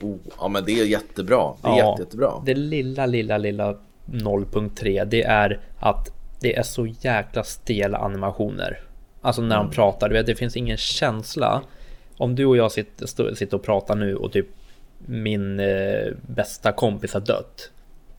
Oh, 0.00 0.16
ja 0.38 0.48
men 0.48 0.64
det 0.64 0.80
är 0.80 0.84
jättebra. 0.84 1.52
Det 1.62 1.68
är 1.68 1.78
ja, 1.78 1.90
jätte, 1.90 2.02
jättebra. 2.02 2.42
Det 2.46 2.54
lilla, 2.54 3.06
lilla, 3.06 3.38
lilla 3.38 3.76
0.3 4.06 5.04
det 5.04 5.22
är 5.22 5.60
att 5.78 6.12
det 6.40 6.56
är 6.56 6.62
så 6.62 6.86
jäkla 6.86 7.44
stela 7.44 7.98
animationer. 7.98 8.80
Alltså 9.20 9.42
när 9.42 9.56
mm. 9.56 9.68
de 9.68 9.74
pratar, 9.74 10.08
du 10.08 10.14
vet 10.14 10.26
det 10.26 10.34
finns 10.34 10.56
ingen 10.56 10.76
känsla. 10.76 11.62
Om 12.16 12.34
du 12.34 12.46
och 12.46 12.56
jag 12.56 12.72
sitter, 12.72 13.34
sitter 13.34 13.56
och 13.56 13.62
pratar 13.62 13.96
nu 13.96 14.16
och 14.16 14.32
typ 14.32 14.46
min 15.06 15.60
eh, 15.60 16.12
bästa 16.26 16.72
kompis 16.72 17.14
har 17.14 17.20
dött. 17.20 17.70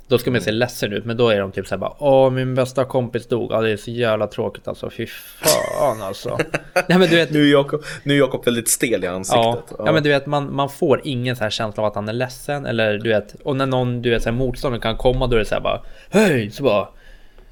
Då 0.07 0.17
ska 0.17 0.31
man 0.31 0.41
se 0.41 0.51
ledsen 0.51 0.93
ut, 0.93 1.05
men 1.05 1.17
då 1.17 1.29
är 1.29 1.39
de 1.39 1.51
typ 1.51 1.67
såhär 1.67 1.79
bara 1.79 1.93
Åh, 1.99 2.31
min 2.31 2.55
bästa 2.55 2.85
kompis 2.85 3.27
dog. 3.27 3.51
Ja, 3.51 3.61
det 3.61 3.69
är 3.69 3.77
så 3.77 3.91
jävla 3.91 4.27
tråkigt 4.27 4.67
alltså. 4.67 4.89
Fy 4.89 5.07
fan 5.07 6.01
alltså. 6.01 6.37
Nej, 6.73 6.99
men 6.99 7.09
du 7.09 7.15
vet, 7.15 7.31
nu, 7.31 7.47
är 7.47 7.51
Jakob, 7.51 7.83
nu 8.03 8.13
är 8.13 8.17
Jakob 8.17 8.45
väldigt 8.45 8.69
stel 8.69 9.03
i 9.03 9.07
ansiktet. 9.07 9.43
Ja, 9.43 9.63
ja. 9.69 9.83
ja 9.85 9.91
men 9.91 10.03
du 10.03 10.09
vet, 10.09 10.25
man, 10.25 10.55
man 10.55 10.69
får 10.69 11.01
ingen 11.03 11.35
så 11.35 11.43
här 11.43 11.49
känsla 11.49 11.83
av 11.83 11.87
att 11.87 11.95
han 11.95 12.09
är 12.09 12.13
ledsen. 12.13 12.65
Eller 12.65 12.97
du 12.97 13.09
vet, 13.09 13.35
och 13.43 13.55
när 13.55 13.65
någon 13.65 14.01
du 14.01 14.09
vet, 14.09 14.23
så 14.23 14.29
här, 14.29 14.37
motståndare 14.37 14.81
kan 14.81 14.97
komma, 14.97 15.27
då 15.27 15.35
är 15.35 15.39
det 15.39 15.45
så 15.45 15.55
här 15.55 15.61
bara 15.61 15.81
Hej! 16.09 16.51
Så 16.51 16.63
bara 16.63 16.87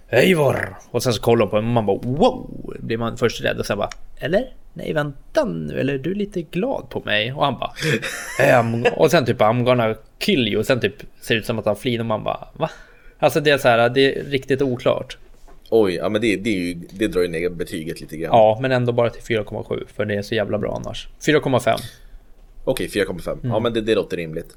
Eivor! 0.09 0.77
Och 0.91 1.03
sen 1.03 1.13
så 1.13 1.21
kollar 1.21 1.45
man 1.45 1.49
på 1.49 1.57
och 1.57 1.63
man 1.63 1.85
bara 1.85 1.97
wow! 1.97 2.75
Blir 2.79 2.97
man 2.97 3.17
först 3.17 3.43
rädd 3.43 3.59
och 3.59 3.65
sen 3.65 3.77
bara 3.77 3.89
Eller? 4.17 4.53
Nej 4.73 4.93
vänta 4.93 5.45
nu, 5.45 5.79
eller 5.79 5.97
du 5.97 6.11
är 6.11 6.15
lite 6.15 6.41
glad 6.41 6.89
på 6.89 6.99
mig? 6.99 7.33
Och 7.33 7.45
han 7.45 7.59
bara 7.59 7.73
ehm, 8.39 8.85
Och 8.95 9.11
sen 9.11 9.25
typ 9.25 9.39
I'm 9.39 9.63
gonna 9.63 9.95
kill 10.17 10.47
you 10.47 10.59
och 10.59 10.65
sen 10.65 10.79
typ 10.79 10.95
ser 11.21 11.35
det 11.35 11.39
ut 11.39 11.45
som 11.45 11.59
att 11.59 11.65
han 11.65 11.75
flinar 11.75 11.99
och 11.99 12.05
man 12.05 12.23
bara 12.23 12.47
va? 12.53 12.69
Alltså 13.19 13.39
det 13.39 13.51
är 13.51 13.57
så 13.57 13.67
här, 13.67 13.89
det 13.89 14.17
är 14.17 14.23
riktigt 14.23 14.61
oklart. 14.61 15.17
Oj, 15.69 15.93
ja 15.93 16.09
men 16.09 16.21
det, 16.21 16.37
det, 16.37 16.49
ju, 16.49 16.73
det 16.73 17.07
drar 17.07 17.21
ju 17.21 17.27
ner 17.27 17.49
betyget 17.49 18.01
lite 18.01 18.17
grann. 18.17 18.29
Ja, 18.31 18.57
men 18.61 18.71
ändå 18.71 18.91
bara 18.91 19.09
till 19.09 19.37
4,7 19.37 19.83
för 19.95 20.05
det 20.05 20.15
är 20.15 20.21
så 20.21 20.35
jävla 20.35 20.57
bra 20.57 20.75
annars. 20.75 21.07
4,5. 21.21 21.79
Okej, 22.63 22.87
4,5. 22.87 23.31
Mm. 23.31 23.39
Ja 23.43 23.59
men 23.59 23.73
det, 23.73 23.81
det 23.81 23.95
låter 23.95 24.17
rimligt. 24.17 24.55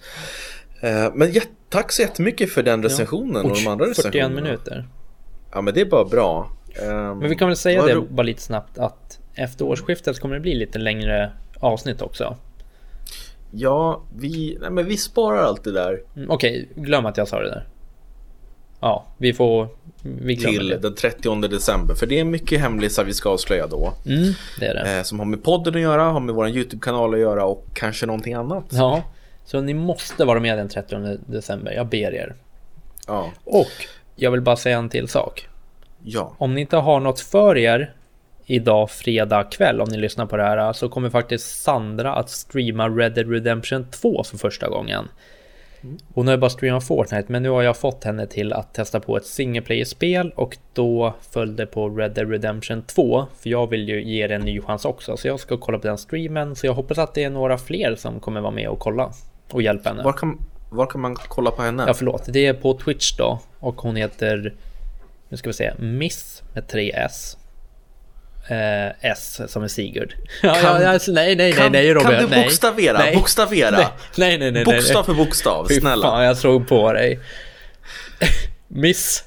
Uh, 0.85 1.15
men 1.15 1.33
ja, 1.33 1.43
tack 1.69 1.93
så 1.93 2.03
jättemycket 2.03 2.53
för 2.53 2.63
den 2.63 2.83
recensionen 2.83 3.35
ja. 3.35 3.41
och, 3.41 3.51
och 3.51 3.57
de 3.57 3.67
andra 3.67 3.87
41 3.87 3.99
recensionerna. 3.99 4.35
41 4.35 4.45
minuter. 4.45 4.85
Ja 5.53 5.61
men 5.61 5.75
det 5.75 5.81
är 5.81 5.85
bara 5.85 6.05
bra. 6.05 6.51
Um, 6.83 7.19
men 7.19 7.29
vi 7.29 7.37
kan 7.37 7.49
väl 7.49 7.57
säga 7.57 7.83
det 7.83 8.01
bara 8.01 8.23
lite 8.23 8.43
snabbt 8.43 8.79
att 8.79 9.19
efter 9.35 9.65
årsskiftet 9.65 10.17
så 10.17 10.23
kommer 10.23 10.35
det 10.35 10.41
bli 10.41 10.55
lite 10.55 10.79
längre 10.79 11.33
avsnitt 11.61 12.03
också. 12.03 12.37
Ja, 13.51 14.03
vi, 14.17 14.59
nej, 14.61 14.71
men 14.71 14.87
vi 14.87 14.97
sparar 14.97 15.43
allt 15.43 15.65
det 15.65 15.73
där. 15.73 16.01
Mm, 16.17 16.31
Okej, 16.31 16.69
okay, 16.71 16.85
glöm 16.85 17.07
att 17.07 17.17
jag 17.17 17.29
sa 17.29 17.41
det 17.41 17.51
där. 17.51 17.67
Ja, 18.81 19.07
vi 19.19 19.33
får... 19.33 19.69
Vi 20.03 20.37
till 20.37 20.69
det. 20.69 20.79
den 20.79 20.95
30 20.95 21.49
december. 21.49 21.95
För 21.95 22.07
det 22.07 22.19
är 22.19 22.25
mycket 22.25 22.61
hemlisar 22.61 23.05
vi 23.05 23.15
ska 23.15 23.31
avslöja 23.31 23.67
då. 23.67 23.93
Mm, 24.07 24.33
det 24.61 24.67
är 24.67 24.75
det. 24.75 24.97
Eh, 24.97 25.03
som 25.03 25.19
har 25.19 25.27
med 25.27 25.43
podden 25.43 25.75
att 25.75 25.81
göra, 25.81 26.03
har 26.03 26.21
med 26.21 26.35
vår 26.35 26.49
YouTube-kanal 26.49 27.15
att 27.15 27.21
göra 27.21 27.45
och 27.45 27.67
kanske 27.75 28.07
någonting 28.07 28.35
annat. 28.35 28.65
Ja, 28.71 29.03
så 29.45 29.61
ni 29.61 29.75
måste 29.75 30.25
vara 30.25 30.41
med 30.41 30.59
den 30.59 30.69
30 30.69 31.19
december. 31.27 31.73
Jag 31.73 31.87
ber 31.87 32.15
er. 32.15 32.35
Ja. 33.07 33.33
Och 33.45 33.87
jag 34.19 34.31
vill 34.31 34.41
bara 34.41 34.57
säga 34.57 34.79
en 34.79 34.89
till 34.89 35.09
sak. 35.09 35.49
Ja. 36.03 36.35
Om 36.39 36.55
ni 36.55 36.61
inte 36.61 36.77
har 36.77 37.01
något 37.01 37.21
för 37.21 37.57
er 37.57 37.93
idag 38.47 38.91
fredag 38.91 39.45
kväll 39.45 39.81
om 39.81 39.89
ni 39.89 39.97
lyssnar 39.97 40.27
på 40.27 40.37
det 40.37 40.43
här 40.43 40.73
så 40.73 40.89
kommer 40.89 41.11
faktiskt 41.11 41.63
Sandra 41.63 42.15
att 42.15 42.31
streama 42.31 42.89
Red 42.89 43.15
Dead 43.15 43.31
Redemption 43.31 43.87
2 43.91 44.25
för 44.25 44.39
första 44.39 44.69
gången. 44.69 45.09
Hon 46.15 46.27
har 46.27 46.35
ju 46.35 46.39
bara 46.39 46.51
streamat 46.51 46.87
Fortnite 46.87 47.33
men 47.33 47.43
nu 47.43 47.49
har 47.49 47.63
jag 47.63 47.77
fått 47.77 48.05
henne 48.05 48.27
till 48.27 48.53
att 48.53 48.75
testa 48.75 49.01
på 49.01 49.17
ett 49.17 49.27
single 49.27 49.63
player-spel 49.63 50.33
och 50.37 50.57
då 50.73 51.15
följde 51.31 51.67
på 51.67 51.89
Red 51.89 52.13
Dead 52.13 52.31
Redemption 52.31 52.83
2 52.83 53.27
för 53.39 53.51
jag 53.51 53.71
vill 53.71 53.89
ju 53.89 54.05
ge 54.05 54.27
det 54.27 54.35
en 54.35 54.41
ny 54.41 54.61
chans 54.61 54.85
också 54.85 55.17
så 55.17 55.29
jag 55.29 55.41
ska 55.41 55.57
kolla 55.57 55.79
på 55.79 55.87
den 55.87 55.99
streamen 55.99 56.57
så 56.57 56.67
jag 56.67 56.75
hoppas 56.75 56.99
att 56.99 57.15
det 57.15 57.25
är 57.25 57.31
några 57.31 57.59
fler 57.59 57.95
som 57.95 58.21
kommer 58.21 58.41
vara 58.41 58.51
med 58.51 58.69
och 58.69 58.79
kolla 58.79 59.13
och 59.53 59.63
hjälpa 59.63 59.89
henne. 59.89 60.03
Var 60.03 60.13
kan, 60.13 60.39
var 60.69 60.87
kan 60.87 61.01
man 61.01 61.17
kolla 61.17 61.51
på 61.51 61.63
henne? 61.63 61.85
Ja 61.87 61.95
förlåt, 61.95 62.23
det 62.27 62.47
är 62.47 62.55
på 62.55 62.79
Twitch 62.79 63.17
då 63.17 63.41
och 63.59 63.81
hon 63.81 63.97
heter 63.97 64.55
nu 65.29 65.37
ska 65.37 65.49
vi 65.49 65.55
se, 65.55 65.73
Miss 65.79 66.43
med 66.55 66.69
3 66.69 66.93
S 66.95 67.37
eh, 68.49 69.11
S 69.11 69.41
som 69.47 69.63
är 69.63 69.69
Sigurd. 69.69 70.15
Kan, 70.41 70.55
ja, 70.57 70.83
ja, 70.83 70.89
alltså, 70.89 71.13
nej, 71.13 71.37
nej, 71.37 71.53
kan, 71.53 71.73
nej, 71.73 71.83
nej, 71.83 71.95
Robin. 71.95 72.19
Kan 72.19 72.31
du 72.31 72.43
bokstavera? 72.43 72.99
Nej, 72.99 73.15
bokstavera? 73.15 73.71
Nej, 73.71 73.89
nej, 74.17 74.39
nej. 74.39 74.51
nej 74.51 74.65
Bokstav 74.65 75.05
för 75.05 75.15
bokstav, 75.15 75.67
Fy 75.69 75.81
snälla. 75.81 76.07
Fan, 76.07 76.25
jag 76.25 76.37
såg 76.37 76.69
på 76.69 76.93
dig. 76.93 77.21
Miss. 78.69 79.25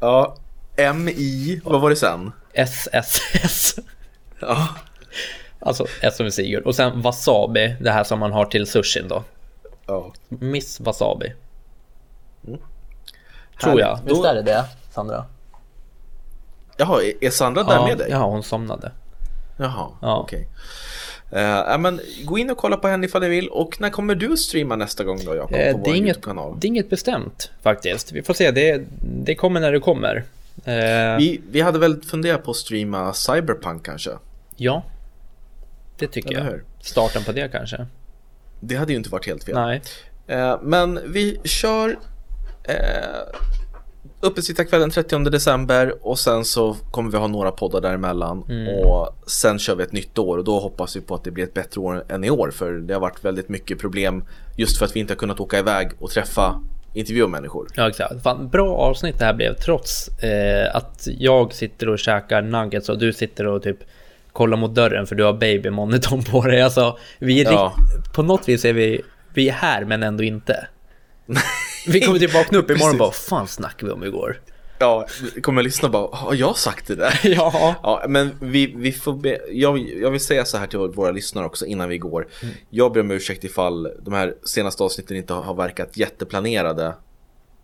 Ja, 0.00 0.36
M-I, 0.76 1.60
vad 1.64 1.80
var 1.80 1.90
det 1.90 1.96
sen? 1.96 2.32
S, 2.52 2.88
S, 2.92 3.20
S. 3.32 3.74
Ja. 4.40 4.68
Alltså 5.60 5.86
S 6.00 6.16
som 6.16 6.26
är 6.26 6.30
Sigurd. 6.30 6.62
Och 6.62 6.74
sen 6.74 7.02
wasabi, 7.02 7.76
det 7.80 7.90
här 7.90 8.04
som 8.04 8.18
man 8.18 8.32
har 8.32 8.44
till 8.44 8.66
sushin 8.66 9.08
då. 9.08 9.24
Ja. 9.86 10.12
Miss 10.28 10.80
wasabi. 10.80 11.32
Mm. 12.46 12.60
Tror 13.60 13.80
jag. 13.80 13.98
Visst 14.04 14.24
är 14.24 14.34
det 14.34 14.42
det, 14.42 14.64
Sandra? 14.90 15.24
Jaha, 16.76 17.02
är 17.20 17.30
Sandra 17.30 17.62
där 17.62 17.74
ja, 17.74 17.86
med 17.86 17.98
dig? 17.98 18.10
Ja, 18.10 18.24
hon 18.24 18.42
somnade. 18.42 18.92
Jaha, 19.56 19.88
ja. 20.02 20.18
okej. 20.18 20.38
Okay. 20.38 21.42
Uh, 21.42 21.72
eh, 21.72 21.78
men 21.78 22.00
gå 22.24 22.38
in 22.38 22.50
och 22.50 22.56
kolla 22.56 22.76
på 22.76 22.88
henne 22.88 23.06
ifall 23.06 23.22
ni 23.22 23.28
vill. 23.28 23.48
Och 23.48 23.80
när 23.80 23.90
kommer 23.90 24.14
du 24.14 24.36
streama 24.36 24.76
nästa 24.76 25.04
gång 25.04 25.24
då 25.24 25.34
Jakob? 25.34 25.56
Uh, 25.56 25.72
på 25.72 25.78
vår 25.78 25.94
inget, 25.94 26.24
kanal 26.24 26.56
Det 26.60 26.66
är 26.66 26.68
inget 26.68 26.90
bestämt 26.90 27.50
faktiskt. 27.62 28.12
Vi 28.12 28.22
får 28.22 28.34
se, 28.34 28.50
det, 28.50 28.82
det 29.00 29.34
kommer 29.34 29.60
när 29.60 29.72
det 29.72 29.80
kommer. 29.80 30.16
Uh, 30.16 31.18
vi, 31.18 31.40
vi 31.50 31.60
hade 31.60 31.78
väl 31.78 32.02
funderat 32.02 32.44
på 32.44 32.50
att 32.50 32.56
streama 32.56 33.12
Cyberpunk 33.12 33.86
kanske? 33.86 34.10
Ja, 34.56 34.82
det 35.98 36.06
tycker 36.06 36.30
Eller 36.30 36.40
jag. 36.40 36.50
Hur? 36.50 36.64
Starten 36.80 37.24
på 37.24 37.32
det 37.32 37.52
kanske. 37.52 37.86
Det 38.60 38.76
hade 38.76 38.92
ju 38.92 38.98
inte 38.98 39.10
varit 39.10 39.26
helt 39.26 39.44
fel. 39.44 39.54
Nej. 39.54 39.82
men 40.62 41.00
vi 41.12 41.40
kör 41.44 41.98
uppesittarkvällen 44.20 44.90
30 44.90 45.18
december 45.18 46.06
och 46.06 46.18
sen 46.18 46.44
så 46.44 46.76
kommer 46.90 47.10
vi 47.10 47.18
ha 47.18 47.26
några 47.26 47.50
poddar 47.50 47.80
däremellan 47.80 48.44
mm. 48.48 48.78
och 48.78 49.16
sen 49.26 49.58
kör 49.58 49.74
vi 49.74 49.82
ett 49.82 49.92
nytt 49.92 50.18
år 50.18 50.38
och 50.38 50.44
då 50.44 50.60
hoppas 50.60 50.96
vi 50.96 51.00
på 51.00 51.14
att 51.14 51.24
det 51.24 51.30
blir 51.30 51.44
ett 51.44 51.54
bättre 51.54 51.80
år 51.80 52.04
än 52.08 52.24
i 52.24 52.30
år 52.30 52.50
för 52.50 52.72
det 52.72 52.94
har 52.94 53.00
varit 53.00 53.24
väldigt 53.24 53.48
mycket 53.48 53.78
problem 53.78 54.24
just 54.56 54.78
för 54.78 54.84
att 54.84 54.96
vi 54.96 55.00
inte 55.00 55.12
har 55.12 55.18
kunnat 55.18 55.40
åka 55.40 55.58
iväg 55.58 55.90
och 55.98 56.10
träffa 56.10 56.62
intervjua 56.94 57.28
människor. 57.28 57.68
Ja 57.74 57.88
exakt. 57.88 58.22
Fan, 58.22 58.48
bra 58.48 58.76
avsnitt 58.76 59.18
det 59.18 59.24
här 59.24 59.34
blev 59.34 59.54
trots 59.54 60.08
eh, 60.08 60.76
att 60.76 61.08
jag 61.18 61.52
sitter 61.52 61.88
och 61.88 61.98
käkar 61.98 62.42
nuggets 62.42 62.88
och 62.88 62.98
du 62.98 63.12
sitter 63.12 63.46
och 63.46 63.62
typ 63.62 63.78
kollar 64.36 64.56
mot 64.56 64.74
dörren 64.74 65.06
för 65.06 65.14
du 65.14 65.24
har 65.24 65.32
babymonitorn 65.32 66.22
på 66.22 66.42
dig. 66.42 66.62
Alltså, 66.62 66.98
vi 67.18 67.40
är 67.40 67.52
ja. 67.52 67.76
på 68.14 68.22
något 68.22 68.48
vis 68.48 68.64
är 68.64 68.72
vi 68.72 69.02
vi 69.34 69.48
är 69.48 69.52
här 69.52 69.84
men 69.84 70.02
ändå 70.02 70.22
inte. 70.22 70.68
Vi 71.86 72.00
kommer 72.00 72.18
typ 72.18 72.34
vakna 72.34 72.58
upp 72.58 72.70
imorgon 72.70 72.90
och 72.90 72.98
bara, 72.98 73.10
fan 73.10 73.48
snackade 73.48 73.86
vi 73.86 73.92
om 73.92 74.04
igår? 74.04 74.40
Ja, 74.78 75.06
kommer 75.42 75.60
jag 75.60 75.64
lyssna 75.64 75.86
och 75.88 75.92
bara, 75.92 76.16
har 76.16 76.34
jag 76.34 76.56
sagt 76.56 76.86
det 76.86 76.94
där? 76.94 77.20
Ja. 77.24 77.74
Ja, 77.82 78.04
men 78.08 78.30
vi, 78.40 78.74
vi 78.76 78.92
får 78.92 79.12
be, 79.12 79.38
jag, 79.50 79.78
jag 79.78 80.10
vill 80.10 80.20
säga 80.20 80.44
så 80.44 80.58
här 80.58 80.66
till 80.66 80.78
våra 80.78 81.10
lyssnare 81.10 81.46
också 81.46 81.66
innan 81.66 81.88
vi 81.88 81.98
går. 81.98 82.26
Jag 82.70 82.92
ber 82.92 83.00
om 83.00 83.10
ursäkt 83.10 83.44
ifall 83.44 83.88
de 84.02 84.14
här 84.14 84.34
senaste 84.44 84.82
avsnitten 84.82 85.16
inte 85.16 85.32
har, 85.32 85.54
verkat 85.54 85.96
jätteplanerade 85.96 86.94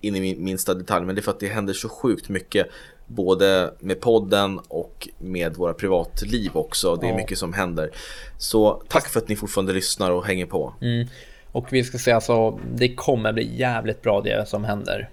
in 0.00 0.16
i 0.16 0.20
min, 0.20 0.44
minsta 0.44 0.74
detalj. 0.74 1.06
Men 1.06 1.14
det 1.14 1.20
är 1.20 1.22
för 1.22 1.30
att 1.30 1.40
det 1.40 1.48
händer 1.48 1.74
så 1.74 1.88
sjukt 1.88 2.28
mycket 2.28 2.66
både 3.14 3.74
med 3.80 4.00
podden 4.00 4.60
och 4.68 5.08
med 5.18 5.56
våra 5.56 5.74
privatliv 5.74 6.50
också. 6.56 6.96
Det 6.96 7.06
är 7.06 7.10
Ja. 7.10 7.16
mycket 7.16 7.38
som 7.38 7.52
händer. 7.52 7.90
Så 8.38 8.82
tack 8.88 9.08
för 9.08 9.20
att 9.20 9.28
ni 9.28 9.36
fortfarande 9.36 9.72
lyssnar 9.72 10.10
och 10.10 10.24
hänger 10.26 10.46
på. 10.46 10.74
Mm. 10.80 11.08
Och 11.52 11.72
vi 11.72 11.84
ska 11.84 11.98
säga 11.98 12.20
så, 12.20 12.60
det 12.74 12.94
kommer 12.94 13.32
bli 13.32 13.58
jävligt 13.58 14.02
bra 14.02 14.20
det 14.20 14.48
som 14.48 14.64
händer. 14.64 15.10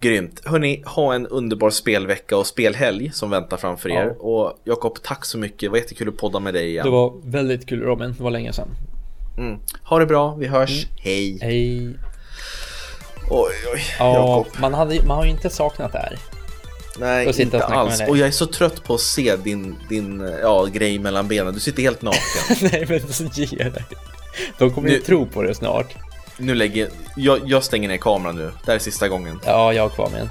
Grymt. 0.00 0.42
Hörni, 0.44 0.82
ha 0.86 1.14
en 1.14 1.26
underbar 1.26 1.70
spelvecka 1.70 2.36
och 2.36 2.46
spelhelg 2.46 3.10
som 3.12 3.30
väntar 3.30 3.56
framför 3.56 3.88
er. 3.88 4.04
Ja. 4.04 4.26
Och 4.26 4.58
Jakob, 4.64 5.02
tack 5.02 5.24
så 5.24 5.38
mycket. 5.38 5.60
Det 5.60 5.68
var 5.68 5.76
jättekul 5.78 6.08
att 6.08 6.16
podda 6.16 6.40
med 6.40 6.54
dig 6.54 6.68
igen. 6.68 6.84
Det 6.84 6.90
var 6.90 7.12
väldigt 7.24 7.66
kul 7.66 7.82
Robin, 7.82 8.14
det 8.18 8.22
var 8.22 8.30
länge 8.30 8.52
sedan. 8.52 8.68
Mm. 9.38 9.58
Ha 9.84 9.98
det 9.98 10.06
bra, 10.06 10.34
vi 10.34 10.46
hörs. 10.46 10.86
Hej. 10.98 11.38
Hej. 11.40 11.94
Oj, 13.34 13.52
oj, 13.74 13.82
Ja, 13.98 14.14
Jakob. 14.14 14.46
man, 14.60 14.74
hade, 14.74 15.02
man 15.06 15.16
har 15.16 15.24
ju 15.24 15.30
inte 15.30 15.50
saknat 15.50 15.92
det 15.92 15.98
här. 15.98 16.18
Nej, 16.98 17.26
Och 17.26 17.34
och 17.34 17.40
inte 17.40 17.56
med 17.58 17.66
alls. 17.66 18.00
Och 18.08 18.16
jag 18.16 18.28
är 18.28 18.32
så 18.32 18.46
trött 18.46 18.84
på 18.84 18.94
att 18.94 19.00
se 19.00 19.36
din, 19.36 19.76
din 19.88 20.34
ja, 20.42 20.64
grej 20.64 20.98
mellan 20.98 21.28
benen. 21.28 21.54
Du 21.54 21.60
sitter 21.60 21.82
helt 21.82 22.02
naken. 22.02 22.20
Nej 22.60 22.86
men 22.88 23.30
ge 23.32 23.46
dig. 23.46 23.84
De 24.58 24.70
kommer 24.74 24.88
ju 24.88 24.96
Nu- 24.96 25.02
tro 25.02 25.26
på 25.26 25.42
det 25.42 25.54
snart. 25.54 25.94
nu 26.36 26.54
lägger 26.54 26.88
jag, 27.16 27.40
jag 27.46 27.64
stänger 27.64 27.88
ner 27.88 27.96
kameran 27.96 28.36
nu. 28.36 28.42
Det 28.44 28.66
här 28.66 28.74
är 28.74 28.78
sista 28.78 29.08
gången. 29.08 29.40
Ja, 29.46 29.72
jag 29.72 29.82
har 29.82 29.88
kvar 29.88 30.10
en. 30.18 30.30